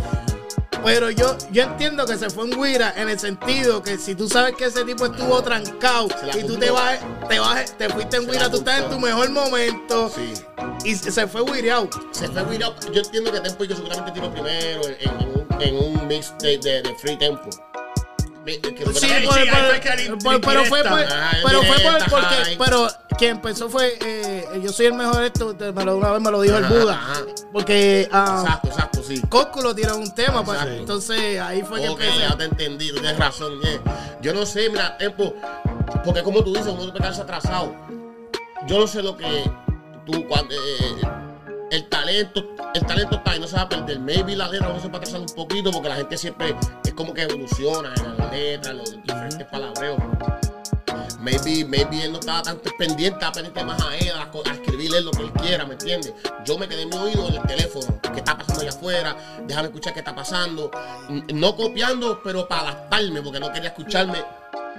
Pero 0.84 1.10
yo, 1.12 1.38
yo 1.52 1.63
entiendo 1.63 2.06
que 2.06 2.17
se 2.17 2.30
fue 2.30 2.46
en 2.50 2.60
Guira 2.62 2.94
en 2.98 3.08
el 3.10 3.20
sentido 3.20 3.84
que 3.84 3.98
si 3.98 4.15
tú 4.15 4.28
sabes 4.28 4.56
que 4.56 4.65
ese 4.65 4.84
tipo 4.84 5.06
estuvo 5.06 5.41
trancado 5.44 6.08
y 6.38 6.44
tú 6.44 6.58
te 6.58 6.72
vas, 6.72 7.00
te 7.30 7.39
vas, 7.39 7.78
te 7.78 7.88
fuiste 7.89 8.17
en 8.17 8.28
Guira, 8.28 8.50
tú 8.50 8.58
estás 8.58 8.80
en 8.82 8.89
tu 8.89 9.00
mejor 9.00 9.30
momento 9.30 10.12
Sí. 10.13 10.34
y 10.84 10.96
se 10.96 11.28
fue 11.28 11.44
guireado. 11.44 11.88
Se 12.12 12.28
fue 12.28 12.44
virado. 12.46 12.76
Yo 12.91 13.02
entiendo 13.02 13.32
que 13.32 13.39
Tempo 13.41 13.63
y 13.63 13.67
que 13.67 13.76
seguramente 13.76 14.12
tiró 14.12 14.32
primero 14.32 14.82
en, 14.88 14.98
en 15.00 15.28
un, 15.30 15.62
en 15.62 15.76
un 15.76 16.08
mixtape 16.08 16.58
de, 16.58 16.82
de 16.82 16.96
Free 16.96 17.17
Tempo. 17.17 17.50
Sí, 18.44 18.58
pero 20.41 20.65
fue 20.65 20.82
pero 20.84 21.63
fue 21.63 21.78
porque, 22.10 22.56
pero 22.58 22.88
quien 23.17 23.32
empezó 23.36 23.70
fue 23.70 23.98
eh, 24.04 24.48
Yo 24.63 24.72
soy 24.72 24.88
el 24.88 24.94
mejor 24.96 25.24
esto, 25.24 25.56
me 25.76 25.86
lo, 25.86 25.98
una 25.98 26.12
vez 26.13 26.22
me 26.22 26.32
lo 26.32 26.41
dijo 26.41 26.58
el 26.58 26.65
Buda. 26.65 26.94
ajá. 26.94 27.22
Porque 27.54 28.10
ah, 28.12 28.41
Exacto, 28.44 28.67
exacto, 28.70 28.91
sí. 29.02 29.22
Coscu 29.30 29.62
lo 29.62 29.74
tiró 29.76 29.98
un 29.98 30.14
tema, 30.14 30.44
pues, 30.44 30.58
Exacto. 30.60 30.80
entonces 30.80 31.40
ahí 31.40 31.62
fue 31.64 31.82
que 31.82 31.90
Ok, 31.90 32.02
empecé. 32.02 32.20
ya 32.20 32.38
te 32.38 32.44
entendí, 32.46 32.90
tú 32.90 32.96
tienes 32.96 33.18
razón. 33.18 33.60
yeah. 33.62 34.18
Yo 34.22 34.34
no 34.34 34.46
sé, 34.46 34.70
mira, 34.70 34.98
Empo, 35.00 35.34
porque 36.06 36.24
como 36.24 36.44
tú 36.44 36.54
dices, 36.54 36.74
uno 36.78 36.92
te 36.94 37.04
atrasado. 37.06 37.74
Yo 38.68 38.80
no 38.80 38.88
sé 38.88 39.02
lo 39.02 39.18
que 39.18 39.50
tú, 40.06 40.28
cuando, 40.28 40.54
eh, 40.54 41.02
el 41.72 41.88
talento, 41.88 42.44
el 42.74 42.86
talento 42.86 43.16
está 43.16 43.32
ahí, 43.32 43.40
no 43.40 43.48
se 43.48 43.56
va 43.56 43.64
a 43.64 43.70
perder. 43.70 44.00
Maybe 44.00 44.36
la 44.36 44.48
letra 44.50 44.68
vamos 44.68 44.84
a 44.84 44.88
atrasar 44.88 45.22
un 45.22 45.26
poquito 45.28 45.72
porque 45.72 45.90
la 45.90 45.96
gente 45.96 46.18
siempre 46.18 46.56
es 46.84 46.94
como 46.94 47.14
que 47.14 47.24
evoluciona 47.24 47.94
en 47.96 48.18
las 48.18 48.32
letras, 48.32 48.76
los 48.76 48.92
diferentes 49.02 49.48
palabreos. 49.48 49.98
Maybe, 51.22 51.64
maybe 51.66 52.04
él 52.04 52.12
no 52.12 52.20
estaba 52.20 52.42
tan 52.42 52.60
pendiente, 52.78 53.14
estaba 53.14 53.32
pendiente 53.32 53.64
más 53.64 53.82
a 53.82 53.96
él, 53.96 54.12
a, 54.12 54.24
a 54.24 54.54
escribirle 54.54 55.02
lo 55.02 55.12
que 55.12 55.22
él 55.22 55.32
quiera, 55.34 55.66
¿me 55.66 55.74
entiendes? 55.74 56.14
Yo 56.46 56.58
me 56.58 56.68
quedé 56.68 56.82
en 56.82 56.90
mi 56.90 56.98
oído 56.98 57.28
en 57.28 57.36
el 57.36 57.42
teléfono, 57.44 58.00
qué 58.12 58.20
está 58.20 58.38
pasando 58.38 58.62
allá 58.62 58.72
afuera, 58.72 59.16
déjame 59.48 59.68
escuchar 59.68 59.94
qué 59.94 60.00
está 60.00 60.16
pasando. 60.16 60.72
No 61.34 61.56
copiando, 61.56 62.22
pero 62.24 62.48
para 62.48 62.72
adaptarme, 62.72 63.22
porque 63.22 63.40
no 63.40 63.52
quería 63.54 63.70
escucharme 63.70 64.24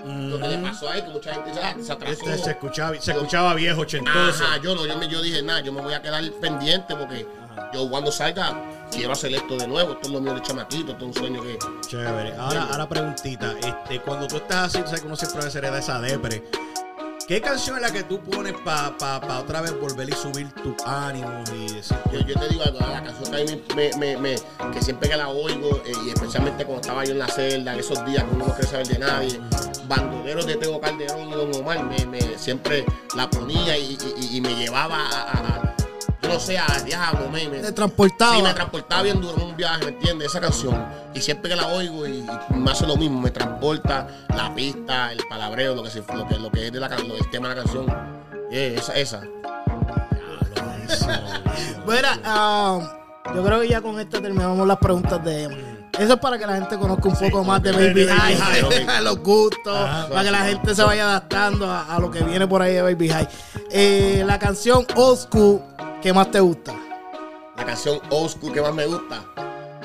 lo 0.05 0.39
que 0.41 0.49
le 0.49 0.59
pasó 0.59 0.91
ahí, 0.91 1.03
que 1.03 1.09
mucha 1.11 1.35
gente 1.35 1.53
ah, 1.63 1.75
se 1.81 1.93
atrasó. 1.93 2.13
Este 2.13 2.39
se 2.39 2.51
escuchaba, 2.51 3.01
se 3.01 3.13
escuchaba 3.13 3.55
viejo, 3.55 3.83
ochentoso. 3.83 4.45
Ajá, 4.45 4.57
yo 4.61 4.75
no, 4.75 4.85
yo, 4.85 4.97
me, 4.99 5.09
yo 5.09 5.23
dije, 5.23 5.43
nada, 5.43 5.61
yo 5.61 5.73
me 5.73 5.81
voy 5.81 5.95
a 5.95 6.03
quedar 6.03 6.25
pendiente 6.41 6.97
porque 6.97 7.27
yo 7.73 7.89
cuando 7.89 8.11
salga 8.11 8.82
quiero 8.93 9.13
hacer 9.13 9.33
esto 9.35 9.57
de 9.57 9.67
nuevo, 9.67 9.93
esto 9.93 10.09
es 10.09 10.13
lo 10.15 10.21
mío 10.21 10.35
de 10.35 10.43
chamaquito, 10.43 10.93
esto 10.93 11.09
es 11.09 11.17
un 11.17 11.23
sueño 11.23 11.43
que... 11.43 11.59
Chévere. 11.89 12.35
Ahora, 12.37 12.65
ahora 12.71 12.89
preguntita, 12.89 13.55
este, 13.59 14.01
cuando 14.01 14.27
tú 14.29 14.37
estás 14.37 14.67
así, 14.67 14.79
tú 14.79 14.87
sabes 14.87 15.01
que 15.01 15.07
uno 15.07 15.17
siempre 15.17 15.51
se 15.51 15.59
hereda 15.59 15.79
esa 15.79 16.01
depre. 16.01 16.43
¿Qué 17.29 17.41
canción 17.41 17.77
es 17.77 17.83
la 17.83 17.93
que 17.93 18.03
tú 18.03 18.19
pones 18.21 18.53
para 18.65 18.97
pa, 18.99 19.21
pa 19.21 19.39
otra 19.39 19.61
vez 19.63 19.79
volver 19.81 20.09
y 20.09 20.13
subir 20.13 20.51
tu 20.55 20.75
ánimo 20.85 21.43
y 21.55 21.73
decir 21.73 21.97
Yo, 22.13 22.19
yo 22.21 22.35
te 22.39 22.49
digo 22.49 22.65
algo, 22.65 22.81
la 22.81 23.03
canción 23.05 23.31
que 23.31 23.41
a 23.41 23.45
mí 23.45 23.63
me, 23.77 23.91
me, 23.97 24.17
me- 24.19 24.73
que 24.73 24.83
siempre 24.83 25.09
que 25.09 25.17
la 25.17 25.29
oigo, 25.29 25.81
eh, 25.87 25.93
y 26.05 26.11
especialmente 26.11 26.65
cuando 26.65 26.81
estaba 26.83 27.05
yo 27.05 27.13
en 27.13 27.21
la 27.21 27.29
celda, 27.29 27.75
en 27.75 27.81
esos 27.81 28.05
días 28.05 28.25
que 28.25 28.35
uno 28.35 28.47
no 28.49 28.55
quiere 28.55 28.69
saber 28.69 28.89
de 28.89 28.99
nadie, 28.99 29.41
bandoleros 29.87 30.47
de 30.47 30.57
Teo 30.57 30.81
Calderón 30.81 31.29
y 31.29 31.33
Don 31.33 31.55
Omar, 31.55 31.85
me, 31.85 32.05
me- 32.07 32.39
siempre 32.39 32.85
la 33.15 33.31
ponía 33.31 33.79
y, 33.79 33.97
y- 34.33 34.41
me 34.41 34.55
llevaba 34.57 34.97
a, 34.99 35.23
a- 35.23 35.57
a- 35.57 35.72
no 36.33 36.41
sé, 36.41 36.59
a 36.59 36.67
diablo, 36.85 37.29
me, 37.31 37.49
me, 37.49 37.73
transportaba. 37.73 38.37
Sí, 38.37 38.43
me 38.43 38.53
transportaba 38.55 39.03
bien 39.03 39.21
duro 39.21 39.35
en 39.37 39.43
un 39.49 39.57
viaje, 39.57 39.85
¿me 39.85 39.91
entiendes? 39.91 40.29
Esa 40.29 40.41
canción. 40.41 40.85
Y 41.15 41.21
siempre 41.21 41.51
que 41.51 41.57
la 41.57 41.67
oigo 41.69 42.07
y, 42.07 42.19
y 42.51 42.55
me 42.55 42.71
hace 42.71 42.87
lo 42.87 42.97
mismo, 42.97 43.21
me 43.21 43.31
transporta 43.31 44.07
la 44.35 44.55
pista, 44.55 45.13
el 45.13 45.21
palabreo, 45.29 45.75
lo 45.75 45.83
que, 45.83 45.91
se- 45.91 46.03
lo 46.15 46.27
que, 46.27 46.39
lo 46.39 46.51
que 46.51 46.67
es 46.67 46.73
de 46.73 46.81
la, 46.81 46.89
lo- 46.89 47.17
el 47.17 47.31
tema 47.31 47.49
de 47.49 47.55
la 47.57 47.63
canción. 47.63 47.87
Eh, 48.51 48.75
esa, 48.79 48.95
esa. 48.95 49.21
Mira, 51.87 52.19
ah, 52.25 52.81
yo 53.35 53.43
creo 53.45 53.61
que 53.61 53.69
ya 53.69 53.81
con 53.81 53.99
esto 54.01 54.21
terminamos 54.21 54.67
las 54.67 54.79
preguntas 54.79 55.23
de 55.25 55.45
Emma. 55.45 55.57
Eso 55.99 56.15
es 56.15 56.19
para 56.21 56.39
que 56.39 56.47
la 56.47 56.55
gente 56.55 56.79
conozca 56.79 57.09
un 57.09 57.17
poco 57.17 57.45
más 57.45 57.63
de 57.63 57.71
Baby 57.73 58.07
High, 58.09 59.03
los 59.05 59.19
gustos, 59.19 59.89
para 60.09 60.25
que 60.25 60.31
la 60.31 60.45
gente 60.47 60.75
se 60.75 60.83
vaya 60.83 61.05
adaptando 61.05 61.67
a, 61.71 61.95
a 61.95 61.99
lo 62.01 62.11
que 62.11 62.23
viene 62.25 62.47
por 62.47 62.63
ahí 62.63 62.73
de 62.75 62.83
Baby 62.83 63.09
High. 63.11 63.29
Eh, 63.71 64.23
la 64.27 64.39
canción 64.39 64.87
Old 64.97 65.19
School, 65.19 65.61
¿qué 66.03 66.13
más 66.13 66.31
te 66.31 66.41
gusta? 66.41 66.75
La 67.57 67.65
canción 67.65 68.01
Old 68.11 68.31
School 68.31 68.53
que 68.53 68.61
más 68.61 68.75
me 68.75 68.87
gusta. 68.87 69.25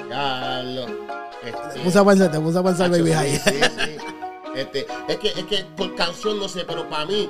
Ya 0.10 0.62
lo. 0.64 0.88
Este, 1.44 1.74
Te 1.76 1.80
puse 1.82 2.00
a 2.00 2.04
pensar, 2.06 2.32
te 2.32 2.40
puse 2.40 2.58
a 2.58 2.64
pensar 2.64 2.90
Baby 2.90 3.12
High. 3.14 3.40
sí, 3.40 3.52
sí. 3.52 3.98
Este, 4.56 4.88
es, 5.08 5.18
que, 5.18 5.28
es 5.28 5.46
que 5.46 5.66
por 5.76 5.94
canción 5.96 6.40
no 6.40 6.50
sé, 6.50 6.66
pero 6.66 6.90
para 6.90 7.06
mí, 7.06 7.30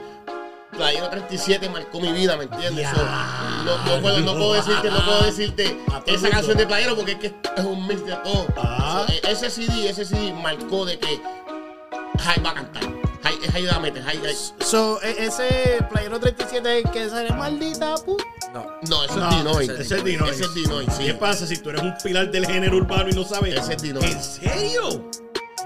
Playero 0.72 1.10
37 1.10 1.70
marcó 1.70 2.00
mi 2.00 2.12
vida, 2.14 2.38
¿me 2.38 2.44
entiendes? 2.46 2.88
So, 2.90 3.04
no, 3.04 3.78
no 3.86 4.02
puedo, 4.02 4.20
no 4.20 4.34
puedo 4.34 4.54
decirte, 4.54 4.90
no 4.90 5.04
puedo 5.04 5.22
decirte 5.24 5.78
A 5.92 6.00
todo 6.02 6.16
esa 6.16 6.30
canción 6.30 6.58
de 6.58 6.66
Playero 6.68 6.96
porque 6.96 7.14
es 7.14 7.18
que 7.18 7.28
es 7.58 7.66
un 7.66 7.86
mix 7.86 8.06
de 8.06 8.16
todo. 8.18 8.48
Ah. 8.56 9.06
So, 9.08 9.14
eh, 9.14 9.22
ese 9.28 9.50
CD, 9.50 9.90
ese 9.90 10.06
CD 10.06 10.32
marcó 10.34 10.86
de 10.86 10.98
que 11.00 11.20
Jai 12.20 12.42
va 12.42 12.52
a 12.52 12.54
cantar. 12.54 12.84
Jai, 13.24 13.36
Jai 13.52 13.66
va 13.66 13.76
a 13.76 13.80
meter, 13.80 14.04
Jai, 14.04 14.18
Jai. 14.24 14.36
So, 14.60 15.02
e- 15.02 15.26
ese 15.26 15.84
Playero 15.90 16.20
37 16.20 16.80
es 16.80 16.86
el 16.86 16.92
que 16.92 17.10
sale 17.10 17.32
maldita 17.32 17.96
pu. 17.98 18.16
No, 18.54 19.04
eso 19.04 19.16
No, 19.18 19.30
es 19.30 19.36
Dinoy. 19.38 19.66
ese 19.66 19.98
es 19.98 20.04
Dinoy. 20.04 20.30
Ese 20.30 20.44
es 20.44 20.54
Dinoy, 20.54 20.86
sí. 20.98 21.06
¿Qué 21.06 21.14
pasa 21.14 21.46
si 21.46 21.58
tú 21.58 21.70
eres 21.70 21.82
un 21.82 21.94
pilar 22.04 22.32
del 22.32 22.46
género 22.46 22.78
urbano 22.78 23.10
y 23.10 23.14
no 23.14 23.24
sabes? 23.24 23.56
Ese 23.56 23.74
es 23.74 23.82
Dinoy. 23.82 24.04
¿En 24.06 24.24
serio? 24.24 25.10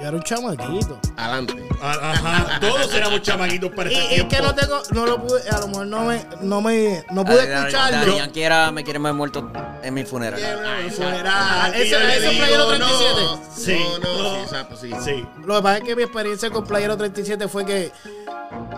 Yo 0.02 0.08
era 0.08 0.18
un 0.18 0.24
chamaquito. 0.24 1.00
Adelante. 1.16 1.70
Ajá, 1.80 2.60
todos 2.60 2.92
éramos 2.96 3.22
chamaquitos 3.22 3.70
para 3.72 3.92
Y, 3.92 3.96
y 3.96 4.14
es 4.16 4.24
que 4.26 4.42
no 4.42 4.56
tengo, 4.56 4.82
no 4.94 5.06
lo 5.06 5.22
pude, 5.22 5.48
a 5.50 5.60
lo 5.60 5.68
mejor 5.68 5.86
no 5.88 6.02
me, 6.06 6.26
no 6.42 6.62
me, 6.62 7.04
no 7.12 7.24
pude 7.24 7.44
escucharlo. 7.54 7.98
Daddy 8.08 8.18
Yankee 8.18 8.42
era, 8.42 8.72
me 8.72 8.84
quiere 8.84 8.98
más 8.98 9.14
muerto 9.14 9.52
en 9.84 9.94
mi 9.94 10.04
funeral. 10.04 10.40
Ay, 10.66 10.88
Esa- 10.88 11.04
funeral, 11.04 11.74
ese- 11.76 11.84
que 11.84 11.90
yo 11.90 12.00
digo, 12.32 12.32
Playero 12.44 12.78
no. 12.80 12.88
37. 12.88 13.22
Sí, 13.56 13.80
No, 14.02 14.14
no, 14.18 14.24
no. 14.24 14.36
sí, 14.36 14.42
exacto, 14.42 14.76
sí. 14.78 14.90
Sí. 15.04 15.26
Lo 15.46 15.56
que 15.58 15.62
pasa 15.62 15.78
es 15.78 15.84
que 15.84 15.96
mi 15.96 16.04
experiencia 16.04 16.50
con 16.50 16.66
Playero 16.66 16.98
37 16.98 17.48
fue 17.48 17.64
que 17.66 17.92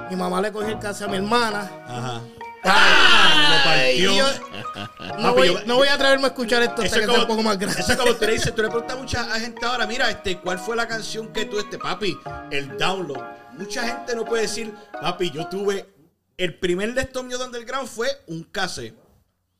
mi 0.10 0.16
mamá 0.18 0.42
le 0.42 0.52
cogió 0.52 0.70
el 0.70 0.80
caso 0.80 1.06
a 1.06 1.08
mi 1.08 1.18
hermana. 1.18 1.72
Ajá. 1.88 2.22
Ah, 2.66 3.50
lo 3.50 3.56
Y 3.56 4.06
partió. 4.06 4.16
yo 4.18 4.28
no 5.18 5.24
Papi, 5.24 5.36
voy, 5.38 5.48
yo- 5.48 5.66
no 5.66 5.76
voy 5.76 5.88
a 5.88 5.94
atreverme 5.96 6.26
a 6.26 6.28
escuchar 6.28 6.62
esto 6.64 6.82
hasta 6.82 6.84
que 6.84 6.86
es, 6.88 6.92
sea 6.94 7.08
un 7.08 7.14
como, 7.16 7.28
poco 7.28 7.44
más 7.44 7.58
grande. 7.60 7.80
eso 7.80 7.92
es 7.92 7.98
como 7.98 8.14
tú 8.16 8.26
le 8.26 8.32
dices, 8.34 8.56
tú 8.56 8.62
le 8.62 8.70
preguntas 8.70 8.96
a 8.98 9.00
mucha 9.00 9.24
gente 9.40 9.66
ahora, 9.66 9.86
mira, 9.88 10.10
este, 10.10 10.40
¿cuál 10.40 10.60
fue 10.60 10.76
la 10.76 10.88
canción 10.88 11.28
que 11.34 11.46
tú, 11.46 11.60
este, 11.60 11.78
papi, 11.78 12.18
el 12.52 12.78
download? 12.78 13.22
Mucha 13.54 13.84
gente 13.84 14.16
no 14.16 14.26
puede 14.26 14.44
decir, 14.44 14.74
papi, 15.02 15.30
yo 15.32 15.48
tuve, 15.48 15.86
el 16.38 16.58
primer 16.58 16.94
de 16.94 17.02
estos 17.02 17.24
míos 17.24 17.40
de 17.40 17.46
Underground 17.48 17.88
fue 17.88 18.08
un 18.28 18.44
cassette. 18.44 18.96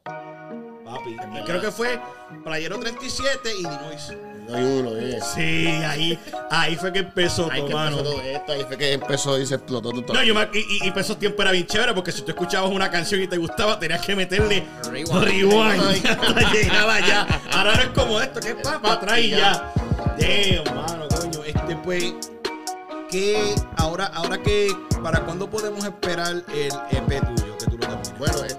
Papi, 0.06 1.16
y 1.40 1.44
creo 1.46 1.62
que 1.62 1.72
fue 1.72 2.00
Playero 2.44 2.80
37 2.80 3.54
y 3.54 3.58
Dinois. 3.58 4.14
No 4.48 4.56
hay 4.58 4.64
uno, 4.64 4.98
eh. 4.98 5.20
Sí, 5.36 5.68
ahí, 5.68 6.20
ahí 6.52 6.76
fue 6.76 6.92
que 6.94 7.00
empezó, 7.00 7.50
Ahí 7.52 7.66
que 7.66 7.74
mano. 7.74 7.98
empezó 8.00 8.12
todo 8.14 8.22
esto, 8.24 8.52
ahí 8.52 8.64
fue 8.68 8.78
que 8.78 8.94
empezó 8.94 9.40
y 9.40 9.46
se 9.46 9.56
explotó 9.56 9.90
todo. 9.92 10.14
No, 10.14 10.24
yo 10.24 10.36
me- 10.36 10.50
y, 10.54 10.60
y, 10.84 10.88
y 10.88 10.90
para 10.90 11.02
esos 11.02 11.18
tiempos 11.18 11.42
era 11.44 11.52
bien 11.52 11.66
chévere 11.66 11.94
porque 11.94 12.12
si 12.12 12.22
tú 12.24 12.32
escuchabas 12.32 12.70
una 12.72 12.92
canción 12.92 13.22
y 13.22 13.28
te 13.28 13.38
gustaba, 13.38 13.80
tenías 13.80 14.02
que 14.06 14.16
meterle 14.16 14.64
Rewind. 14.92 15.24
rewind 15.24 16.06
hasta 16.08 16.52
llegar 16.52 16.90
allá. 16.90 17.28
Ahora 17.52 17.76
no 17.76 17.82
es 17.82 17.88
como 17.90 18.20
esto, 18.22 18.40
que 18.40 18.50
es 18.50 18.56
para 18.56 18.82
pa, 18.82 18.94
atrás 18.94 19.20
y 19.20 19.30
ya. 19.32 19.74
Damn, 20.18 20.76
mano, 20.76 21.08
coño. 21.10 21.44
Este, 21.46 21.76
pues, 21.78 22.14
que 23.10 23.56
ahora, 23.78 24.06
ahora 24.08 24.38
que, 24.42 24.70
¿para 25.04 25.22
cuándo 25.22 25.50
podemos 25.50 25.84
esperar 25.86 26.32
el 26.32 26.74
EP 26.92 27.20
tuyo? 27.36 27.58
Que 27.58 27.66
tú 27.66 27.78
lo 27.78 27.88
termines. 27.88 28.18
Bueno, 28.18 28.38
eh, 28.46 28.58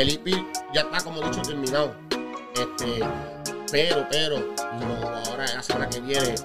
el 0.00 0.08
IP 0.10 0.28
ya 0.74 0.80
está, 0.82 0.98
como 1.04 1.20
dicho, 1.22 1.42
terminado. 1.42 1.94
Este, 2.54 3.00
pero, 3.74 4.06
pero, 4.08 4.36
como 4.56 5.08
ahora 5.26 5.46
la 5.52 5.60
semana 5.60 5.88
que 5.90 5.98
viene, 6.00 6.36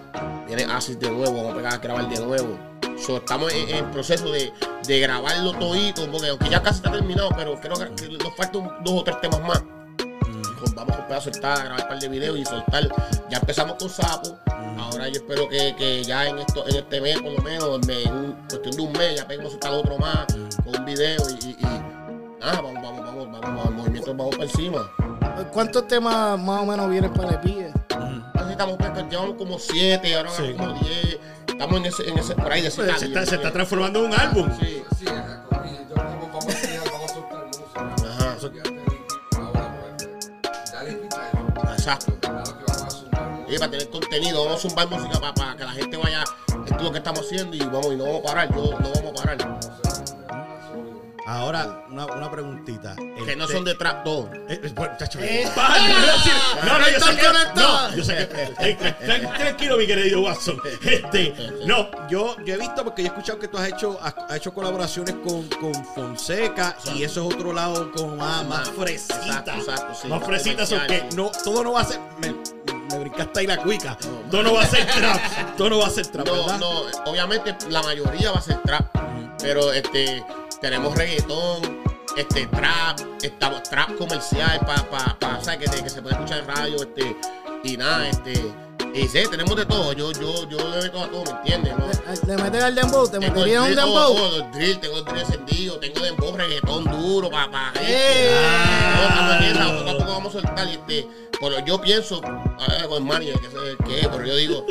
viene 0.47 0.63
Asis 0.63 0.99
de 0.99 1.11
nuevo, 1.11 1.31
vamos 1.35 1.51
a 1.53 1.55
pegar 1.57 1.73
a 1.73 1.77
grabar 1.77 2.09
de 2.09 2.19
nuevo. 2.25 2.57
So, 2.97 3.17
estamos 3.17 3.53
en, 3.53 3.69
en 3.69 3.91
proceso 3.91 4.31
de, 4.31 4.51
de 4.87 4.99
grabarlo 4.99 5.53
todito, 5.53 6.09
porque 6.11 6.29
aunque 6.29 6.49
ya 6.49 6.63
casi 6.63 6.77
está 6.77 6.91
terminado, 6.91 7.29
pero 7.37 7.59
creo 7.61 7.75
que, 7.75 7.85
nos 8.17 8.35
faltan 8.35 8.67
dos 8.83 9.01
o 9.01 9.03
tres 9.03 9.21
temas 9.21 9.41
más. 9.41 9.59
Con- 9.59 10.73
vamos 10.73 10.95
a 10.95 10.99
empezar 11.01 11.17
a 11.17 11.21
soltar, 11.21 11.59
a 11.59 11.63
grabar 11.65 11.81
un 11.83 11.87
par 11.87 11.99
de 11.99 12.09
videos 12.09 12.35
y 12.39 12.45
soltar. 12.45 12.89
Ya 13.29 13.37
empezamos 13.37 13.75
con 13.75 13.89
Sapo. 13.91 14.35
Ahora 14.79 15.07
yo 15.07 15.19
espero 15.21 15.47
que, 15.47 15.75
que 15.77 16.03
ya 16.03 16.25
en 16.29 16.39
esto, 16.39 16.67
en 16.67 16.77
este 16.77 16.99
mes, 16.99 17.21
por 17.21 17.31
lo 17.33 17.41
menos, 17.43 17.85
me- 17.85 18.01
en 18.05 18.11
un- 18.11 18.33
cuestión 18.49 18.75
de 18.75 18.81
un 18.81 18.91
mes, 18.93 19.15
ya 19.17 19.27
peguemos 19.27 19.49
a 19.49 19.51
soltar 19.51 19.73
otro 19.73 19.99
más 19.99 20.25
con 20.63 20.75
un 20.79 20.83
video 20.83 21.21
y, 21.29 21.45
y, 21.45 21.49
y 21.59 22.39
nada, 22.39 22.59
vamos, 22.59 22.73
vamos, 22.81 23.05
vamos, 23.05 23.25
vamos, 23.31 23.41
vamos, 23.41 23.71
movimientos 23.71 24.17
vamos 24.17 24.35
por 24.35 24.45
encima. 24.45 24.91
¿Cuántos 25.51 25.87
temas 25.87 26.39
más 26.39 26.61
o 26.61 26.65
menos 26.65 26.89
vienen 26.89 27.13
para 27.13 27.31
el 27.31 27.39
PIE? 27.39 27.71
Así 28.33 28.51
estamos, 28.51 28.77
pues, 28.77 28.91
llevamos 29.09 29.35
como 29.37 29.59
siete, 29.59 30.15
ahora 30.15 30.29
Sí. 30.31 30.53
como 30.57 30.73
diez. 30.73 31.19
Estamos 31.47 31.77
en 31.79 31.85
ese, 31.87 32.09
en 32.09 32.17
ese, 32.17 32.35
por 32.35 32.51
ahí 32.51 32.61
de 32.61 32.67
ese 32.69 32.83
Pues, 32.83 32.99
se, 32.99 33.05
está, 33.07 33.25
se 33.25 33.35
está 33.35 33.51
transformando 33.51 33.99
en 33.99 34.05
un 34.05 34.13
álbum. 34.19 34.49
Sí. 34.59 34.83
Sí, 34.97 35.05
yo 35.05 35.95
vamos 35.95 36.45
a 36.45 36.49
estudiar, 36.49 36.83
vamos 36.91 37.11
a 37.11 37.13
soltar 37.13 37.45
música. 37.47 37.81
Ajá. 38.07 38.37
Pues. 38.39 38.51
Exacto. 41.77 42.13
Y 43.47 43.57
para 43.57 43.71
tener 43.71 43.89
contenido, 43.89 44.45
vamos 44.45 44.63
a 44.63 44.69
zumbar 44.69 44.89
música 44.89 45.19
para, 45.19 45.33
para 45.33 45.55
que 45.55 45.63
la 45.63 45.71
gente 45.71 45.97
vaya, 45.97 46.23
esto 46.65 46.75
es 46.77 46.81
lo 46.83 46.91
que 46.91 46.97
estamos 46.99 47.21
haciendo 47.21 47.55
y 47.55 47.59
vamos, 47.59 47.87
y 47.87 47.95
no 47.95 48.03
vamos 48.05 48.19
a 48.21 48.23
parar, 48.27 48.55
yo 48.55 48.63
no 48.79 48.89
vamos 48.93 49.11
a 49.11 49.23
parar. 49.23 49.59
Ahora, 51.31 51.83
una, 51.91 52.07
una 52.07 52.31
preguntita. 52.31 52.95
Que 52.95 53.35
no 53.35 53.43
Este- 53.43 53.53
son 53.55 53.63
de 53.63 53.75
trap 53.75 54.03
todos. 54.03 54.29
Eh, 54.47 54.59
eh, 54.63 54.71
bueno, 54.73 54.95
chacho, 54.97 55.19
Eh. 55.21 55.47
pa, 55.55 55.77
yo 55.77 55.87
iba 55.87 55.99
a 55.99 56.01
decir, 56.13 56.33
no, 56.65 56.79
no, 56.79 56.89
yo 56.89 56.99
sé 56.99 57.15
que 57.17 57.27
no, 57.55 57.95
yo 57.95 58.03
sé 58.03 58.27
que 58.27 58.43
eh, 58.71 58.95
tran- 59.05 59.37
tranquilo, 59.37 59.77
mi 59.77 59.85
querido 59.85 60.21
Watson. 60.21 60.59
Este, 60.83 61.35
no, 61.67 61.87
yo, 62.09 62.35
yo 62.43 62.53
he 62.55 62.57
visto 62.57 62.83
porque 62.83 63.03
yo 63.03 63.09
he 63.09 63.11
escuchado 63.11 63.37
que 63.37 63.47
tú 63.47 63.59
has 63.59 63.67
hecho, 63.67 63.99
has, 64.01 64.15
has 64.27 64.37
hecho 64.37 64.51
colaboraciones 64.55 65.13
con, 65.23 65.47
con 65.49 65.73
Fonseca 65.93 66.75
y 66.95 67.03
eso 67.03 67.27
es 67.29 67.35
otro 67.35 67.53
lado 67.53 67.91
como 67.91 68.15
más, 68.15 68.43
más 68.47 68.67
fresita. 68.71 69.15
Exacto, 69.23 69.51
exacto, 69.51 69.95
sí, 70.01 70.07
más 70.07 70.23
fresita, 70.23 70.63
porque 70.67 71.05
sí. 71.11 71.15
no, 71.15 71.29
todo 71.43 71.63
no 71.63 71.73
va 71.73 71.81
a 71.81 71.85
ser. 71.85 71.99
Me, 72.21 72.33
me 72.91 72.99
brincaste 73.01 73.41
ahí 73.41 73.45
la 73.45 73.57
cuica. 73.57 73.95
Todo 74.31 74.41
no 74.41 74.53
va 74.55 74.63
a 74.63 74.67
ser 74.67 74.83
trap. 74.87 75.55
Todo 75.57 75.69
no 75.69 75.77
va 75.77 75.85
a 75.87 75.91
ser 75.91 76.07
trap, 76.07 76.25
No, 76.25 76.33
¿verdad? 76.33 76.57
no, 76.59 76.69
obviamente 77.05 77.55
la 77.69 77.83
mayoría 77.83 78.31
va 78.31 78.39
a 78.39 78.41
ser 78.41 78.57
trap. 78.63 78.87
Pero 79.41 79.71
este, 79.71 80.21
tenemos 80.61 80.95
reggaetón, 80.95 81.61
este 82.17 82.47
trap, 82.47 82.99
estamos 83.21 83.63
trap 83.63 83.95
comercial 83.97 84.59
para 84.65 84.89
pa, 84.89 85.17
pa, 85.19 85.39
¿sabes? 85.41 85.69
Que, 85.69 85.83
que 85.83 85.89
se 85.89 86.01
puede 86.01 86.15
escuchar 86.15 86.39
en 86.39 86.47
radio, 86.47 86.75
este, 86.77 87.15
y 87.63 87.77
nada, 87.77 88.09
este, 88.09 88.33
y 88.93 89.07
sí, 89.07 89.19
tenemos 89.29 89.55
de 89.55 89.65
todo, 89.65 89.93
yo, 89.93 90.11
yo, 90.13 90.47
yo 90.49 90.57
le 90.69 90.81
meto 90.83 91.03
a 91.03 91.07
todo, 91.09 91.23
¿me 91.25 91.31
entiendes? 91.31 91.73
¿no? 91.77 91.87
Le 92.27 92.43
metes 92.43 92.63
al 92.63 92.75
dembow, 92.75 93.05
te 93.07 93.19
Tengo 93.19 93.33
meterías 93.35 93.65
el 93.65 93.69
un 93.71 93.75
dembow. 93.75 94.13
oh, 94.13 94.21
oh, 94.21 94.35
el 94.37 94.51
drill, 94.51 94.79
tengo 94.79 94.97
el 94.97 95.05
drill 95.05 95.19
encendido, 95.21 95.79
tengo 95.79 95.99
dembow, 96.01 96.35
reggaetón 96.35 96.83
duro, 96.85 97.29
papá. 97.29 97.71
¡Eh! 97.81 98.31
No, 99.57 99.77
poco 99.77 99.89
a 99.89 99.97
poco 99.97 100.11
vamos 100.11 100.35
a 100.35 100.41
soltar. 100.41 100.67
Este, 100.67 101.07
pero 101.39 101.63
yo 101.65 101.79
pienso, 101.79 102.21
a 102.23 102.67
ver, 102.71 102.87
con 102.87 102.97
el 102.97 103.03
manager, 103.03 103.39
que 103.39 103.47
sé 103.47 103.57
qué 103.85 103.99
es, 104.01 104.07
pero 104.07 104.25
yo 104.25 104.35
digo, 104.35 104.65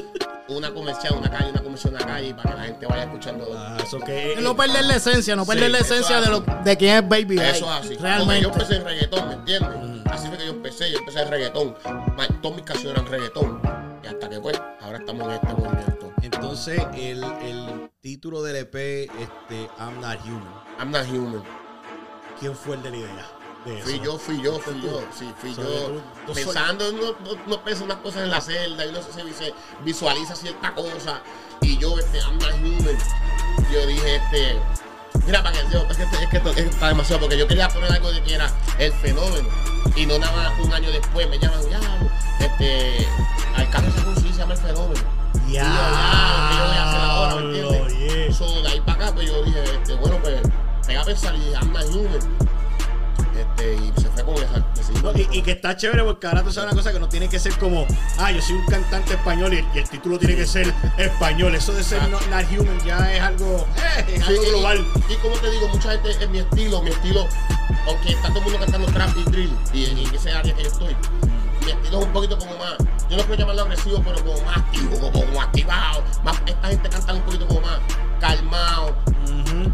una 0.48 0.72
comercial, 0.72 1.14
una 1.18 1.30
calle, 1.30 1.50
una 1.50 1.62
comercial, 1.62 1.94
una 1.94 2.04
calle, 2.06 2.34
para 2.34 2.50
que 2.50 2.56
la 2.56 2.64
gente 2.64 2.86
vaya 2.86 3.02
escuchando. 3.04 3.46
Ah, 3.56 3.76
eso 3.82 3.98
que. 4.00 4.36
No 4.40 4.56
perder 4.56 4.84
la 4.84 4.96
esencia, 4.96 5.36
no 5.36 5.46
perder 5.46 5.66
Sí, 5.66 5.72
la 5.72 5.78
esencia 5.78 6.20
de, 6.20 6.28
lo, 6.28 6.40
de 6.40 6.76
quién 6.76 6.96
es 6.96 7.08
Baby 7.08 7.38
Eso 7.38 7.64
es 7.66 7.70
así. 7.70 7.88
Porque 7.90 8.02
Realmente. 8.02 8.42
yo 8.42 8.48
empecé 8.48 8.76
en 8.76 8.84
reggaetón, 8.84 9.28
¿me 9.28 9.34
entiendes? 9.34 9.70
Así 10.10 10.28
fue 10.28 10.38
que 10.38 10.46
yo 10.46 10.50
empecé, 10.52 10.90
yo 10.90 10.98
empecé 10.98 11.20
en 11.20 11.28
reggaetón. 11.30 11.76
Todas 12.42 12.56
mis 12.56 12.64
canciones 12.64 12.98
eran 12.98 13.10
reggaetón. 13.10 13.77
Hasta 14.09 14.28
que 14.30 14.40
pues, 14.40 14.61
ahora 14.80 14.98
estamos 14.98 15.26
en 15.26 15.30
este 15.32 15.46
movimiento. 15.54 16.12
Entonces, 16.22 16.82
el, 16.94 17.22
el 17.42 17.90
título 18.00 18.42
del 18.42 18.56
EP, 18.56 18.74
este, 18.74 19.68
I'm 19.78 20.00
Not 20.00 20.18
Human. 20.24 20.54
I'm 20.78 20.90
not 20.90 21.06
human. 21.09 21.42
¿Quién 22.40 22.54
fue 22.54 22.76
el 22.76 22.82
de 22.82 22.90
la 22.90 22.96
idea? 22.96 23.26
De 23.64 23.82
Fui 23.82 24.00
yo, 24.00 24.16
fui 24.18 24.40
yo, 24.40 24.59
fui 24.61 24.80
yo. 24.80 25.02
Sí, 25.12 25.30
fui 25.38 25.52
So, 25.54 25.62
yo. 25.62 25.86
tú- 25.88 26.02
tú 26.26 26.32
Pensando, 26.32 26.92
no, 26.92 27.12
no, 27.20 27.44
no 27.46 27.64
pienso 27.64 27.84
unas 27.84 27.98
cosas 27.98 28.22
en 28.22 28.30
la 28.30 28.40
celda 28.40 28.86
y 28.86 28.90
uno 28.90 29.00
se 29.02 29.52
visualiza 29.84 30.36
cierta 30.36 30.72
cosa. 30.74 31.20
Y 31.61 31.76
yo, 31.78 31.98
este, 31.98 32.18
I'm 32.18 32.38
not 32.38 32.52
human. 32.62 32.96
Yo 33.72 33.86
dije, 33.86 34.16
este. 34.16 34.61
Mira, 35.28 35.42
para 35.42 35.54
que 35.54 35.70
yo, 35.70 35.86
es 35.90 35.96
que, 35.96 36.02
es 36.04 36.28
que 36.30 36.36
esto- 36.38 36.48
esto 36.50 36.60
está 36.70 36.88
demasiado, 36.88 37.20
porque 37.20 37.36
yo 37.36 37.46
quería 37.46 37.68
poner 37.68 37.92
algo 37.92 38.10
de 38.10 38.22
que 38.22 38.34
era 38.34 38.50
el 38.78 38.92
fenómeno. 38.94 39.46
Y 39.94 40.06
no 40.06 40.18
nada 40.18 40.32
más 40.32 40.58
un 40.58 40.72
año 40.72 40.90
después 40.90 41.28
me 41.28 41.38
llaman, 41.38 41.60
ya, 41.70 41.78
este. 42.40 43.06
Al 43.54 43.68
caso 43.70 43.90
se 43.94 44.02
conoce, 44.04 44.20
se 44.32 44.38
llama 44.38 44.54
el 44.54 44.58
fenómeno. 44.60 45.00
Ya, 45.50 45.64
¿qué 46.50 46.56
yo 46.56 46.64
voy 46.66 46.76
a 46.76 46.88
hacer 46.88 47.00
ahora? 47.02 47.34
¿Me 47.36 47.42
entiendes? 47.42 47.98
Diablo, 47.98 48.24
yeah. 48.26 48.32
So, 48.34 48.62
de 48.62 48.68
ahí 48.68 48.80
para 48.80 49.04
acá, 49.04 49.14
pues 49.14 49.26
yo 49.26 49.42
dije, 49.42 49.62
este, 49.64 49.94
bueno, 49.96 50.16
pues, 50.22 50.40
pega 50.86 51.02
a 51.02 51.04
pensar 51.04 51.34
y 51.36 51.52
I'm 51.52 51.72
not 51.72 51.84
human. 51.84 52.20
Este, 53.59 53.74
y 53.74 54.00
se 54.00 54.09
fue 54.11 54.24
con 54.24 54.34
esa. 54.36 54.64
decidí- 54.74 55.02
No, 55.02 55.12
y, 55.12 55.38
y 55.38 55.42
que 55.42 55.52
está 55.52 55.76
chévere 55.76 56.02
porque 56.04 56.26
ahora 56.26 56.42
tú 56.42 56.52
sabes 56.52 56.72
una 56.72 56.80
cosa 56.80 56.92
que 56.92 57.00
no 57.00 57.09
tiene 57.09 57.28
que 57.28 57.38
ser 57.38 57.56
como, 57.59 57.86
ah, 58.18 58.30
yo 58.30 58.40
soy 58.40 58.56
un 58.56 58.66
cantante 58.66 59.14
español 59.14 59.52
y, 59.54 59.64
y 59.74 59.78
el 59.78 59.88
título 59.88 60.18
tiene 60.18 60.36
que 60.36 60.46
ser 60.46 60.72
español. 60.96 61.54
Eso 61.54 61.72
de 61.72 61.82
ser 61.82 62.00
Ah. 62.02 62.09
not, 62.09 62.26
not 62.28 62.44
human 62.50 62.78
ya 62.84 63.12
es 63.12 63.20
algo, 63.20 63.66
eh, 63.76 64.04
es 64.14 64.24
Sí, 64.24 64.28
algo 64.30 64.42
y- 64.44 64.48
global. 64.50 64.86
Y, 65.09 65.14
como 65.16 65.34
te 65.36 65.50
digo, 65.50 65.68
mucha 65.68 65.92
gente 65.92 66.11
es 66.11 66.30
mi 66.30 66.38
estilo, 66.38 66.82
mi 66.82 66.90
estilo, 66.90 67.26
aunque 67.86 68.12
está 68.12 68.28
todo 68.28 68.38
el 68.38 68.44
mundo 68.44 68.59
cantando 68.61 68.86
trap 68.92 69.16
y 69.16 69.22
drill, 69.30 69.56
y 69.72 69.84
en, 69.86 70.14
ese 70.14 70.30
área 70.30 70.54
que 70.54 70.62
yo 70.62 70.68
estoy, 70.68 70.96
mi 71.64 71.70
estilo 71.72 71.98
es 72.00 72.06
un 72.06 72.12
poquito 72.12 72.38
como 72.38 72.56
más, 72.59 72.74
yo 73.11 73.16
no 73.16 73.22
quiero 73.24 73.36
llamarlo 73.36 73.62
agresivo, 73.62 74.02
pero 74.04 74.24
como 74.24 74.42
más 74.44 74.56
activo, 74.59 74.98
como, 75.00 75.12
como 75.24 75.42
activado, 75.42 76.04
más, 76.22 76.36
esta 76.46 76.68
gente 76.68 76.88
canta 76.88 77.14
un 77.14 77.22
poquito 77.22 77.46
como 77.48 77.61
más 77.62 77.78
calmado, 78.20 78.96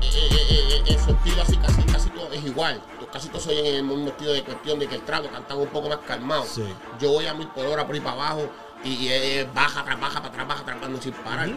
eh, 0.01 0.82
eh, 0.87 0.99
su 1.05 1.11
estilo 1.12 1.43
así 1.43 1.57
casi, 1.57 1.82
casi 1.82 2.11
todo 2.11 2.32
es 2.32 2.45
igual, 2.45 2.80
casi 3.15 3.29
todos 3.29 3.45
soy 3.45 3.59
en 3.59 3.67
el 3.77 3.83
mismo 3.85 4.09
estilo 4.09 4.33
de 4.33 4.43
cuestión 4.43 4.79
de 4.79 4.87
que 4.89 4.97
el 4.97 5.03
trap 5.03 5.23
lo 5.25 5.31
cantan 5.31 5.57
un 5.59 5.69
poco 5.69 5.89
más 5.89 5.99
calmado, 6.07 6.45
Sí. 6.45 6.62
yo 7.01 7.11
voy 7.12 7.27
a 7.27 7.33
mil 7.33 7.49
por 7.49 7.65
hora 7.65 7.87
por 7.87 7.95
ahí 7.95 8.01
para 8.01 8.12
abajo, 8.17 8.51
y, 8.85 9.09
eh, 9.09 9.49
baja, 9.55 9.83
tras 9.85 9.99
baja, 9.99 10.21
para 10.21 10.43
atrás, 10.43 10.49
baja, 10.67 10.89
no 10.89 11.01
sin 11.01 11.12
parar. 11.12 11.49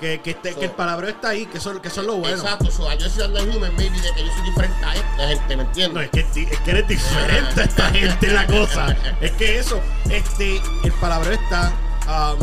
Que, 0.00 0.20
que, 0.20 0.30
este- 0.32 0.54
que 0.56 0.64
el 0.64 0.70
palabreo 0.72 1.10
está 1.10 1.28
ahí, 1.28 1.46
que 1.46 1.58
eso, 1.58 1.80
que 1.80 1.86
es 1.86 1.96
lo 1.98 2.16
bueno. 2.16 2.36
Exacto, 2.36 2.70
so, 2.72 2.92
yo 2.94 3.08
soy 3.08 3.28
not 3.28 3.42
human, 3.42 3.72
maybe, 3.76 4.00
de 4.00 4.12
que 4.14 4.26
yo 4.26 4.32
soy 4.32 4.42
diferente 4.46 4.84
a 4.84 4.94
esta 4.96 5.28
gente, 5.28 5.56
¿me 5.56 5.62
entiendes? 5.62 5.94
No, 5.94 6.00
es 6.00 6.10
que, 6.10 6.22
ti- 6.24 6.48
es 6.50 6.58
que 6.60 6.70
eres 6.72 6.88
diferente 6.88 7.60
a 7.60 7.64
esta 7.64 7.84
gente 7.92 8.26
la 8.28 8.46
cosa. 8.48 8.96
Es 9.20 9.30
que 9.32 9.58
eso, 9.60 9.80
este, 10.10 10.60
el 10.82 10.92
palabreo 11.00 11.34
está. 11.34 11.72
am, 12.08 12.36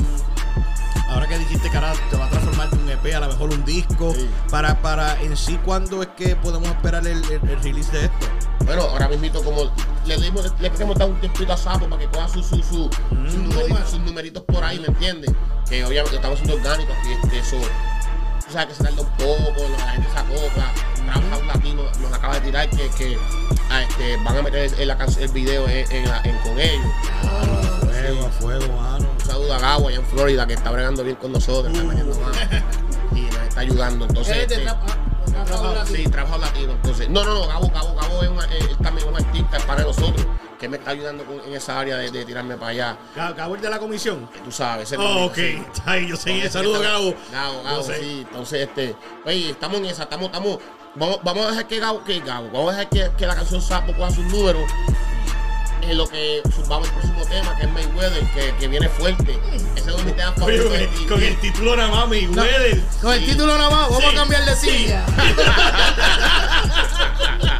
ahora 1.10 1.28
que 1.28 1.38
dijiste 1.39 1.70
que 1.70 1.78
ahora 1.78 1.93
te 2.10 2.18
va 2.18 2.26
a 2.26 2.30
transformar 2.30 2.70
en 2.74 2.80
un 2.80 2.89
EP, 2.89 3.14
a 3.16 3.20
lo 3.20 3.28
mejor 3.28 3.49
un 3.53 3.66
disco. 3.66 4.14
Sí. 4.16 4.30
Para, 4.49 4.82
para 4.82 5.20
en 5.22 5.36
sí, 5.38 5.57
¿cuándo 5.66 6.01
es 6.01 6.10
que 6.18 6.36
podemos 6.36 6.68
esperar 6.70 7.05
el, 7.07 7.24
el- 7.32 7.49
el 7.49 7.62
release 7.64 7.91
de 7.91 8.05
esto? 8.05 8.28
Bueno, 8.66 8.84
ahora 8.84 9.07
mismo 9.07 9.41
como 9.43 9.72
le 10.05 10.18
dimos, 10.18 10.53
le 10.60 10.70
queremos 10.70 10.97
dar 10.97 11.10
un 11.10 11.20
tiempito 11.20 11.51
a 11.53 11.57
Sapo 11.57 11.88
para 11.89 11.99
que 12.01 12.07
coja 12.10 12.28
sus 12.30 12.45
su, 12.45 12.57
su, 12.57 12.89
sus 13.10 13.34
numeritos, 13.36 13.89
sus 13.89 13.99
numeritos 13.99 14.43
por 14.43 14.64
ahí, 14.64 14.80
¿me 14.80 14.88
entiendes? 14.88 15.32
Que 15.68 15.84
obviamente 15.86 16.16
estamos 16.18 16.39
haciendo 16.39 16.57
orgánicos 16.62 16.95
y 17.07 17.14
este, 17.14 17.39
eso, 17.39 17.57
tú 18.45 18.53
sabes 18.53 18.68
que 18.68 18.74
se 18.76 18.84
tarda 18.84 19.01
un 19.01 19.10
poco, 19.18 19.68
la 19.78 19.91
gente 19.91 20.07
se 20.12 20.20
acopla. 20.20 20.72
Trap 21.05 21.30
House 21.32 21.45
Latino 21.47 21.82
nos 22.01 22.14
acaba 22.14 22.36
de 22.36 22.41
tirar 22.41 22.70
que, 22.70 22.89
que 22.91 23.18
ah, 23.72 23.82
este, 23.82 24.18
van 24.18 24.38
a 24.38 24.41
meter 24.43 24.72
el, 24.80 24.89
el 24.91 25.28
video 25.32 25.68
en, 25.68 25.91
en 25.91 26.05
en- 26.26 26.38
con 26.43 26.60
ellos. 26.60 26.86
Fuego, 27.82 28.26
a 28.26 28.30
fuego, 28.30 28.68
mano. 28.82 29.07
Saludo 29.30 29.54
a 29.54 29.60
Gabo 29.60 29.88
allá 29.90 29.98
en 29.98 30.06
Florida 30.06 30.48
que 30.48 30.54
está 30.54 30.72
bregando 30.72 31.04
bien 31.04 31.16
con 31.18 31.32
nosotros, 31.32 31.72
está 31.72 31.84
metiendo 31.86 32.20
más 32.20 32.38
y 33.16 33.22
nos 33.22 33.36
está 33.48 33.60
ayudando. 33.62 34.06
Entonces, 34.06 34.38
este, 34.38 34.68
ah, 34.68 34.80
trap 35.46 35.64
latino. 35.76 35.86
Sí, 35.86 36.04
trabajo 36.10 36.38
latino. 36.40 36.72
Entonces, 36.74 37.10
no, 37.10 37.24
no, 37.24 37.34
no, 37.36 37.48
Gabo, 37.48 37.70
Gabo, 37.70 37.96
Gabo 37.96 38.24
es, 38.24 38.30
una- 38.30 38.46
eh, 38.46 38.60
él 38.70 38.78
también 38.78 38.98
es 39.08 39.14
un 39.14 39.16
artista 39.26 39.58
es 39.58 39.64
para 39.64 39.84
nosotros 39.84 40.26
que 40.60 40.68
me 40.68 40.78
está 40.78 40.92
ayudando 40.92 41.24
en 41.46 41.54
esa 41.54 41.80
área 41.80 41.96
de, 41.98 42.10
de 42.12 42.26
tirarme 42.26 42.58
para 42.58 42.72
allá. 42.72 42.98
Gabo 43.16 43.56
el 43.56 43.62
de 43.62 43.70
la 43.70 43.80
comisión. 43.80 44.28
que 44.34 44.40
Tú 44.40 44.52
sabes. 44.52 44.92
ese 44.92 44.98
Oh, 44.98 45.26
ok, 45.26 45.36
sí. 45.36 45.64
está 45.74 45.92
ahí, 45.92 46.08
yo 46.08 46.16
sé. 46.18 46.50
Saludos, 46.50 46.82
Gabo. 46.82 47.14
Gabo, 47.32 47.64
Gabo, 47.64 47.84
sí. 47.84 48.26
Entonces, 48.28 48.68
este, 48.68 48.96
oye, 49.26 49.52
estamos 49.52 49.78
en 49.78 49.86
esa, 49.86 50.04
estamos, 50.04 50.26
estamos. 50.26 50.58
Vamos, 50.96 51.20
vamos 51.24 51.46
a 51.46 51.50
dejar 51.52 51.68
que 51.68 51.80
Gabo, 51.80 52.04
que 52.04 52.20
Gabo, 52.20 52.48
vamos 52.52 52.74
a 52.74 52.78
dejar 52.80 52.90
que, 52.90 53.12
que 53.16 53.28
la 53.28 53.36
canción 53.36 53.62
Sapo 53.62 53.94
coja 53.94 54.10
sus 54.12 54.26
números. 54.26 54.64
En 55.82 55.98
lo 55.98 56.08
que 56.08 56.42
vamos 56.68 56.88
el 56.88 56.94
próximo 56.94 57.26
tema, 57.26 57.56
que 57.58 57.64
es 57.64 57.72
Mayweather, 57.72 58.24
que, 58.32 58.54
que 58.60 58.68
viene 58.68 58.88
fuerte. 58.90 59.40
Ese 59.76 59.90
es 59.90 60.04
mi 60.04 60.12
tema 60.12 60.34
Oye, 60.42 60.58
favorito. 60.60 60.70
con, 60.70 60.80
el, 60.80 60.88
ti. 60.90 61.06
con 61.06 61.24
el 61.24 61.36
título 61.40 61.76
nada 61.76 61.90
más, 61.90 62.08
mi 62.10 62.28
Weather. 62.28 62.82
Con 63.02 63.14
el 63.14 63.20
Sí. 63.20 63.26
título 63.32 63.58
nada 63.58 63.70
más, 63.72 63.90
vamos 63.90 64.04
Sí. 64.04 64.06
a 64.06 64.14
cambiar 64.14 64.46
de 64.46 64.56
silla. 64.56 65.06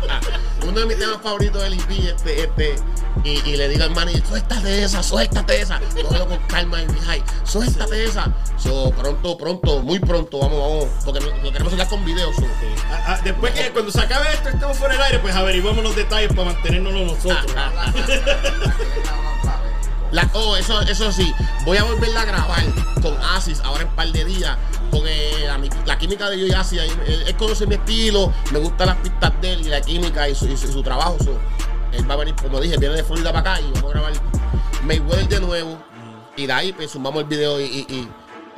Uno 0.70 0.82
de 0.82 0.86
mis 0.86 0.99
temas 0.99 1.20
favoritos 1.24 1.63
del 1.63 1.74
EP, 1.74 1.89
este, 1.89 2.43
este, 2.43 2.76
y, 3.24 3.30
y 3.49 3.57
le 3.57 3.70
digo 3.70 3.86
al 3.86 3.89
manager, 3.89 4.24
suéltate 4.24 4.84
esa, 4.84 5.01
suéltate 5.01 5.61
esa. 5.61 5.80
Cógelo 5.99 6.28
con 6.28 6.38
calma 6.43 6.84
y 6.84 6.86
high, 7.05 7.24
suéltate 7.43 8.05
esa. 8.05 8.32
So, 8.55 8.91
pronto, 8.91 9.36
pronto, 9.36 9.82
muy 9.82 9.97
pronto, 9.97 10.38
vamos, 10.38 10.59
vamos, 10.59 10.86
porque 11.03 11.22
lo, 11.22 11.51
queremos 11.51 11.74
sacar 11.74 11.89
con 11.89 12.05
videos. 12.05 12.36
so. 12.36 12.43
Ah, 12.91 13.03
ah, 13.07 13.20
después 13.24 13.51
que 13.53 13.72
cuando 13.72 13.91
se 13.91 13.99
acabe 13.99 14.32
esto, 14.32 14.49
estemos 14.49 14.78
fuera 14.78 14.93
del 14.93 15.01
aire, 15.01 15.20
pues 15.20 15.34
averiguamos 15.34 15.84
los 15.84 15.95
detalles 15.95 16.32
para 16.34 16.51
mantenernos 16.51 16.93
nosotros. 16.93 17.47
La, 20.12 20.30
oh, 20.34 20.55
eso, 20.57 20.82
eso 20.82 21.12
sí, 21.12 21.34
voy 21.66 21.78
a 21.78 21.84
volverla 21.84 22.22
a 22.22 22.26
grabar 22.26 22.64
con 23.01 23.16
Asis 23.36 23.60
ahora 23.64 23.84
en 23.84 23.89
un 23.89 23.95
par 23.95 24.12
de 24.12 24.26
días. 24.26 24.57
Porque 24.91 25.43
la, 25.45 25.57
mi- 25.60 25.70
la 25.86 25.97
química 25.99 26.30
de 26.30 26.39
yo 26.39 26.47
y 26.47 26.51
Asis, 26.51 26.80
él, 26.82 27.24
él 27.28 27.36
conoce 27.36 27.68
mi 27.68 27.76
estilo, 27.76 28.34
me 28.51 28.60
gustan 28.60 28.88
las 28.88 28.97
pistas 28.97 29.32
de 29.41 29.53
él 29.53 29.62
y 29.62 29.70
la 29.70 29.82
química 29.82 30.28
y 30.28 30.34
su, 30.36 30.47
y 30.47 30.57
su- 30.57 30.68
y 30.68 30.72
su 30.74 30.82
trabajo. 30.82 31.18
so, 31.24 31.38
él 31.93 32.10
va 32.10 32.16
a 32.16 32.18
venir, 32.18 32.36
como 32.36 32.60
dije, 32.60 32.78
viene 32.78 32.95
de 32.95 33.03
Florida 33.03 33.32
para 33.32 33.53
acá 33.53 33.62
y 33.62 33.72
vamos 33.74 33.86
a 33.91 33.93
grabar 33.93 34.14
Mayweather 34.84 35.28
de 35.28 35.39
nuevo. 35.39 35.78
Y 36.36 36.47
de 36.47 36.53
ahí, 36.53 36.74
pues 36.74 36.91
sumamos 36.91 37.22
el 37.24 37.28
video 37.28 37.60
y 37.60 38.07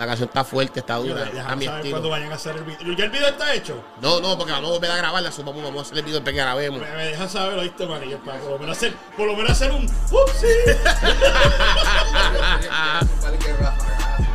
la 0.02 0.08
canción 0.08 0.30
está 0.30 0.43
fuerte, 0.43 0.80
está 0.80 0.95
dura. 0.95 1.22
a 1.22 1.26
Déjame 1.26 1.56
mi 1.58 1.66
saber 1.66 1.78
estilo. 1.80 1.91
cuándo 1.95 2.10
vayan 2.10 2.32
a 2.32 2.36
hacer 2.36 2.56
el 2.56 2.64
video. 2.64 2.97
¿Ya 2.97 3.06
el 3.06 3.12
video 3.12 3.28
está 3.28 3.54
hecho? 3.54 3.84
No, 4.02 4.20
no, 4.20 4.36
porque 4.36 4.52
vamos 4.52 4.72
a 4.72 4.74
volver 4.74 4.89
a 4.89 4.95
grabarla, 4.95 5.32
so, 5.32 5.43
vamos, 5.43 5.62
vamos 5.64 5.78
a 5.78 5.82
hacer 5.84 5.97
el 5.99 6.04
video 6.06 6.16
después 6.20 6.34
que 6.36 6.41
grabemos. 6.41 6.82
Me, 6.82 6.89
me 6.95 7.06
dejan 7.06 7.30
saber, 7.30 7.60
¿oíste, 7.60 7.86
manager? 7.86 8.18
Para 8.18 8.39
por 8.39 8.49
lo 8.54 8.58
menos 8.58 8.78
hacer, 8.78 8.95
por 9.16 9.28
lo 9.28 9.36
menos 9.36 9.52
hacer 9.52 9.72
un 9.72 9.86
upsie. 9.86 10.49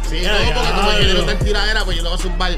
Sí, 0.09 0.23
no, 0.23 0.53
porque 0.55 0.71
como 0.71 0.91
el 0.93 0.99
género 0.99 1.19
está 1.21 1.33
en 1.33 1.39
tiradera, 1.41 1.85
pues 1.85 1.97
yo 1.97 2.03
lo 2.05 2.11
voy 2.11 2.19
a 2.19 2.23
zumbar. 2.23 2.57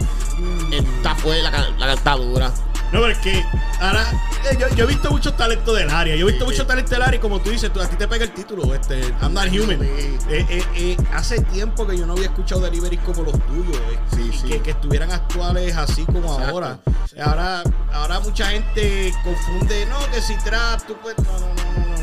Está 0.70 1.14
fuerte, 1.14 1.42
la, 1.42 1.50
ca- 1.50 1.70
la 1.78 1.86
cantadura. 1.86 2.52
No, 2.92 3.00
pero 3.00 3.08
es 3.08 3.18
que 3.18 3.44
ahora 3.80 4.04
eh, 4.50 4.56
yo, 4.58 4.68
yo 4.74 4.84
he 4.84 4.86
visto 4.86 5.10
muchos 5.10 5.36
talentos 5.36 5.76
del 5.76 5.90
área. 5.90 6.16
Yo 6.16 6.26
he 6.26 6.30
visto 6.30 6.44
Sí, 6.44 6.50
muchos 6.52 6.62
sí. 6.62 6.66
talentos 6.68 6.90
del 6.90 7.02
área 7.02 7.16
y 7.18 7.20
como 7.20 7.40
tú 7.40 7.50
dices, 7.50 7.70
tú, 7.72 7.80
a 7.80 7.86
ti 7.86 7.96
te 7.96 8.08
pega 8.08 8.24
el 8.24 8.32
título, 8.32 8.74
este, 8.74 9.00
I'm 9.20 9.34
not 9.34 9.48
human. 9.48 9.78
Sí. 9.80 10.18
Eh, 10.30 10.46
eh, 10.48 10.62
eh, 10.76 10.96
hace 11.12 11.40
tiempo 11.42 11.86
que 11.86 11.98
yo 11.98 12.06
no 12.06 12.14
había 12.14 12.26
escuchado 12.26 12.62
deliveries 12.62 13.00
como 13.02 13.22
los 13.22 13.34
tuyos, 13.46 13.76
y. 14.16 14.48
Que, 14.48 14.62
que 14.62 14.70
estuvieran 14.70 15.10
actuales 15.12 15.76
así 15.76 16.04
como 16.06 16.32
Exacto. 16.32 16.48
ahora. 16.50 16.78
Ahora, 17.22 17.62
ahora 17.92 18.20
mucha 18.20 18.46
gente 18.46 19.12
confunde, 19.24 19.84
no, 19.86 19.98
que 20.10 20.22
si 20.22 20.36
trap, 20.38 20.80
tú 20.86 20.96
puedes. 21.02 21.18
No, 21.18 21.32
no, 21.38 21.46
no, 21.48 21.54
no, 21.54 21.86
no, 21.88 21.97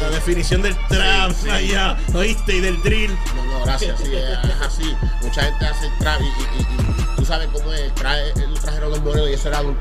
la 0.00 0.10
definición 0.10 0.62
del 0.62 0.76
trap 0.88 1.30
Sí, 1.32 1.36
sí. 1.44 1.50
allá, 1.50 1.96
¿oíste? 2.14 2.56
Y 2.56 2.60
del 2.60 2.82
drill. 2.82 3.16
No, 3.34 3.44
no, 3.58 3.64
gracias, 3.64 3.98
sí, 4.00 4.14
es, 4.14 4.60
así. 4.62 4.96
Mucha 5.22 5.42
gente 5.42 5.66
hace 5.66 5.86
el 5.86 5.98
trap 5.98 6.20
y, 6.20 6.24
y- 6.24 6.28
y- 6.28 6.62
y 7.12 7.16
tú 7.16 7.24
sabes 7.24 7.48
cómo 7.52 7.72
es. 7.72 7.94
Trae, 7.94 8.32
lo 8.36 8.54
trajeron 8.54 8.90
los 8.90 9.02
morenos 9.02 9.30
y 9.30 9.32
eso 9.34 9.48
era 9.48 9.60
un 9.62 9.76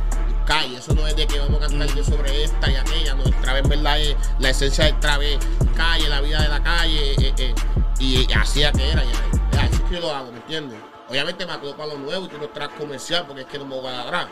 calle. 0.46 0.78
Eso 0.78 0.94
no 0.94 1.08
es 1.08 1.16
de 1.16 1.28
que 1.28 1.40
vamos 1.40 1.58
a 1.64 1.68
cantar 1.68 1.88
yo 1.96 2.04
sobre 2.04 2.44
esta 2.44 2.70
y 2.72 2.76
aquella. 2.76 3.14
No, 3.16 3.24
el 3.24 3.36
trap 3.42 3.58
en 3.58 3.70
verdad 3.70 4.00
es 4.00 4.16
la 4.40 4.50
esencia 4.50 4.86
del 4.86 5.00
trap 5.00 5.22
es 5.22 5.38
calle, 5.76 6.08
la 6.10 6.22
vida 6.22 6.42
de 6.42 6.48
la 6.50 6.64
calle. 6.64 7.14
eh, 7.20 7.34
eh, 7.38 7.56
y 8.00 8.28
así 8.34 8.64
es 8.64 8.72
que 8.72 8.92
era. 8.92 9.04
Ya, 9.52 9.62
así 9.64 9.74
es 9.76 9.82
que 9.82 9.96
yo 9.96 10.02
lo 10.02 10.12
hago, 10.16 10.32
¿me 10.32 10.38
entiendes? 10.38 10.80
Obviamente 11.10 11.46
me 11.46 11.54
acuerdo 11.54 11.78
para 11.78 11.94
lo 11.94 12.00
nuevo 12.00 12.26
y 12.26 12.30
tú 12.30 12.38
no 12.40 12.48
traes 12.50 12.72
comercial 12.80 13.26
porque 13.28 13.42
es 13.44 13.48
que 13.48 13.60
no 13.60 13.66
me 13.66 13.76
voy 13.76 13.88
a 13.94 14.06
dar. 14.06 14.28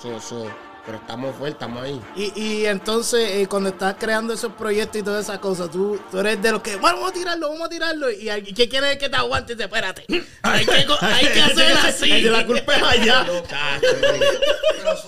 So, 0.00 0.20
so, 0.20 0.46
Pero 0.86 0.98
estamos 0.98 1.34
fuertes, 1.34 1.54
estamos 1.54 1.82
ahí. 1.82 2.00
Y, 2.14 2.40
y 2.40 2.66
entonces, 2.66 3.28
eh, 3.32 3.46
cuando 3.48 3.70
estás 3.70 3.96
creando 3.98 4.32
esos 4.32 4.52
proyectos 4.52 5.00
y 5.00 5.02
todas 5.02 5.24
esas 5.24 5.40
cosas, 5.40 5.68
tú, 5.68 5.98
tú 6.12 6.20
eres 6.20 6.40
de 6.40 6.52
los 6.52 6.62
que, 6.62 6.76
bueno, 6.76 6.98
vamos 6.98 7.10
a 7.10 7.14
tirarlo, 7.14 7.48
vamos 7.48 7.66
a 7.66 7.68
tirarlo. 7.68 8.08
Y 8.10 8.28
alguien 8.28 8.54
que 8.54 8.68
quiere 8.68 8.96
que 8.96 9.08
te 9.08 9.16
aguante, 9.16 9.54
dice, 9.54 9.64
espérate. 9.64 10.04
Hay 10.42 10.64
que, 10.64 10.86
hay 11.00 11.26
que 11.32 11.40
hacer 11.42 11.72
así. 11.76 12.10
El 12.12 12.22
de 12.22 12.30
la 12.30 12.46
culpa 12.46 12.76
es 12.76 12.82
allá. 12.84 13.26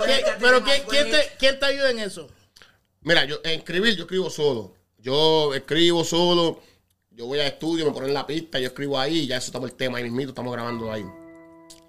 ¿Qué- 0.05 0.24
Pero 0.41 0.64
¿qué- 0.64 0.83
¿quién, 0.89 1.11
te, 1.11 1.33
¿quién 1.39 1.59
te 1.59 1.66
ayuda 1.66 1.91
en 1.91 1.99
eso? 2.01 2.29
Mira, 3.03 3.24
yo 3.24 3.37
en 3.45 3.61
escribir, 3.61 3.95
yo 3.97 4.03
escribo 4.03 4.31
solo. 4.31 4.74
Yo 4.99 5.55
escribo 5.55 6.03
solo. 6.05 6.61
Yo 7.11 7.26
voy 7.26 7.41
al 7.41 7.47
estudio, 7.47 7.85
me 7.87 7.93
ponen 7.93 8.14
la 8.14 8.26
pista, 8.26 8.59
yo 8.61 8.68
escribo 8.68 8.99
ahí, 8.99 9.20
y 9.20 9.26
ya 9.26 9.37
eso 9.39 9.47
estamos 9.47 9.70
el 9.70 9.76
tema 9.76 9.99
ahí 9.99 10.05
mismito, 10.05 10.31
estamos 10.31 10.53
grabando 10.53 10.93
ahí. 10.93 11.05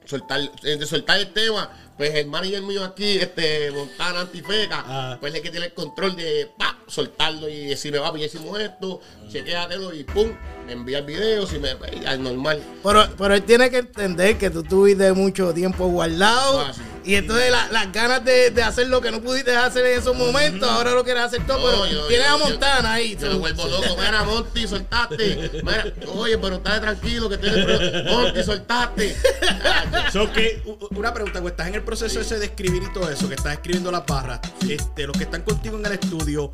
Soltar, 0.10 0.42
de 0.62 0.86
soltar 0.88 1.20
el 1.20 1.32
tema, 1.34 1.70
pues 1.96 2.16
el 2.16 2.26
manager 2.26 2.64
mío 2.64 2.84
aquí, 2.84 3.20
este 3.20 3.70
Montana 3.70 4.22
Antifeca, 4.22 4.84
Ah. 4.88 5.18
pues 5.20 5.36
es 5.36 5.42
que 5.42 5.52
tiene 5.52 5.68
el 5.68 5.74
control 5.74 6.16
de 6.16 6.50
pa, 6.58 6.80
soltarlo 6.88 7.48
y 7.48 7.68
decirme, 7.68 8.00
va, 8.00 8.12
ya 8.18 8.26
hicimos 8.26 8.60
esto, 8.60 9.02
chequéatelo 9.32 9.94
y 9.94 10.04
pum, 10.06 10.32
me 10.66 10.72
envía 10.74 10.98
el 11.00 11.06
video, 11.06 11.46
si 11.46 11.60
me, 11.60 11.70
es 11.72 12.20
normal. 12.20 12.60
Pero, 12.82 13.08
pero 13.20 13.36
él 13.36 13.44
tiene 13.44 13.70
que 13.70 13.78
entender 13.78 14.38
que 14.40 14.50
tú 14.50 14.64
tuviste 14.64 15.12
mucho 15.14 15.54
tiempo 15.54 15.86
guardado. 15.88 16.62
Ah, 16.62 16.74
sí. 16.74 16.82
Y 17.10 17.16
entonces 17.16 17.50
la- 17.52 17.68
las 17.72 17.92
ganas 17.92 18.24
de, 18.24 18.52
de 18.52 18.62
hacer 18.62 18.88
lo 18.88 19.02
que 19.02 19.10
no 19.12 19.20
pudiste 19.20 19.56
hacer 19.56 19.84
en 19.86 20.00
esos 20.00 20.16
momentos, 20.16 20.70
ahora 20.70 20.92
lo 20.92 21.04
quieres 21.04 21.24
hacer 21.24 21.46
todo. 21.48 21.58
No, 21.58 21.82
pero 21.82 21.86
yo- 21.92 22.08
tienes 22.08 22.28
yo- 22.28 22.36
a 22.36 22.38
yo- 22.38 22.46
Montana 22.46 22.94
ahí. 22.94 23.18
Yo 23.20 23.30
me 23.30 23.36
vuelvo 23.36 23.68
loco. 23.68 23.96
Mira, 23.98 24.24
Monty, 24.24 24.68
soltaste. 24.68 25.62
Mira, 25.64 25.86
oye, 26.14 26.38
pero 26.38 26.56
estate 26.58 26.80
tranquilo 26.82 27.28
que 27.30 27.38
tienes 27.40 28.06
Monty, 28.06 28.44
soltaste. 28.44 29.16
So 30.14 30.32
que, 30.32 30.62
una 30.92 31.14
pregunta, 31.14 31.34
cuando 31.40 31.50
estás 31.50 31.68
en 31.68 31.76
el 31.76 31.84
proceso 31.84 32.20
ese 32.20 32.38
de 32.40 32.46
escribir 32.46 32.84
y 32.84 32.94
todo 32.94 33.10
eso, 33.10 33.28
que 33.28 33.36
estás 33.36 33.54
escribiendo 33.54 33.92
las 33.92 34.06
barras, 34.06 34.40
este, 34.68 35.08
los 35.08 35.18
que 35.18 35.24
están 35.24 35.42
contigo 35.42 35.78
en 35.78 35.86
el 35.86 35.94
estudio, 35.94 36.52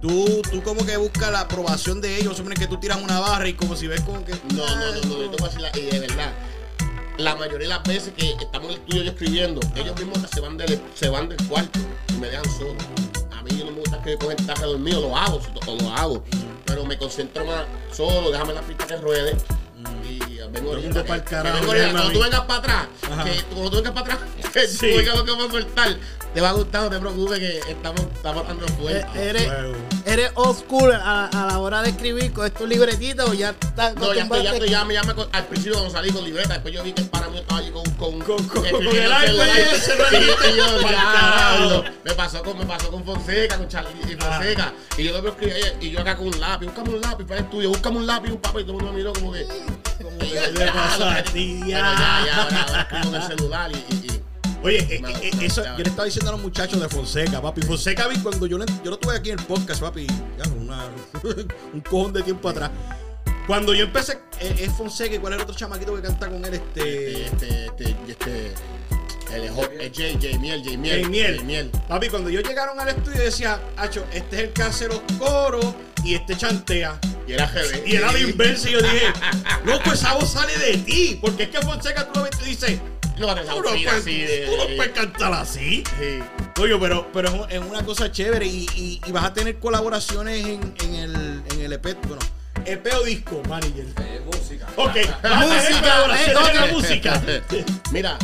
tú, 0.00 0.42
tú 0.50 0.62
como 0.62 0.84
que 0.86 0.96
buscas 0.96 1.30
la 1.32 1.40
aprobación 1.40 2.00
de 2.00 2.16
ellos, 2.18 2.36
supone 2.36 2.54
que 2.54 2.66
tú 2.66 2.78
tiras 2.78 2.98
una 3.02 3.20
barra 3.20 3.46
y 3.48 3.54
como 3.54 3.76
si 3.76 3.86
ves 3.86 4.00
como 4.02 4.24
que... 4.24 4.32
No, 4.54 4.66
no, 4.66 4.74
no, 4.76 5.00
no, 5.02 5.22
yo 5.22 5.30
te 5.30 5.36
voy 5.36 5.48
a 5.48 5.52
decir 5.52 5.60
la- 5.60 5.78
y 5.78 5.82
de 5.82 6.00
verdad. 6.00 6.32
La 7.18 7.36
mayoría 7.36 7.68
de 7.68 7.74
las 7.74 7.82
veces 7.82 8.12
que 8.16 8.30
estamos 8.32 8.68
en 8.68 8.74
el 8.74 8.80
estudio 8.80 9.02
yo 9.02 9.10
escribiendo, 9.10 9.60
ellos 9.76 9.94
mismos 9.96 10.18
se 10.32 10.40
van 10.40 10.56
del, 10.56 10.80
se 10.94 11.08
van 11.08 11.28
del 11.28 11.46
cuarto 11.46 11.78
y 12.08 12.12
me 12.14 12.28
dejan 12.28 12.44
solo. 12.50 12.76
A 13.32 13.42
mí 13.42 13.50
yo 13.56 13.64
no 13.66 13.72
me 13.72 13.80
gusta 13.80 14.00
con 14.18 14.30
el 14.30 14.36
traje 14.36 14.64
dormido, 14.64 15.00
lo 15.02 15.16
hago, 15.16 15.40
o 15.66 15.76
lo 15.76 15.90
hago. 15.90 16.24
Pero 16.64 16.84
me 16.84 16.96
concentro 16.96 17.44
más 17.44 17.66
solo, 17.92 18.30
déjame 18.30 18.54
la 18.54 18.62
pista 18.62 18.86
que 18.86 18.96
ruede. 18.96 19.36
Vengo 20.50 20.70
Todo 20.70 20.78
el 20.78 20.84
ahorita. 20.96 21.02
que- 21.14 21.22
carajo, 21.24 21.58
vengo 21.58 21.72
ahorita. 21.72 21.92
Cuando 21.92 22.12
tú 22.12 22.20
vengas 22.20 22.40
para 22.40 22.58
atrás, 22.58 22.86
Ajá. 23.10 23.24
que 23.24 23.42
cuando 23.44 23.70
tú 23.70 23.76
vengas 23.76 23.92
para 23.92 24.14
atrás, 24.14 24.18
que 24.52 24.68
Sí. 24.68 24.78
tú 24.78 24.86
oigas 24.98 25.16
lo 25.16 25.24
que 25.24 25.30
vamos 25.30 25.48
a 25.48 25.52
soltar, 25.52 25.96
te 26.34 26.40
va 26.40 26.48
a 26.48 26.52
gustar, 26.52 26.82
no 26.82 26.90
te 26.90 26.98
preocupes 26.98 27.38
que 27.38 27.58
estamos, 27.70 28.00
estamos 28.14 28.48
dando 28.48 28.66
Eh, 28.66 28.70
fuerte. 28.70 29.28
eres, 29.28 29.46
Fuego. 29.46 29.74
eres 30.06 30.30
old 30.34 30.58
school 30.58 30.92
a, 30.92 31.26
a 31.26 31.46
la 31.46 31.58
hora 31.58 31.82
de 31.82 31.90
escribir 31.90 32.32
con 32.32 32.50
tu 32.50 32.66
libretita 32.66 33.26
o 33.26 33.34
ya 33.34 33.50
estás 33.50 33.94
No, 33.96 34.14
ya 34.14 34.22
estoy, 34.22 34.42
ya 34.42 34.52
estoy, 34.54 34.68
ya 34.70 34.84
me, 34.84 34.94
ya 34.94 35.02
me 35.02 35.14
co- 35.14 35.28
al 35.30 35.44
principio 35.46 35.74
cuando 35.74 35.90
salí 35.92 36.10
con 36.10 36.24
libreta, 36.24 36.54
después 36.54 36.72
yo 36.74 36.82
vi 36.82 36.92
que 36.92 37.02
el 37.02 37.08
para 37.08 37.28
mí 37.28 37.38
estaba 37.38 37.60
allí 37.60 37.70
con, 37.70 37.84
con, 37.92 38.18
Con- 38.20 38.48
con- 38.48 38.66
el 38.66 38.82
iPad. 38.82 39.02
Me 42.04 42.12
pasó 42.14 42.42
con, 42.42 42.58
me 42.58 42.66
pasó 42.66 42.90
con 42.90 43.04
Fonseca, 43.04 43.56
con 43.58 43.68
Charlie 43.68 43.90
y 44.12 44.16
Fonseca. 44.16 44.72
Y 44.96 45.04
yo 45.04 45.12
lo 45.12 45.22
veo 45.22 45.32
escribir 45.32 45.74
y 45.80 45.90
yo 45.90 46.00
acá 46.00 46.16
con 46.16 46.28
un 46.28 46.40
lápiz, 46.40 46.66
buscame 46.66 46.90
un 46.94 47.00
lápiz 47.00 47.24
para 47.24 47.40
el 47.40 47.44
estudio, 47.46 47.68
buscame 47.70 47.96
un 47.98 48.06
lápiz, 48.06 48.30
un 48.30 48.40
papel, 48.40 48.62
y 48.62 48.64
todo 48.64 48.78
el 48.78 48.84
mundo 48.84 48.92
me 48.92 48.98
miró 48.98 49.12
como 49.12 49.32
que. 49.32 49.46
¿Qué 50.32 50.52
le 50.58 50.66
pasa 50.72 51.16
a 51.16 51.24
ti, 51.24 51.60
ya, 51.60 51.66
ya, 52.26 52.42
ahora, 52.42 52.88
en 53.02 53.14
el 53.14 53.22
celular 53.22 53.70
y. 53.72 53.94
y, 53.94 54.06
y 54.06 54.22
Oye, 54.64 54.78
eh, 54.78 55.02
eh, 55.22 55.30
eso, 55.42 55.64
yo 55.64 55.76
le 55.78 55.88
estaba 55.88 56.04
diciendo 56.04 56.30
a 56.30 56.32
los 56.34 56.40
muchachos 56.42 56.80
de 56.80 56.88
Fonseca, 56.88 57.42
papi. 57.42 57.62
Fonseca 57.62 58.06
vi 58.06 58.16
cuando 58.18 58.46
yo, 58.46 58.58
le- 58.58 58.66
yo 58.84 58.92
lo 58.92 58.98
tuve 58.98 59.16
aquí 59.16 59.30
en 59.30 59.38
el 59.40 59.44
podcast, 59.44 59.80
papi, 59.80 60.06
ya, 60.06 60.48
una- 60.52 60.86
un 61.72 61.80
cojón 61.80 62.12
de 62.12 62.22
tiempo 62.22 62.48
atrás. 62.48 62.70
Cuando 63.48 63.74
yo 63.74 63.84
empecé, 63.84 64.20
eh, 64.40 64.54
es 64.60 64.72
Fonseca 64.72 65.16
y 65.16 65.18
cuál 65.18 65.32
era 65.32 65.42
el 65.42 65.48
otro 65.48 65.56
chamaquito 65.58 65.96
que 65.96 66.02
canta 66.02 66.28
con 66.28 66.44
él, 66.44 66.54
este... 66.54 67.24
este, 67.26 67.66
este, 67.66 67.96
este, 68.06 68.54
el, 69.34 69.42
el, 69.44 69.80
el 69.80 69.90
J, 69.90 70.12
J 70.20 70.38
Miel, 70.38 70.62
J 70.64 70.76
Miel. 70.78 71.00
J. 71.00 71.08
Miel. 71.10 71.34
J. 71.38 71.44
Miel. 71.44 71.70
Papi, 71.88 72.08
cuando 72.08 72.30
yo 72.30 72.40
llegaron 72.40 72.78
al 72.78 72.88
estudio 72.90 73.18
decía, 73.20 73.58
Hacho, 73.76 74.04
este 74.12 74.36
es 74.36 74.42
el 74.44 74.50
que 74.50 74.62
hace 74.62 74.86
los 74.86 75.00
coros 75.18 75.74
y 76.04 76.14
este 76.14 76.36
chantea. 76.36 77.00
Y 77.26 77.32
era 77.32 77.46
GB. 77.46 77.86
Y 77.86 77.96
era 77.96 78.12
la 78.12 78.18
inversa 78.18 78.68
y 78.68 78.72
yo 78.72 78.82
dije, 78.82 79.12
loco, 79.64 79.92
esa 79.92 80.14
voz 80.14 80.32
sale 80.32 80.56
de 80.58 80.78
ti. 80.78 81.18
Porque 81.20 81.44
es 81.44 81.48
que 81.50 81.60
Fonseca 81.62 82.06
tú 82.12 82.20
lo 82.20 82.24
ves 82.24 82.32
y 82.44 82.48
dices, 82.50 82.80
No, 83.18 83.34
no, 83.34 83.42
tú 83.42 83.56
no 83.56 83.62
puedes, 83.62 83.86
así 83.86 84.20
de- 84.22 84.46
tú 84.46 84.56
no 84.56 84.76
puedes 84.76 84.92
cantar 84.92 85.32
así. 85.34 85.84
Sí. 85.98 86.18
Oye, 86.60 86.76
pero, 86.80 87.06
pero 87.12 87.28
es 87.28 87.34
un- 87.34 87.50
es 87.50 87.58
una 87.70 87.84
cosa 87.84 88.10
chévere 88.10 88.46
y, 88.46 88.66
y- 88.74 89.00
y 89.06 89.12
vas 89.12 89.24
a 89.24 89.32
tener 89.32 89.58
colaboraciones 89.58 90.44
en, 90.44 90.74
en 90.82 90.94
el, 90.94 91.42
en 91.52 91.60
el 91.60 91.72
EP, 91.74 91.94
bueno, 92.08 92.22
EP 92.64 92.86
o 92.94 93.02
disco, 93.04 93.42
manager. 93.48 93.86
Eh, 94.00 94.20
música. 94.24 94.66
Ok, 94.76 94.96
Música, 95.22 96.66
eh, 96.66 96.72
música. 96.72 97.22
Mira, 97.92 98.18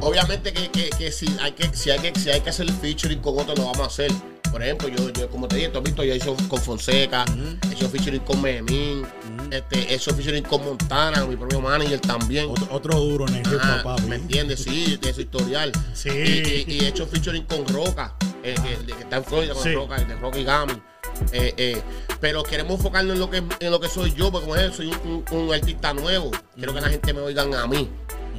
obviamente 0.00 0.52
que, 0.52 0.70
que, 0.70 0.90
que 0.90 1.12
si 1.12 1.26
hay 1.40 1.52
que 1.52 1.68
si 1.76 1.90
hay 1.90 1.98
que 2.00 2.18
si 2.18 2.30
hay 2.30 2.40
que 2.40 2.50
hacer 2.50 2.70
featuring 2.72 3.20
con 3.20 3.38
otro 3.38 3.54
lo 3.54 3.64
vamos 3.66 3.80
a 3.80 3.86
hacer. 3.86 4.10
Por 4.50 4.62
ejemplo, 4.62 4.88
yo, 4.88 5.10
yo 5.10 5.28
como 5.28 5.48
te 5.48 5.56
dije, 5.56 5.70
yo 5.72 6.02
he 6.02 6.16
hecho 6.16 6.36
con 6.48 6.60
Fonseca, 6.60 7.24
he 7.68 7.72
hecho 7.72 7.88
featuring 7.88 8.20
con 8.22 8.40
Memín, 8.40 9.06
este, 9.50 9.92
he 9.92 9.94
hecho 9.94 10.14
featuring 10.14 10.44
con 10.44 10.64
Montana, 10.64 11.24
mi 11.26 11.36
propio 11.36 11.60
manager 11.60 12.00
también. 12.00 12.46
Otro, 12.48 12.66
otro 12.70 12.98
duro 13.00 13.28
en 13.28 13.34
el 13.36 13.60
Ah, 13.62 13.80
papi. 13.82 14.02
¿Me 14.04 14.16
entiendes? 14.16 14.62
Sí, 14.62 14.98
de 15.00 15.12
su 15.12 15.20
historial. 15.22 15.72
Sí. 15.92 16.08
Y, 16.10 16.12
y- 16.12 16.74
y 16.76 16.84
he 16.84 16.88
hecho 16.88 17.06
featuring 17.06 17.44
con 17.44 17.66
Roca, 17.68 18.14
eh, 18.42 18.54
que, 18.86 18.92
que 18.94 19.02
está 19.02 19.16
en 19.18 19.24
Florida 19.24 19.54
con 19.54 19.62
Sí. 19.62 19.72
Roca, 19.74 19.96
de 19.98 20.14
Roca 20.16 20.38
y 20.38 20.44
Gami. 20.44 20.72
Eh, 21.32 21.54
eh, 21.56 21.82
pero 22.20 22.42
queremos 22.42 22.74
enfocarnos 22.76 23.14
en 23.14 23.20
lo 23.20 23.30
que 23.30 23.38
en 23.60 23.70
lo 23.70 23.80
que 23.80 23.88
soy 23.88 24.12
yo, 24.14 24.30
porque 24.30 24.46
como 24.46 24.56
es, 24.56 24.74
soy 24.76 24.88
un, 24.88 25.24
un- 25.30 25.38
un 25.38 25.54
artista 25.54 25.94
nuevo. 25.94 26.30
Quiero 26.54 26.74
que 26.74 26.80
la 26.80 26.88
gente 26.90 27.12
me 27.14 27.20
oigan 27.20 27.54
a 27.54 27.66
mí. 27.66 27.88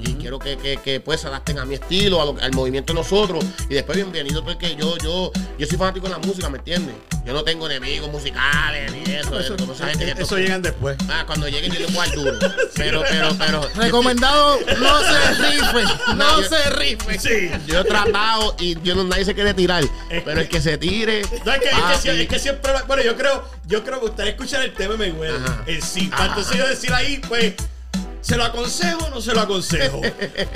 Y 0.04 0.14
quiero 0.16 0.39
que, 0.39 0.58
que, 0.58 0.78
que, 0.78 1.00
pues 1.00 1.22
se 1.22 1.28
adapten 1.28 1.60
a 1.60 1.66
mi 1.66 1.76
estilo, 1.76 2.22
a 2.22 2.26
lo- 2.26 2.38
al 2.41 2.52
movimiento 2.54 2.93
de 2.93 3.00
nosotros. 3.00 3.43
Y 3.70 3.74
después 3.74 3.95
bienvenido 3.95 4.43
porque 4.43 4.76
yo, 4.76 4.98
yo, 4.98 5.32
yo 5.58 5.68
soy 5.68 5.78
fanático 5.78 6.06
de 6.08 6.14
la 6.14 6.20
música, 6.20 6.50
¿me 6.50 6.58
entiendes? 6.60 6.95
Yo 7.26 7.34
no 7.34 7.43
tengo 7.43 7.70
enemigos 7.70 8.10
musicales 8.12 8.91
ni 8.93 9.12
eso. 9.14 9.38
Eso, 9.39 9.58
como 9.58 9.74
esa 9.74 9.88
gente 9.88 10.14
que 10.14 10.22
eso 10.22 10.38
llegan 10.38 10.62
después. 10.62 10.95
Ah, 11.10 11.24
cuando 11.26 11.48
lleguen 11.50 11.72
yo 11.74 11.88
voy 11.89 12.08
al 12.08 12.12
duro. 12.12 12.39
Pero, 12.76 13.04
pero, 13.10 13.36
pero. 13.39 13.68
Recomendado, 13.76 14.60
no 14.80 15.00
se 15.02 15.34
rife, 15.50 15.84
no 16.10 16.16
No, 16.16 16.41
yo- 16.41 16.48
se 16.48 16.70
rife. 16.72 17.20
Sí. 17.20 17.50
Yo 17.66 17.80
he 17.80 17.84
tratado 17.84 18.56
y 18.60 18.80
yo 18.82 18.93
no, 18.95 19.04
nadie 19.04 19.26
se 19.26 19.34
quiere 19.34 19.54
tirar. 19.54 19.84
Es 20.10 20.24
pero 20.24 20.41
el 20.41 20.48
que 20.48 20.62
se 20.62 20.78
tire. 20.78 21.24
No, 21.43 21.52
es, 21.54 21.60
que, 21.60 21.70
es, 21.70 22.02
que, 22.04 22.22
es 22.22 22.28
que 22.28 22.39
siempre, 22.39 22.72
bueno, 22.86 23.02
yo 23.04 23.16
creo, 23.18 23.43
yo 23.66 23.84
creo 23.84 24.00
que 24.00 24.06
gustaría 24.08 24.32
escuchar 24.34 24.64
el 24.64 24.74
tema 24.74 24.93
de 24.95 25.12
Mayweather 25.12 25.41
Ajá. 25.43 25.64
en 25.66 25.82
sí. 25.82 26.10
Entonces 26.28 26.56
yo 26.58 26.68
decir 26.68 26.93
ahí, 26.93 27.20
pues, 27.28 27.56
¿se 28.22 28.38
lo 28.38 28.43
aconsejo 28.43 29.05
o 29.05 29.09
no 29.09 29.22
se 29.22 29.34
lo 29.34 29.41
aconsejo? 29.41 30.01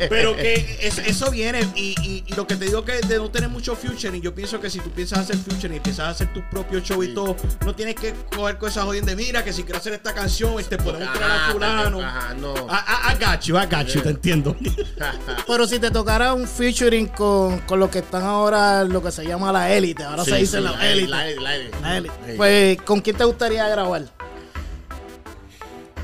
Pero 0.09 0.36
que 0.36 0.78
es- 0.82 0.97
eso 0.99 1.32
viene 1.32 1.62
y, 1.76 1.95
y- 2.01 2.24
y 2.28 2.34
lo 2.36 2.45
que 2.47 2.55
te 2.55 2.66
digo 2.66 2.84
que 2.86 2.93
de 3.01 3.18
no 3.18 3.30
tener 3.30 3.49
mucho 3.49 3.76
future, 3.76 4.16
y 4.18 4.22
yo 4.22 4.34
pienso 4.36 4.59
que 4.59 4.70
si 4.70 4.80
tú 4.80 4.89
piensas 4.91 5.20
hacer 5.20 5.38
future 5.38 5.74
y 5.74 5.78
empiezas 5.78 6.05
a 6.07 6.09
hacer 6.09 6.34
tu 6.34 6.41
propio 6.49 6.80
show 6.80 7.01
y 7.03 7.14
todo, 7.14 7.36
no 7.66 7.76
tienes 7.76 7.95
que 7.95 8.14
coger 8.36 8.57
cosas 8.57 8.84
jodiendo 8.86 9.09
de 9.12 9.16
mira 9.16 9.43
que 9.43 9.53
si 9.53 9.64
quiero 9.64 9.78
hacer 9.80 9.93
esta 9.93 10.14
canción, 10.14 10.59
este 10.59 10.78
podemos 10.78 11.12
traer 11.14 11.32
a 11.32 11.47
Ah, 11.47 11.51
fulano. 11.51 12.01
ajá, 12.01 12.34
no. 12.34 12.53
I, 12.55 13.12
I- 13.12 13.14
I 13.14 13.26
got 13.26 13.41
you, 13.43 13.57
I 13.57 13.66
got 13.66 13.88
you, 13.88 14.01
te 14.01 14.09
entiendo. 14.09 14.55
Pero 15.47 15.68
si 15.68 15.80
te 15.80 15.91
tocara 15.91 16.34
un 16.34 16.47
featuring 16.47 17.07
con, 17.07 17.59
con 17.62 17.80
lo 17.80 17.89
que 17.89 17.99
están 17.99 18.24
ahora, 18.24 18.84
lo 18.84 19.01
que 19.01 19.12
se 19.12 19.26
llama 19.26 19.51
la 19.51 19.72
élite, 19.72 20.03
ahora 20.03 20.24
Sí, 20.24 20.32
se 20.32 20.38
dice 20.38 20.57
sí, 20.57 20.64
la 20.64 20.72
la 20.72 20.89
élite. 20.91 21.07
la 21.09 21.28
élite, 21.28 21.41
la 21.41 21.55
élite. 21.55 21.78
La 21.82 21.97
élite. 21.97 22.16
Sí. 22.28 22.34
Pues, 22.38 22.82
¿con 22.84 23.01
quién 23.01 23.16
te 23.18 23.24
gustaría 23.24 23.68
grabar? 23.68 24.03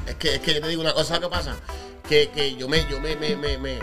Es 0.08 0.16
que, 0.16 0.36
es 0.36 0.40
que 0.40 0.54
yo 0.56 0.62
te 0.62 0.68
digo 0.70 0.82
una 0.82 0.94
cosa, 0.94 1.20
¿qué 1.20 1.28
pasa? 1.28 1.56
Que, 2.08 2.30
que 2.30 2.56
yo 2.56 2.68
me, 2.68 2.86
yo 2.90 3.00
me, 3.02 3.16
me, 3.16 3.36
me, 3.36 3.58
me- 3.58 3.80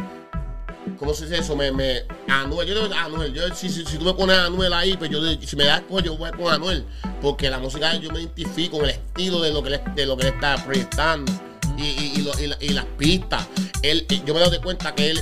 ¿cómo 0.98 1.12
se 1.14 1.24
dice 1.26 1.38
eso? 1.40 1.54
Me, 1.56 1.70
me, 1.72 2.04
Anuel, 2.28 2.66
yo 2.68 2.74
digo 2.82 2.94
Anuel, 2.94 3.32
yo, 3.34 3.54
si, 3.54 3.68
si, 3.68 3.84
si 3.84 3.98
tú 3.98 4.04
me 4.04 4.14
pones 4.14 4.36
a 4.36 4.46
Anuel 4.46 4.72
ahí, 4.72 4.96
pues 4.96 5.10
yo, 5.10 5.20
si 5.42 5.56
me 5.56 5.64
das 5.64 5.82
coger, 5.82 6.04
yo 6.06 6.16
voy 6.16 6.30
con 6.32 6.52
Anuel, 6.52 6.84
porque 7.20 7.50
la 7.50 7.58
música 7.58 7.94
yo 7.96 8.10
me 8.10 8.20
identifico 8.20 8.78
con 8.78 8.86
el 8.86 8.92
estilo 8.92 9.40
de 9.42 9.52
lo 9.52 9.62
que 9.62 9.74
él, 9.74 9.80
de 9.94 10.06
lo 10.06 10.16
que 10.16 10.28
él 10.28 10.34
está 10.34 10.56
proyectando 10.64 11.30
y, 11.76 11.82
y, 11.82 12.14
y, 12.38 12.44
y 12.44 12.66
y 12.66 12.68
las 12.72 12.84
pistas. 12.96 13.46
Él, 13.82 14.06
yo 14.24 14.32
me 14.34 14.40
doy 14.40 14.58
cuenta 14.60 14.94
que 14.94 15.10
él, 15.10 15.20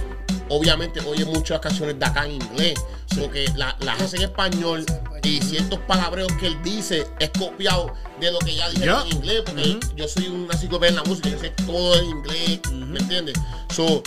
obviamente, 0.49 1.01
oye 1.01 1.25
muchas 1.25 1.61
canciones 1.61 1.99
de 1.99 2.05
acá 2.07 2.25
en 2.27 2.33
inglés, 2.33 2.75
porque 3.19 3.47
la- 3.57 3.77
las 3.81 4.01
hace 4.01 4.17
en 4.17 4.23
español 4.23 4.85
y 5.23 5.41
ciertos 5.41 5.79
palabreos 5.81 6.33
que 6.41 6.47
él 6.49 6.57
dice 6.63 7.07
es 7.19 7.31
copiado 7.39 7.93
de 8.21 8.33
lo 8.33 8.39
que 8.41 8.55
ya 8.55 8.69
Ya. 8.73 9.03
en 9.03 9.17
inglés, 9.17 9.43
porque 9.45 9.79
yo 9.97 10.09
soy 10.09 10.29
una 10.29 10.53
enciclopedia 10.55 10.91
en 10.91 10.97
la 10.97 11.05
música, 11.05 11.29
yo 11.29 11.39
sé 11.39 11.51
todo 11.67 11.97
en 11.99 12.05
inglés, 12.07 12.61
¿me 12.73 12.99
entiendes? 12.99 13.35
So, 13.75 14.03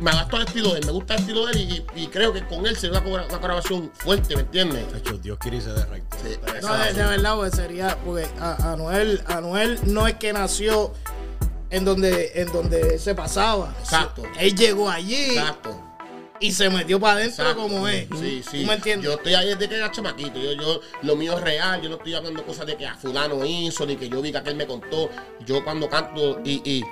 me 0.00 0.10
adapto 0.12 0.36
al 0.36 0.46
estilo 0.46 0.72
de 0.74 0.78
él, 0.80 0.86
me 0.86 0.92
gusta 0.92 1.14
el 1.14 1.20
estilo 1.20 1.46
de 1.46 1.52
él 1.52 1.84
y, 1.96 2.02
y 2.02 2.06
creo 2.06 2.32
que 2.32 2.44
con 2.46 2.64
él 2.66 2.76
sería 2.76 3.00
una, 3.00 3.24
una 3.24 3.40
colaboración 3.40 3.90
fuerte, 3.94 4.36
¿me 4.36 4.42
entiendes? 4.42 4.84
Hecho, 4.94 5.18
Dios 5.18 5.38
quiere 5.38 5.56
irse 5.56 5.70
de 5.72 5.84
recto. 5.86 6.16
Sí, 6.22 6.36
No, 6.62 6.74
de, 6.78 6.92
de 6.92 7.02
verdad, 7.02 7.34
pues 7.36 7.54
sería, 7.54 7.96
porque 8.04 8.28
a- 8.40 8.72
Anuel, 8.74 9.22
Anuel 9.26 9.78
no 9.84 10.06
es 10.06 10.14
que 10.14 10.32
nació 10.32 10.92
en 11.70 11.84
donde, 11.84 12.32
en 12.34 12.50
donde 12.52 12.98
se 12.98 13.14
pasaba. 13.14 13.74
Exacto. 13.80 14.22
Él 14.38 14.54
llegó 14.54 14.88
allí 14.90 15.30
Exacto. 15.36 15.80
y 16.40 16.52
se 16.52 16.70
metió 16.70 16.98
para 17.00 17.14
adentro 17.14 17.44
Exacto. 17.44 17.62
como 17.62 17.88
es. 17.88 18.06
Sí, 18.18 18.42
sí. 18.48 18.60
¿Tú 18.62 18.66
me 18.66 18.74
entiendes? 18.74 19.06
Yo 19.06 19.14
estoy 19.14 19.34
ahí 19.34 19.48
desde 19.48 19.68
que 19.68 19.76
era 19.76 19.90
chamaquito. 19.90 20.38
Yo, 20.38 20.52
yo, 20.52 20.80
lo 21.02 21.16
mío 21.16 21.34
es 21.36 21.40
real. 21.42 21.80
Yo 21.82 21.88
no 21.88 21.96
estoy 21.96 22.14
hablando 22.14 22.44
cosas 22.44 22.66
de 22.66 22.76
que 22.76 22.86
a 22.86 22.94
fulano 22.94 23.44
hizo, 23.44 23.84
ni 23.86 23.96
que 23.96 24.08
yo 24.08 24.20
vi 24.22 24.32
que 24.32 24.38
aquel 24.38 24.54
me 24.56 24.66
contó. 24.66 25.10
Yo 25.46 25.62
cuando 25.64 25.88
canto 25.88 26.40
y, 26.44 26.60
y- 26.64 26.84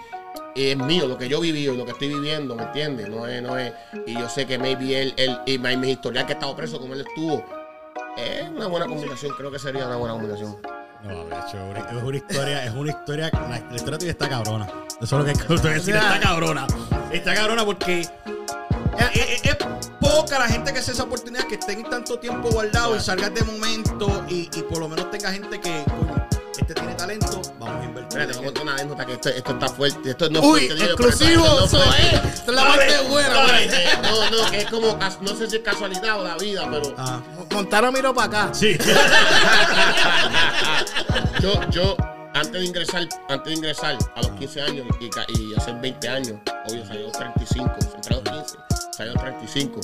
es 0.54 0.76
mío, 0.76 1.06
lo 1.06 1.18
que 1.18 1.28
yo 1.28 1.38
viví 1.40 1.68
y 1.68 1.76
lo 1.76 1.84
que 1.84 1.90
estoy 1.92 2.08
viviendo, 2.08 2.54
¿me 2.54 2.62
entiendes? 2.62 3.08
No 3.10 3.26
es, 3.26 3.42
no 3.42 3.58
es. 3.58 3.72
Y 4.06 4.14
yo 4.14 4.26
sé 4.28 4.46
que 4.46 4.58
maybe 4.58 5.02
él, 5.02 5.14
él 5.18 5.38
y 5.44 5.58
mi, 5.58 5.76
mi 5.76 5.90
historial 5.90 6.24
que 6.24 6.32
ha 6.32 6.36
estado 6.36 6.56
preso, 6.56 6.78
como 6.80 6.94
él 6.94 7.02
estuvo, 7.06 7.44
es 8.16 8.48
una 8.48 8.66
buena 8.66 8.86
combinación. 8.86 9.34
Creo 9.36 9.50
que 9.50 9.58
sería 9.58 9.86
una 9.86 9.96
buena 9.96 10.14
combinación. 10.14 10.56
No, 11.02 11.10
es 11.12 12.02
una 12.02 12.16
historia, 12.16 12.64
es 12.64 12.72
una 12.74 12.90
historia, 12.90 13.30
la, 13.32 13.76
historia 13.76 13.98
tuya 13.98 14.10
está 14.10 14.28
cabrona. 14.28 14.66
Eso 15.00 15.20
es 15.20 15.38
lo 15.38 15.46
que 15.46 15.54
voy 15.62 15.70
a 15.70 15.74
decir, 15.74 15.94
está 15.94 16.20
cabrona. 16.20 16.66
Está 17.12 17.34
cabrona 17.34 17.64
porque 17.64 18.00
es, 18.00 18.10
es- 19.14 19.44
es 19.44 19.56
poca 20.00 20.38
la 20.38 20.48
gente 20.48 20.72
que 20.72 20.78
hace 20.78 20.92
esa 20.92 21.04
oportunidad 21.04 21.44
que 21.46 21.54
estén 21.56 21.82
tanto 21.84 22.18
tiempo 22.18 22.48
guardado 22.50 22.96
y 22.96 23.00
salgas 23.00 23.32
de 23.34 23.42
momento 23.44 24.24
y, 24.28 24.48
y 24.54 24.62
por 24.62 24.78
lo 24.78 24.88
menos 24.88 25.10
tenga 25.10 25.30
gente 25.32 25.60
que, 25.60 25.84
coño, 25.84 26.25
este 26.58 26.74
tiene 26.74 26.94
talento, 26.94 27.40
vamos 27.58 27.80
a 27.80 27.84
invertir. 27.84 28.20
Espérate, 28.20 28.32
te 28.32 28.38
voy 28.38 28.52
a 28.58 28.62
una 28.62 28.72
anécdota 28.74 29.06
que 29.06 29.12
esto, 29.14 29.28
esto 29.28 29.52
está 29.52 29.68
fuerte. 29.68 30.10
Esto 30.10 30.30
no 30.30 30.38
es 30.40 30.44
Uy, 30.46 30.66
fuerte, 30.68 30.84
exclusivo, 30.84 31.64
eso 31.64 31.82
es. 31.84 32.12
Esta 32.12 32.28
es 32.50 32.56
la 32.56 32.66
parte 32.66 32.98
buena, 33.08 33.44
güey. 33.46 33.68
No, 34.02 34.30
no, 34.30 34.50
que 34.50 34.58
es 34.58 34.66
como, 34.66 34.98
no 35.20 35.36
sé 35.36 35.50
si 35.50 35.56
es 35.56 35.62
casualidad 35.62 36.20
o 36.20 36.24
la 36.24 36.36
vida, 36.36 36.68
pero 36.70 36.94
Ah, 36.98 37.20
Montana 37.50 37.90
miró 37.90 38.14
para 38.14 38.26
acá. 38.44 38.54
sí. 38.54 38.76
yo, 41.40 41.60
yo, 41.70 41.96
antes 42.34 42.52
de 42.52 42.64
ingresar, 42.64 43.02
antes 43.28 43.44
de 43.46 43.54
ingresar 43.54 43.96
a 44.14 44.22
los 44.22 44.30
15 44.32 44.62
años 44.62 44.86
y, 45.00 45.10
y 45.40 45.54
hacer 45.54 45.74
20 45.80 46.08
años, 46.08 46.36
obvio, 46.68 46.84
los 47.02 47.12
35, 47.12 47.70
entré 47.94 48.14
a 48.14 48.20
los 48.20 48.46
15, 48.46 48.58
salí 48.96 49.10
a 49.10 49.12
los 49.12 49.22
35. 49.22 49.80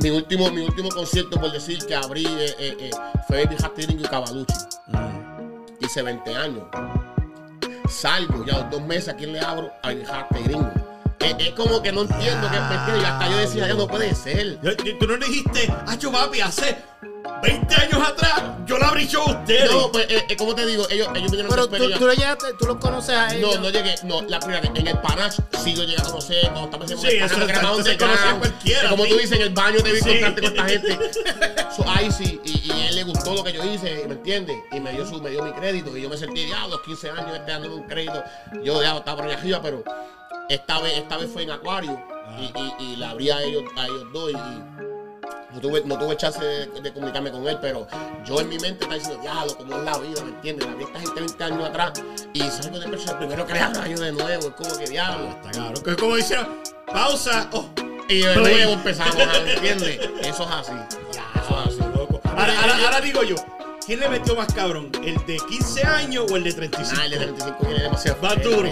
Mi 0.00 0.10
último, 0.10 0.50
mi 0.50 0.62
último 0.62 0.90
concierto, 0.90 1.40
por 1.40 1.50
decir 1.50 1.84
que 1.84 1.94
abrí, 1.94 2.24
eh, 2.24 2.54
eh, 2.58 2.76
eh, 2.80 2.90
fue 3.26 3.44
Baby 3.44 3.56
Hatiring 3.62 3.98
y 3.98 4.02
Cavalucci. 4.04 4.54
Hice 5.80 6.02
20 6.02 6.36
años. 6.36 6.64
Salgo 7.88 8.44
ya 8.44 8.62
dos 8.64 8.80
meses, 8.82 9.08
¿a 9.08 9.16
quién 9.16 9.32
le 9.32 9.40
abro? 9.40 9.72
A 9.82 9.88
Baby 9.88 10.04
Hatiring. 10.08 10.68
Es, 11.18 11.34
es 11.38 11.50
como 11.54 11.82
que 11.82 11.90
no 11.90 12.02
entiendo 12.02 12.48
que 12.48 12.60
me 12.60 12.74
entiendes. 12.74 13.02
Y 13.02 13.04
hasta 13.06 13.28
yo 13.28 13.36
decía, 13.38 13.68
ya 13.68 13.74
no 13.74 13.88
puede 13.88 14.14
ser. 14.14 14.60
Tú 15.00 15.06
no 15.06 15.16
dijiste, 15.16 15.72
Hacho 15.86 16.12
papi, 16.12 16.40
hace 16.42 16.78
20 17.42 17.74
años 17.74 18.08
atrás, 18.08 18.42
abrí 18.88 19.06
show 19.06 19.24
ustedes. 19.28 19.70
No, 19.70 19.90
pues, 19.92 20.06
eh, 20.08 20.24
eh, 20.28 20.36
como 20.36 20.54
te 20.54 20.66
digo, 20.66 20.86
ellos, 20.90 21.08
ellos 21.14 21.30
vinieron 21.30 21.50
Pero 21.50 21.68
tú, 21.68 21.98
tú 21.98 22.06
lo 22.06 22.12
llegaste, 22.12 22.46
tú 22.58 22.66
los 22.66 22.76
conoces 22.76 23.16
a 23.16 23.34
ellos. 23.34 23.56
No, 23.56 23.62
no 23.62 23.70
llegué, 23.70 23.94
no, 24.04 24.22
la 24.22 24.40
primera 24.40 24.60
vez, 24.60 24.70
en 24.74 24.86
el 24.86 24.98
Panache 24.98 25.42
sí 25.62 25.74
lo 25.76 25.84
llegué 25.84 26.00
a 26.00 26.04
conocer, 26.04 26.42
cuando 26.50 26.64
estamos 26.64 26.90
en 26.90 26.98
Sí, 26.98 27.06
el 27.16 27.98
Panache, 27.98 28.38
cualquiera, 28.38 28.88
Como 28.90 29.06
tú 29.06 29.14
dices, 29.16 29.32
en 29.32 29.42
el 29.42 29.50
baño 29.50 29.80
te 29.82 29.92
vi 29.92 30.00
Sí. 30.00 30.10
encontrarte 30.10 30.40
con 30.40 30.50
esta 30.50 30.68
gente. 30.68 30.98
So, 31.76 31.84
ahí 31.88 32.10
sí, 32.10 32.40
y, 32.44 32.72
y 32.72 32.86
él 32.88 32.94
le 32.96 33.04
gustó 33.04 33.34
lo 33.34 33.44
que 33.44 33.52
yo 33.52 33.62
hice, 33.62 34.04
¿me 34.08 34.14
entiendes? 34.14 34.56
Y 34.72 34.80
me 34.80 34.90
dio, 34.92 35.06
su, 35.06 35.20
me 35.22 35.30
dio 35.30 35.44
mi 35.44 35.52
crédito, 35.52 35.96
y 35.96 36.02
yo 36.02 36.08
me 36.08 36.16
sentí, 36.16 36.48
ya, 36.48 36.66
los 36.66 36.80
15 36.80 37.10
años, 37.10 37.36
este 37.36 37.68
un 37.68 37.82
crédito. 37.84 38.22
Yo 38.64 38.82
ya 38.82 38.96
estaba 38.96 39.18
por 39.18 39.26
allá 39.26 39.38
arriba, 39.38 39.60
pero 39.62 39.84
esta 40.48 40.80
vez, 40.80 40.98
esta 40.98 41.18
vez 41.18 41.30
fue 41.30 41.42
en 41.44 41.52
Acuario, 41.52 42.00
y, 42.40 42.44
y, 42.58 42.92
y 42.92 42.96
la 42.96 43.10
abrí 43.10 43.30
a 43.30 43.42
ellos, 43.42 43.62
a 43.76 43.86
ellos 43.86 44.06
dos, 44.12 44.32
y 44.32 44.87
no 45.52 45.60
tuve, 45.60 45.82
no 45.84 45.98
tuve 45.98 46.16
chance 46.16 46.42
de, 46.44 46.66
de 46.80 46.92
comunicarme 46.92 47.30
con 47.30 47.46
él, 47.48 47.58
pero 47.60 47.86
yo 48.24 48.40
en 48.40 48.48
mi 48.48 48.58
mente 48.58 48.84
estaba 48.84 48.94
diciendo, 48.94 49.20
diablo, 49.22 49.56
cómo 49.56 49.76
es 49.78 49.82
la 49.84 49.98
vida, 49.98 50.22
¿me 50.24 50.30
entiendes? 50.30 50.66
La 50.68 50.74
vi 50.74 50.84
esta 50.84 51.00
gente 51.00 51.20
20 51.20 51.44
años 51.44 51.68
atrás 51.68 51.92
y 52.34 52.40
salgo 52.42 52.78
de 52.78 52.88
persona, 52.88 53.18
primero 53.18 53.46
que 53.46 53.52
le 53.54 53.60
hablo 53.60 53.80
a 53.80 53.88
yo 53.88 53.98
de 53.98 54.12
nuevo, 54.12 54.48
es 54.48 54.54
como 54.54 54.76
que 54.78 54.84
diablo. 54.86 55.28
Está 55.30 55.50
cabrón. 55.52 55.82
Que 55.82 55.90
es 55.90 55.96
como 55.96 56.16
dicen, 56.16 56.40
pausa. 56.92 57.48
Oh, 57.52 57.66
Y 58.08 58.20
de 58.22 58.36
nuevo 58.36 58.72
empezamos, 58.72 59.16
¿me 59.44 59.52
entiendes? 59.54 60.00
Eso 60.22 60.42
es 60.44 60.50
así. 60.50 60.72
Eso 61.10 61.60
es 61.60 61.66
así. 61.68 61.80
loco. 61.96 62.20
Ahora, 62.24 62.60
ahora, 62.60 62.76
ahora 62.84 63.00
digo 63.00 63.22
yo, 63.22 63.36
¿quién 63.86 64.00
le 64.00 64.08
metió 64.08 64.34
más 64.36 64.52
cabrón? 64.52 64.90
¿El 65.02 65.16
de 65.26 65.38
15 65.48 65.82
años 65.84 66.26
o 66.30 66.36
el 66.36 66.44
de 66.44 66.52
35? 66.52 67.00
Ah, 67.00 67.04
el 67.06 67.10
de 67.12 67.16
35 67.18 67.58
viene 67.66 67.82
demasiado 67.84 68.16
fuerte, 68.18 68.48
duro. 68.48 68.70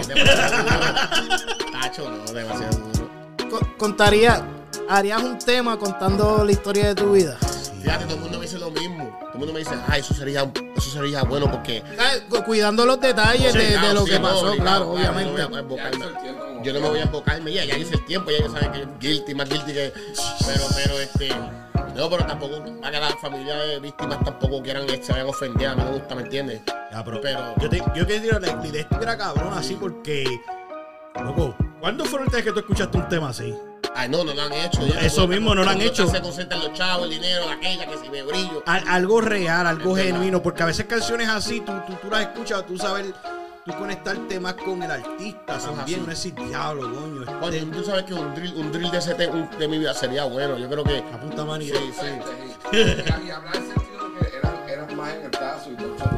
Tacho, 1.71 2.09
no, 2.09 2.23
demasiado 2.33 2.77
duro. 2.77 3.09
Co- 3.49 3.67
Contaría, 3.77 4.43
harías 4.89 5.21
un 5.23 5.37
tema 5.39 5.77
contando 5.77 6.43
la 6.43 6.51
historia 6.51 6.87
de 6.87 6.95
tu 6.95 7.11
vida. 7.11 7.37
Fíjate, 7.81 8.05
todo 8.05 8.15
el 8.15 8.21
mundo 8.21 8.37
me 8.39 8.43
dice 8.45 8.57
lo 8.59 8.71
mismo. 8.71 9.17
Todo 9.19 9.31
el 9.33 9.37
mundo 9.39 9.53
me 9.53 9.59
dice, 9.59 9.75
ah, 9.87 9.97
eso 9.97 10.13
sería, 10.13 10.51
eso 10.75 10.89
sería 10.89 11.23
bueno 11.23 11.49
porque 11.51 11.83
Ah, 11.99 12.11
cu- 12.29 12.43
Cuidando 12.43 12.85
los 12.85 12.99
detalles 12.99 13.53
Sí, 13.53 13.57
de, 13.59 13.93
lo 13.93 14.03
sí, 14.05 14.11
que 14.11 14.19
no, 14.19 14.27
pasó, 14.27 14.39
obligado, 14.47 14.55
claro, 14.55 14.63
claro, 14.63 14.91
obviamente. 14.91 15.23
yo 15.37 15.49
no 15.49 15.59
voy 15.59 15.79
a 15.79 16.63
Yo 16.63 16.73
me 16.73 16.79
voy 16.89 16.99
a 16.99 17.03
embocarme, 17.03 17.53
ya, 17.53 17.65
ya 17.65 17.77
hice 17.77 17.95
el 17.95 18.05
tiempo, 18.05 18.31
ya 18.31 18.37
ellos 18.37 18.51
saben 18.51 18.71
que 18.71 18.87
guilty, 19.07 19.35
más 19.35 19.49
guilty 19.49 19.73
que. 19.73 19.93
Pero, 20.45 20.63
pero, 20.75 20.99
este. 20.99 21.29
No, 21.95 22.09
pero 22.09 22.25
tampoco, 22.25 22.63
para 22.81 22.91
que 22.91 22.99
las 22.99 23.15
familias 23.21 23.57
de 23.67 23.79
víctimas 23.79 24.23
tampoco 24.23 24.61
quieran 24.61 24.85
que 24.85 25.01
se 25.03 25.11
vayan 25.13 25.27
ofendidas, 25.29 25.73
a 25.73 25.75
mí 25.77 25.83
me 25.83 25.97
gusta, 25.97 26.15
¿me 26.15 26.21
entiendes? 26.23 26.61
Ya, 26.91 27.03
pero, 27.03 27.21
Pero- 27.21 27.55
yo, 27.59 27.69
te, 27.69 27.83
yo 27.95 28.05
que 28.05 28.19
digo, 28.19 28.37
la, 28.39 28.65
idea 28.65 28.81
estuviera 28.81 29.17
cabrón 29.17 29.53
así 29.55 29.75
porque, 29.79 30.23
loco, 31.23 31.55
¿cuándo 31.79 32.05
fue 32.05 32.19
la 32.19 32.25
última 32.25 32.37
vez 32.37 32.45
que 32.45 32.51
tú 32.51 32.59
escuchaste 32.59 32.97
un 32.97 33.07
tema 33.09 33.29
así? 33.29 33.53
Ay, 33.99 34.09
no, 34.09 34.23
no 34.23 34.33
lo 34.33 34.41
han 34.43 34.53
hecho. 34.53 34.85
ya, 34.85 35.01
Eso 35.01 35.21
porque 35.21 35.35
mismo, 35.35 35.55
no 35.55 35.63
lo 35.63 35.69
han 35.71 35.81
hecho. 35.81 36.07
Se 36.07 36.21
concentran 36.21 36.59
los 36.61 36.73
chavos, 36.73 37.05
el 37.05 37.09
dinero, 37.11 37.45
la 37.47 37.53
aquella, 37.53 37.87
que 37.89 37.97
si 37.97 38.09
me 38.09 38.21
brillo. 38.21 38.61
Al- 38.67 38.87
algo 38.87 39.21
real, 39.21 39.65
algo 39.65 39.97
Es 39.97 40.03
verdad. 40.03 40.11
genuino, 40.19 40.43
porque 40.43 40.63
a 40.63 40.65
veces 40.67 40.85
canciones 40.85 41.27
así, 41.29 41.61
tú, 41.61 41.73
tú, 41.87 41.93
tú 42.01 42.09
las 42.11 42.21
escuchas, 42.21 42.63
tú 42.67 42.77
sabes, 42.77 43.07
tú 43.65 43.73
conectarte 43.73 44.39
más 44.39 44.53
con 44.53 44.83
el 44.83 44.91
artista 44.91 45.57
también, 45.57 45.81
así. 45.81 45.95
no 45.99 46.05
decir 46.05 46.35
diablo, 46.35 46.83
coño. 46.93 47.21
este, 47.23 47.59
Coño, 47.59 47.71
tú 47.77 47.83
sabes 47.83 48.03
que 48.03 48.13
un 48.13 48.35
drill, 48.35 48.53
un 48.55 48.71
drill 48.71 48.91
de, 48.91 48.97
ese 48.99 49.13
de 49.15 49.67
mi 49.67 49.79
vida 49.79 49.93
sería 49.95 50.25
bueno. 50.25 50.57
Yo 50.59 50.69
creo 50.69 50.83
que. 50.83 50.97
apunta 50.99 51.43
manía. 51.43 51.73
Sí, 51.75 51.91
sí. 51.99 52.77
Y, 52.77 53.27
y 53.27 53.31
hablar 53.31 53.55
en 53.55 53.67
sentido 53.67 54.09
de 54.21 54.29
que 54.29 54.37
eran, 54.37 54.69
eran 54.69 54.95
más 54.95 55.13
en 55.15 55.21
el 55.25 55.31
caso 55.31 55.71
y 55.71 55.75
todo 55.75 55.95
eso. 55.95 56.09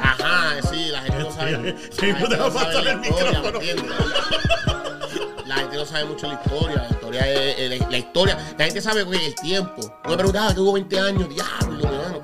Ajá, 0.00 0.54
sí, 0.70 0.86
la 0.88 1.02
gente 1.02 1.18
no 1.18 1.30
sabe. 1.32 1.76
Sí, 1.90 2.00
gente 2.06 2.28
te 2.28 2.36
va 2.36 2.46
a 2.46 2.48
no 2.48 2.54
pasar 2.54 2.86
el 2.86 3.04
historia, 3.04 3.40
¿me 3.42 3.50
micrófono. 3.60 4.83
Gente 5.74 5.78
no 5.78 5.86
sabe 5.86 6.04
mucho 6.04 6.26
la 6.26 6.34
historia. 6.34 6.76
La 6.76 6.88
historia 6.90 7.32
es, 7.32 7.58
es- 7.58 7.80
la, 7.80 7.88
la 7.90 7.98
historia. 7.98 8.54
La 8.58 8.64
gente 8.64 8.80
sabe 8.80 9.06
que 9.08 9.26
el 9.26 9.34
tiempo. 9.34 9.82
Yo 10.04 10.10
me 10.10 10.16
preguntaba, 10.16 10.54
tuvo 10.54 10.72
20 10.74 10.98
años, 11.00 11.28
diablo, 11.28 11.84
hermano. 11.88 12.20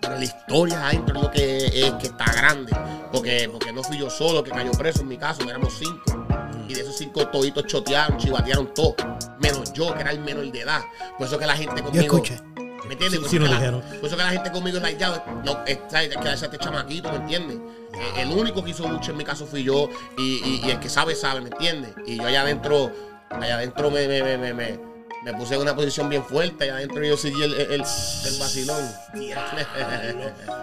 Pero 0.00 0.16
la 0.16 0.24
historia 0.24 0.86
adentro 0.86 1.16
es 1.16 1.22
lo 1.22 1.30
que 1.30 1.66
es 1.86 1.92
que 1.94 2.06
está 2.08 2.24
grande. 2.32 2.72
Porque, 3.12 3.48
porque 3.50 3.72
no 3.72 3.82
fui 3.82 3.98
yo 3.98 4.10
solo 4.10 4.42
que 4.42 4.50
cayó 4.50 4.72
preso 4.72 5.00
en 5.02 5.08
mi 5.08 5.16
caso, 5.16 5.42
éramos 5.48 5.74
cinco. 5.78 6.26
Y 6.68 6.74
de 6.74 6.80
esos 6.80 6.96
cinco 6.96 7.26
toditos 7.28 7.66
chotearon, 7.66 8.16
chivatearon 8.18 8.72
todo. 8.74 8.96
Menos 9.38 9.72
yo, 9.72 9.94
que 9.94 10.00
era 10.00 10.10
el 10.10 10.20
menor 10.20 10.50
de 10.50 10.60
edad. 10.60 10.80
Por 11.18 11.26
eso 11.26 11.38
que 11.38 11.46
la 11.46 11.56
gente 11.56 11.82
conmigo. 11.82 12.02
escuché. 12.02 12.40
¿Me 12.86 12.92
entiendes? 12.94 13.12
Sí, 13.12 13.18
por, 13.18 13.30
sí 13.30 13.36
eso 13.36 13.44
que 13.44 13.50
la, 13.66 13.72
por 13.80 14.06
eso 14.06 14.16
que 14.16 14.22
la 14.22 14.30
gente 14.30 14.50
conmigo 14.52 14.76
es 14.76 14.82
like, 14.82 14.98
ya, 15.00 15.24
no, 15.44 15.64
es, 15.66 15.78
¿sabes? 15.88 16.10
hay 16.16 16.22
que 16.22 16.28
darse 16.28 16.44
a 16.44 16.48
este 16.48 16.58
chamaquito, 16.58 17.10
¿me 17.10 17.16
entiendes? 17.16 17.56
Eh, 17.94 18.22
El 18.22 18.30
único 18.32 18.62
que 18.62 18.70
hizo 18.70 18.86
mucho 18.86 19.12
en 19.12 19.16
mi 19.16 19.24
caso 19.24 19.46
fui 19.46 19.62
yo 19.62 19.88
y, 20.18 20.22
y- 20.44 20.60
y 20.66 20.70
el 20.70 20.80
que 20.80 20.88
sabe, 20.88 21.14
sabe, 21.14 21.40
¿me 21.40 21.48
entiendes? 21.48 21.94
Y 22.06 22.16
yo 22.18 22.26
allá 22.26 22.42
adentro, 22.42 22.90
allá 23.30 23.54
adentro 23.56 23.90
me, 23.90 24.06
me, 24.06 24.36
me, 24.36 24.52
me, 24.54 24.78
me- 25.24 25.34
puse 25.34 25.54
en 25.54 25.60
una 25.62 25.74
posición 25.74 26.08
bien 26.08 26.24
fuerte, 26.24 26.64
allá 26.64 26.76
adentro 26.76 27.04
yo 27.04 27.16
seguí 27.16 27.42
el, 27.42 27.54
el, 27.54 27.72
el, 27.72 28.38
vacilón. 28.38 28.84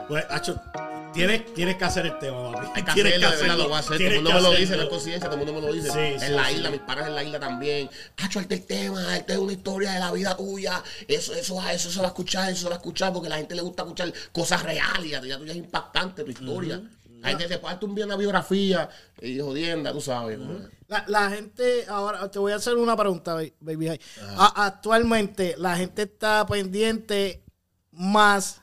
Pues, 0.08 0.26
Hacho, 0.30 0.60
tienes, 1.14 1.54
tienes 1.54 1.76
que 1.78 1.84
hacer 1.86 2.06
el 2.06 2.20
tema, 2.20 2.52
papi. 2.52 2.68
Hay 2.76 2.84
que 2.84 2.94
Tienes 2.94 3.14
hacerlo, 3.16 3.30
de 3.32 3.42
verdad, 3.42 3.58
lo 3.58 3.64
voy 3.68 3.74
a 3.76 3.80
hacer. 3.80 3.98
Todo 3.98 4.08
el 4.08 4.14
mundo 4.16 4.30
que 4.30 4.36
me 4.36 4.42
lo 4.42 4.48
hacerlo. 4.48 4.60
dice, 4.60 4.78
no 4.78 4.84
es 4.84 4.90
conciencia, 4.90 5.30
todo 5.30 5.40
el 5.40 5.46
mundo 5.46 5.62
me 5.62 5.68
lo 5.68 5.74
dice. 5.74 5.90
Sí, 5.92 6.00
en 6.00 6.20
sí, 6.20 6.30
la 6.34 6.46
sí. 6.48 6.56
isla, 6.56 6.70
mis 6.72 6.80
panas 6.82 7.08
en 7.08 7.16
la 7.16 7.24
isla 7.24 7.40
también. 7.40 7.90
Hacho, 8.18 8.40
este 8.40 8.56
el 8.56 8.66
tema, 8.66 9.18
este 9.18 9.34
es 9.34 9.40
una 9.40 9.54
historia 9.54 9.92
de 9.94 10.00
la 10.00 10.12
vida 10.12 10.36
tuya. 10.36 10.84
Eso, 11.08 11.34
eso, 11.34 11.62
eso 11.70 11.92
se 11.92 12.00
va 12.00 12.06
a 12.06 12.08
escuchar, 12.10 12.50
eso 12.52 12.62
se 12.64 12.68
va 12.70 12.76
a 12.76 12.78
escuchar, 12.78 13.14
porque 13.14 13.28
a 13.28 13.30
la 13.32 13.38
gente 13.38 13.56
le 13.56 13.62
gusta 13.62 13.84
escuchar 13.84 14.12
cosas 14.32 14.64
reales. 14.64 15.10
Ya, 15.12 15.22
ya 15.22 15.38
tuya 15.38 15.52
es 15.52 15.58
impactante 15.58 16.24
tu 16.24 16.32
historia. 16.32 16.82
La 17.22 17.30
gente 17.30 17.48
se 17.48 17.60
parte 17.60 17.86
un 17.86 17.94
día 17.94 18.06
una 18.06 18.16
biografía 18.16 18.90
y 19.22 19.40
jodienda, 19.40 19.92
tú 19.92 20.02
sabes. 20.02 20.40
¿no? 20.40 20.58
La, 20.92 21.06
la 21.08 21.30
gente, 21.30 21.86
ahora 21.88 22.30
te 22.30 22.38
voy 22.38 22.52
a 22.52 22.58
hacer 22.58 22.76
una 22.76 22.98
pregunta, 22.98 23.34
ba- 23.34 23.44
Baby 23.62 23.88
High. 23.88 24.00
A- 24.38 24.66
actualmente, 24.66 25.56
la 25.58 25.78
gente 25.78 26.02
está 26.02 26.46
pendiente 26.46 27.46
más 27.94 28.62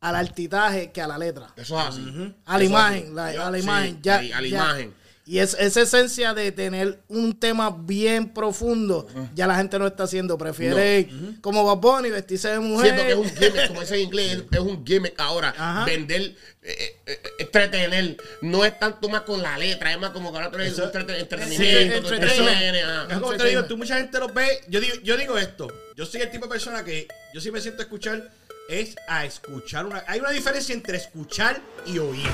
al 0.00 0.14
altitaje 0.14 0.92
que 0.92 1.02
a 1.02 1.08
la 1.08 1.18
letra. 1.18 1.52
Eso 1.56 1.76
es 1.80 1.86
así. 1.86 2.34
A 2.44 2.58
la 2.58 2.64
imagen, 2.64 3.14
la- 3.16 3.26
a 3.46 3.50
la 3.50 3.58
Sí, 3.58 3.64
imagen. 3.64 3.98
ya, 4.02 4.18
a 4.18 4.22
la 4.22 4.40
ya. 4.42 4.46
imagen. 4.48 4.94
Y 5.26 5.38
es, 5.38 5.54
esa 5.58 5.80
esencia 5.80 6.32
de 6.34 6.52
tener 6.52 7.02
un 7.08 7.32
tema 7.40 7.70
bien 7.70 8.28
profundo, 8.32 9.08
ya 9.34 9.46
la 9.48 9.56
gente 9.56 9.76
no 9.78 9.86
está 9.88 10.04
haciendo. 10.04 10.38
Prefiere, 10.38 11.08
como 11.40 11.64
Bad 11.64 11.78
Bunny, 11.78 12.10
vestirse 12.10 12.50
de 12.50 12.60
mujer. 12.60 12.94
porque 12.94 13.12
es 13.12 13.16
un 13.18 13.30
gimmick, 13.36 13.66
como 13.68 13.80
dice 13.80 13.94
en 13.96 14.00
inglés, 14.02 14.44
es, 14.52 14.60
un 14.60 14.86
gimmick 14.86 15.18
ahora. 15.18 15.52
Ajá. 15.58 15.86
Vender, 15.86 16.20
eh, 16.20 16.36
eh, 16.62 16.93
entretener. 17.38 18.16
No 18.40 18.64
es 18.64 18.78
tanto 18.78 19.08
más 19.08 19.22
con 19.22 19.42
la 19.42 19.58
letra, 19.58 19.92
es 19.92 19.98
más 19.98 20.10
como 20.10 20.30
que 20.32 20.38
ahora 20.38 20.50
tú 20.50 20.56
eres 20.56 20.72
Eso- 20.72 20.84
un 20.84 20.88
entrete- 20.90 21.14
Sí, 21.14 21.20
entretenimiento. 21.20 22.08
tú 22.08 22.14
entertainment. 22.14 22.48
entretienes, 22.50 22.84
ajá. 22.84 23.06
Es 23.14 23.18
como 23.18 23.36
te 23.36 23.44
digo, 23.48 23.64
tú 23.64 23.76
mucha 23.76 23.96
gente 23.96 24.18
los 24.18 24.32
ve. 24.34 24.60
Yo 24.68 24.80
digo, 24.80 24.94
yo 25.02 25.16
digo 25.16 25.38
esto. 25.38 25.68
Yo 25.96 26.06
soy 26.06 26.22
el 26.22 26.30
tipo 26.30 26.46
de 26.46 26.50
persona 26.50 26.84
que 26.84 27.06
yo 27.34 27.40
sí 27.40 27.50
me 27.50 27.60
siento 27.60 27.82
a 27.82 27.84
escuchar. 27.84 28.30
Es 28.68 28.94
a 29.08 29.26
escuchar 29.26 29.84
una. 29.84 30.02
Hay 30.06 30.20
una 30.20 30.30
diferencia 30.30 30.74
entre 30.74 30.96
escuchar 30.96 31.60
y 31.84 31.98
oír. 31.98 32.26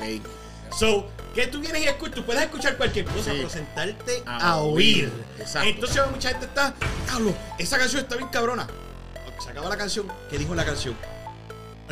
Ok. 0.00 0.26
So, 0.76 1.08
que 1.34 1.46
tú 1.48 1.60
vienes 1.60 1.82
y 1.82 1.86
escuchas, 1.88 2.14
tú 2.16 2.24
puedes 2.24 2.42
escuchar 2.42 2.76
cualquier 2.76 3.04
cosa, 3.04 3.30
Sí. 3.30 3.36
pero 3.38 3.50
sentarte 3.50 4.22
a, 4.26 4.50
A 4.52 4.56
oír. 4.62 5.10
oír. 5.36 5.44
Entonces 5.64 6.02
mucha 6.10 6.28
gente 6.30 6.46
está, 6.46 6.74
diablo, 7.06 7.34
esa 7.58 7.76
canción 7.78 8.02
está 8.02 8.16
bien 8.16 8.28
cabrona. 8.28 8.68
Se 9.42 9.50
acaba 9.50 9.68
la 9.68 9.76
canción, 9.76 10.06
¿qué 10.30 10.38
dijo 10.38 10.54
la 10.54 10.64
canción? 10.64 10.96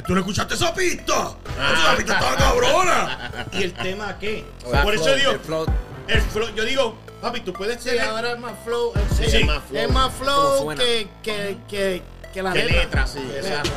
¿Tú 0.07 0.15
no 0.15 0.21
escuchaste 0.21 0.55
esa 0.55 0.73
pista? 0.75 1.33
Esa 1.55 1.97
pista 1.97 2.15
estaba 2.15 2.37
cabrona. 2.37 3.47
¿Y 3.53 3.63
el 3.65 3.73
tema 3.75 4.17
qué? 4.19 4.45
O 4.65 4.75
el 4.75 4.83
Por 4.83 4.95
eso 4.95 5.15
digo, 5.15 5.33
el 5.33 5.41
flow. 5.41 5.67
el 6.07 6.21
flow, 6.23 6.49
yo 6.55 6.65
digo, 6.65 6.97
papi, 7.21 7.41
tú 7.41 7.53
puedes 7.53 7.83
Sí, 7.83 7.91
tener- 7.91 8.05
ahora 8.05 8.33
es 8.33 8.39
más 8.39 8.53
flow. 8.65 8.93
eh, 8.95 9.01
Sí, 9.17 9.25
sí, 9.31 9.37
es 9.39 9.47
más 9.47 9.63
flow. 9.69 9.81
Es 9.83 9.91
más 9.91 10.15
flow 10.15 10.69
que, 10.77 11.09
que, 11.23 11.59
que, 11.69 12.03
que 12.33 12.43
la 12.43 12.53
¿Qué 12.53 12.65
letra. 12.65 12.81
letra? 12.83 13.07
Sí, 13.07 13.19
exacto. 13.37 13.71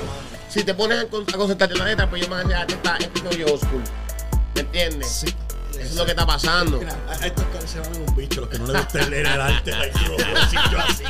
Si 0.49 0.63
te 0.63 0.73
pones 0.73 0.99
a 0.99 1.07
con- 1.07 1.23
a 1.23 1.37
concentrarte 1.37 1.73
en 1.73 1.79
la 1.79 1.85
letra, 1.85 2.09
pues 2.09 2.21
yo 2.21 2.27
me 2.29 2.43
voy 2.43 2.53
a 2.53 2.65
decir, 2.65 2.79
ah, 2.85 2.97
este 2.99 3.19
está 3.19 3.51
old 3.51 3.59
school. 3.59 3.81
¿Me 4.55 4.61
entiendes? 4.61 5.09
Sí. 5.09 5.35
Eso 5.71 5.79
es 5.81 5.95
lo 5.95 6.05
que 6.05 6.11
está 6.11 6.25
pasando. 6.27 6.77
Mira, 6.77 6.95
a 7.09 7.25
estos 7.25 7.45
caras 7.45 7.69
se 7.69 7.79
van 7.79 7.89
un 8.07 8.15
bicho, 8.15 8.41
los 8.41 8.49
que 8.49 8.59
no 8.59 8.67
les 8.67 8.77
gusta 8.83 9.07
leer 9.09 9.25
el 9.25 9.41
arte, 9.41 9.73
así. 10.87 11.03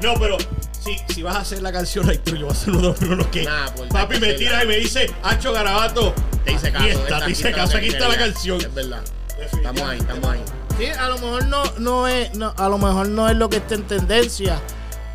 No, 0.00 0.14
pero 0.20 0.36
si, 0.84 1.14
si 1.14 1.22
vas 1.22 1.36
a 1.36 1.40
hacer 1.40 1.62
la 1.62 1.72
canción, 1.72 2.06
like, 2.06 2.30
yo 2.30 2.38
voy 2.40 2.48
a 2.48 2.52
hacer 2.52 2.70
uno 2.70 2.80
de 2.80 2.86
los 2.88 2.96
primeros 2.98 3.26
que 3.28 3.44
Nah, 3.44 3.66
pues, 3.76 3.88
papi 3.90 4.20
me 4.20 4.34
tira 4.34 4.62
y 4.62 4.66
me 4.66 4.76
dice, 4.76 5.12
Hacho 5.22 5.52
Garabato, 5.52 6.14
Te 6.44 6.52
hice 6.52 6.70
caso. 6.72 6.84
aquí 6.84 6.92
está, 6.92 7.02
esta- 7.14 7.24
te 7.24 7.30
hice 7.32 7.52
caso, 7.52 7.76
aquí 7.76 7.86
está 7.88 8.08
la 8.08 8.16
canción. 8.18 8.60
Es 8.60 8.74
verdad. 8.74 9.02
Estamos 9.40 9.82
ahí, 9.82 9.98
estamos 9.98 10.28
ahí. 10.30 10.42
Sí, 10.78 10.86
a 10.86 11.08
lo 11.08 11.14
mejor 11.18 11.46
no, 11.46 11.62
no 11.78 12.08
es, 12.08 12.34
no, 12.34 12.52
a 12.56 12.68
lo 12.68 12.78
mejor 12.78 13.08
no 13.08 13.28
es 13.28 13.36
lo 13.36 13.48
que 13.48 13.56
está 13.58 13.74
en 13.76 13.84
tendencia, 13.84 14.58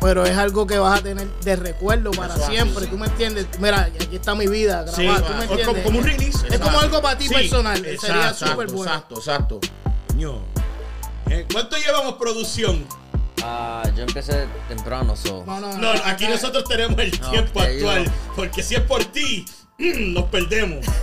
pero 0.00 0.24
es 0.24 0.36
algo 0.36 0.66
que 0.66 0.78
vas 0.78 1.00
a 1.00 1.02
tener 1.02 1.28
de 1.42 1.56
recuerdo 1.56 2.10
para 2.12 2.34
Eso 2.34 2.46
siempre. 2.46 2.84
sí. 2.84 2.90
¿Tú 2.90 2.98
me 2.98 3.06
entiendes? 3.06 3.46
Mira, 3.58 3.82
aquí 3.82 4.16
está 4.16 4.34
mi 4.34 4.46
vida 4.46 4.86
Sí, 4.88 5.02
grabada. 5.02 5.26
¿Tú 5.26 5.32
me 5.34 5.38
o 5.38 5.42
entiendes? 5.42 5.66
como, 5.66 5.82
como 5.82 5.98
un 5.98 6.04
release. 6.04 6.46
es 6.48 6.58
como 6.58 6.80
algo 6.80 7.02
para 7.02 7.18
ti 7.18 7.28
Sí, 7.28 7.34
personal. 7.34 7.84
exacto, 7.84 8.06
Sería 8.06 8.32
súper 8.34 8.66
bueno. 8.68 8.82
exacto, 8.92 9.14
exacto. 9.18 9.60
Eh, 11.30 11.46
¿Cuánto 11.52 11.76
llevamos 11.76 12.14
producción? 12.14 12.86
Ah, 13.42 13.82
yo 13.96 14.02
empecé 14.02 14.46
temprano, 14.68 15.16
so. 15.16 15.44
No, 15.46 15.60
no, 15.60 15.76
No, 15.78 15.90
aquí 16.04 16.26
nosotros 16.28 16.64
tenemos 16.64 16.98
el 17.00 17.10
tiempo 17.18 17.60
actual. 17.60 18.04
no. 18.04 18.12
Porque 18.36 18.62
si 18.62 18.74
es 18.74 18.82
por 18.82 19.04
ti, 19.06 19.44
nos 19.78 20.24
perdemos. 20.24 20.84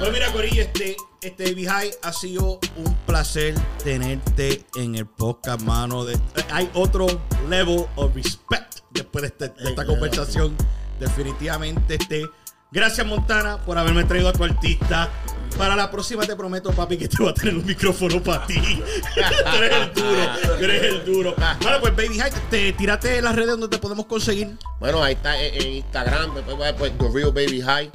Pues 0.00 0.12
mira, 0.12 0.32
Corillo, 0.32 0.62
este, 0.62 0.96
este 1.20 1.44
Baby 1.44 1.66
High 1.66 1.90
ha 2.02 2.12
sido 2.12 2.58
un 2.76 2.94
placer 3.06 3.54
tenerte 3.84 4.64
en 4.74 4.94
el 4.96 5.06
podcast, 5.06 5.60
mano. 5.62 6.04
De, 6.06 6.18
hay 6.50 6.68
otro 6.74 7.06
level 7.48 7.84
of 7.96 8.14
respect 8.14 8.78
después 8.90 9.22
de, 9.22 9.28
este- 9.28 9.62
de 9.62 9.70
esta 9.70 9.84
conversación. 9.86 10.56
Definitivamente, 10.98 11.96
este. 12.00 12.24
Gracias, 12.72 13.04
Montana, 13.04 13.58
por 13.58 13.76
haberme 13.78 14.04
traído 14.04 14.28
a 14.28 14.32
tu 14.32 14.44
artista. 14.44 15.10
Para 15.58 15.74
la 15.74 15.90
próxima 15.90 16.24
te 16.24 16.36
prometo, 16.36 16.70
papi, 16.72 16.96
que 16.96 17.08
te 17.08 17.16
voy 17.18 17.30
a 17.30 17.34
tener 17.34 17.56
un 17.56 17.66
micrófono 17.66 18.22
para 18.22 18.46
ti. 18.46 18.54
tú 19.14 19.56
eres 19.56 19.76
el 19.76 19.92
duro, 19.92 20.56
tú 20.56 20.64
eres 20.64 20.82
el 20.84 21.04
duro. 21.04 21.34
Bueno, 21.60 21.80
pues 21.80 21.96
Baby 21.96 22.18
High, 22.18 22.32
te, 22.48 22.72
tírate 22.72 23.20
las 23.20 23.34
redes 23.34 23.50
donde 23.50 23.68
te 23.68 23.78
podemos 23.78 24.06
conseguir. 24.06 24.56
Bueno, 24.78 25.02
ahí 25.02 25.14
está 25.14 25.38
en, 25.42 25.60
en 25.60 25.72
Instagram, 25.74 26.34
después 26.34 26.92
poner 26.92 26.96
The 26.96 27.08
Real 27.12 27.32
Baby 27.32 27.60
High. 27.60 27.92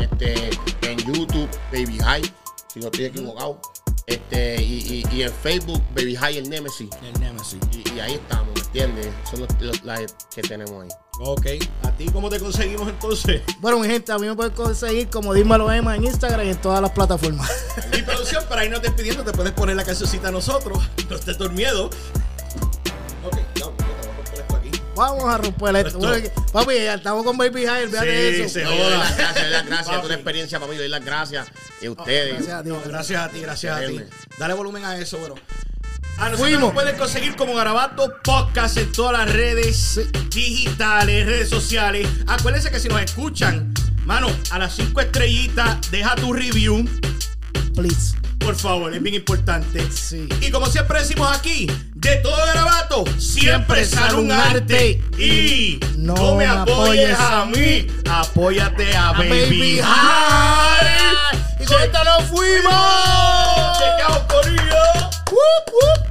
Este, 0.00 0.50
en 0.82 0.98
YouTube, 0.98 1.48
Baby 1.72 1.98
High, 1.98 2.34
si 2.72 2.80
no 2.80 2.86
estoy 2.86 3.04
equivocado. 3.06 3.60
Este, 4.06 4.60
y, 4.62 5.04
y, 5.12 5.16
y 5.16 5.22
en 5.22 5.32
Facebook, 5.32 5.82
Baby 5.94 6.16
High 6.16 6.38
el 6.38 6.50
Nemesis. 6.50 6.90
El 7.02 7.20
Nemesis. 7.20 7.60
Y, 7.72 7.94
y 7.94 8.00
ahí 8.00 8.14
estamos, 8.14 8.48
¿me 8.54 8.60
entiendes? 8.60 9.08
Son 9.30 9.40
los, 9.40 9.48
los 9.60 9.84
lives 9.84 10.16
que 10.34 10.42
tenemos 10.42 10.82
ahí. 10.82 11.07
Ok, 11.20 11.46
¿a 11.82 11.90
ti 11.92 12.06
cómo 12.12 12.28
te 12.30 12.38
conseguimos 12.38 12.88
entonces? 12.88 13.42
Bueno, 13.58 13.80
mi 13.80 13.88
gente, 13.88 14.12
a 14.12 14.18
mí 14.18 14.26
me 14.28 14.34
pueden 14.36 14.52
conseguir 14.52 15.08
como 15.08 15.34
Dímelo 15.34 15.70
Emma 15.72 15.96
en 15.96 16.04
Instagram 16.04 16.46
y 16.46 16.50
en 16.50 16.56
todas 16.60 16.80
las 16.80 16.92
plataformas. 16.92 17.50
Mi 17.92 18.02
producción, 18.02 18.44
para 18.48 18.64
irnos 18.64 18.80
despidiendo, 18.82 19.24
te 19.24 19.32
puedes 19.32 19.52
poner 19.52 19.74
la 19.74 19.84
cancioncita 19.84 20.28
a 20.28 20.30
nosotros. 20.30 20.78
No 21.10 21.16
estés 21.16 21.36
por 21.36 21.50
miedo. 21.50 21.86
Ok, 23.24 23.36
no, 23.58 23.66
no 23.70 23.76
te 23.76 23.84
voy 23.84 24.06
a 24.06 24.24
poner 24.24 24.40
esto 24.40 24.56
aquí. 24.56 24.70
Vamos 24.94 25.24
a 25.24 25.38
romper 25.38 25.76
esto. 25.86 25.98
Bueno, 25.98 26.28
papi, 26.52 26.74
ya 26.74 26.94
estamos 26.94 27.24
con 27.24 27.36
Baby 27.36 27.66
High, 27.66 27.88
de 27.88 27.98
Sí, 28.36 28.42
eso. 28.42 28.48
se 28.54 28.62
No, 28.64 28.70
yo 28.74 28.84
doy 28.84 28.90
las 28.98 29.16
gracias, 29.16 29.42
doy 29.42 29.50
las 29.50 29.66
gracias. 29.66 29.88
Es 29.88 29.94
Papi. 29.96 30.06
una 30.06 30.14
experiencia 30.14 30.60
para 30.60 30.70
mí, 30.72 30.78
doy 30.78 30.88
las 30.88 31.04
gracias. 31.04 31.48
Y 31.82 31.86
a 31.86 31.90
ustedes. 31.90 32.32
Gracias 32.34 32.54
a 32.54 32.62
Dios. 32.62 32.78
No, 32.84 32.90
gracias 32.92 33.20
a 33.22 33.28
ti, 33.28 33.40
gracias 33.40 33.76
a 33.76 33.80
ti. 33.86 34.00
Dale 34.38 34.54
volumen 34.54 34.84
a 34.84 34.96
eso, 34.98 35.18
bueno. 35.18 35.34
A 36.18 36.30
nosotros 36.30 36.40
Fuimos. 36.40 36.60
nos 36.60 36.72
pueden 36.72 36.96
conseguir 36.96 37.36
como 37.36 37.54
Garabato 37.54 38.12
Podcast 38.24 38.76
en 38.76 38.90
todas 38.90 39.12
las 39.12 39.32
redes 39.32 40.00
digitales, 40.30 41.26
redes 41.26 41.48
sociales. 41.48 42.08
Acuérdense 42.26 42.70
que 42.72 42.80
si 42.80 42.88
nos 42.88 43.00
escuchan, 43.00 43.72
mano, 44.04 44.26
a 44.50 44.58
las 44.58 44.74
cinco 44.74 45.00
estrellitas, 45.00 45.78
deja 45.92 46.16
tu 46.16 46.32
review. 46.32 46.88
Please. 47.74 48.16
Por 48.40 48.56
favor, 48.56 48.92
es 48.92 49.00
bien 49.02 49.14
importante. 49.14 49.88
Sí. 49.92 50.28
Y 50.40 50.50
como 50.50 50.66
siempre 50.66 50.98
decimos 51.00 51.30
aquí, 51.36 51.70
de 51.94 52.16
todo 52.16 52.36
garabato, 52.46 53.04
siempre 53.18 53.84
sale 53.84 54.14
un 54.14 54.32
arte. 54.32 55.00
Y 55.18 55.78
no, 55.98 56.34
me 56.34 56.46
apoyes 56.46 57.16
a 57.20 57.44
mí, 57.44 57.86
apóyate 58.10 58.96
a, 58.96 59.12
Baby, 59.12 59.28
Baby 59.28 59.80
High. 59.84 61.38
Y 61.60 61.64
con 61.64 61.80
esto 61.80 62.04
nos 62.04 62.24
fuimos. 62.24 63.78
Chequeamos, 63.78 64.22
Corillo. 64.32 64.82
Whoop, 65.30 65.74
whoop. 65.74 66.07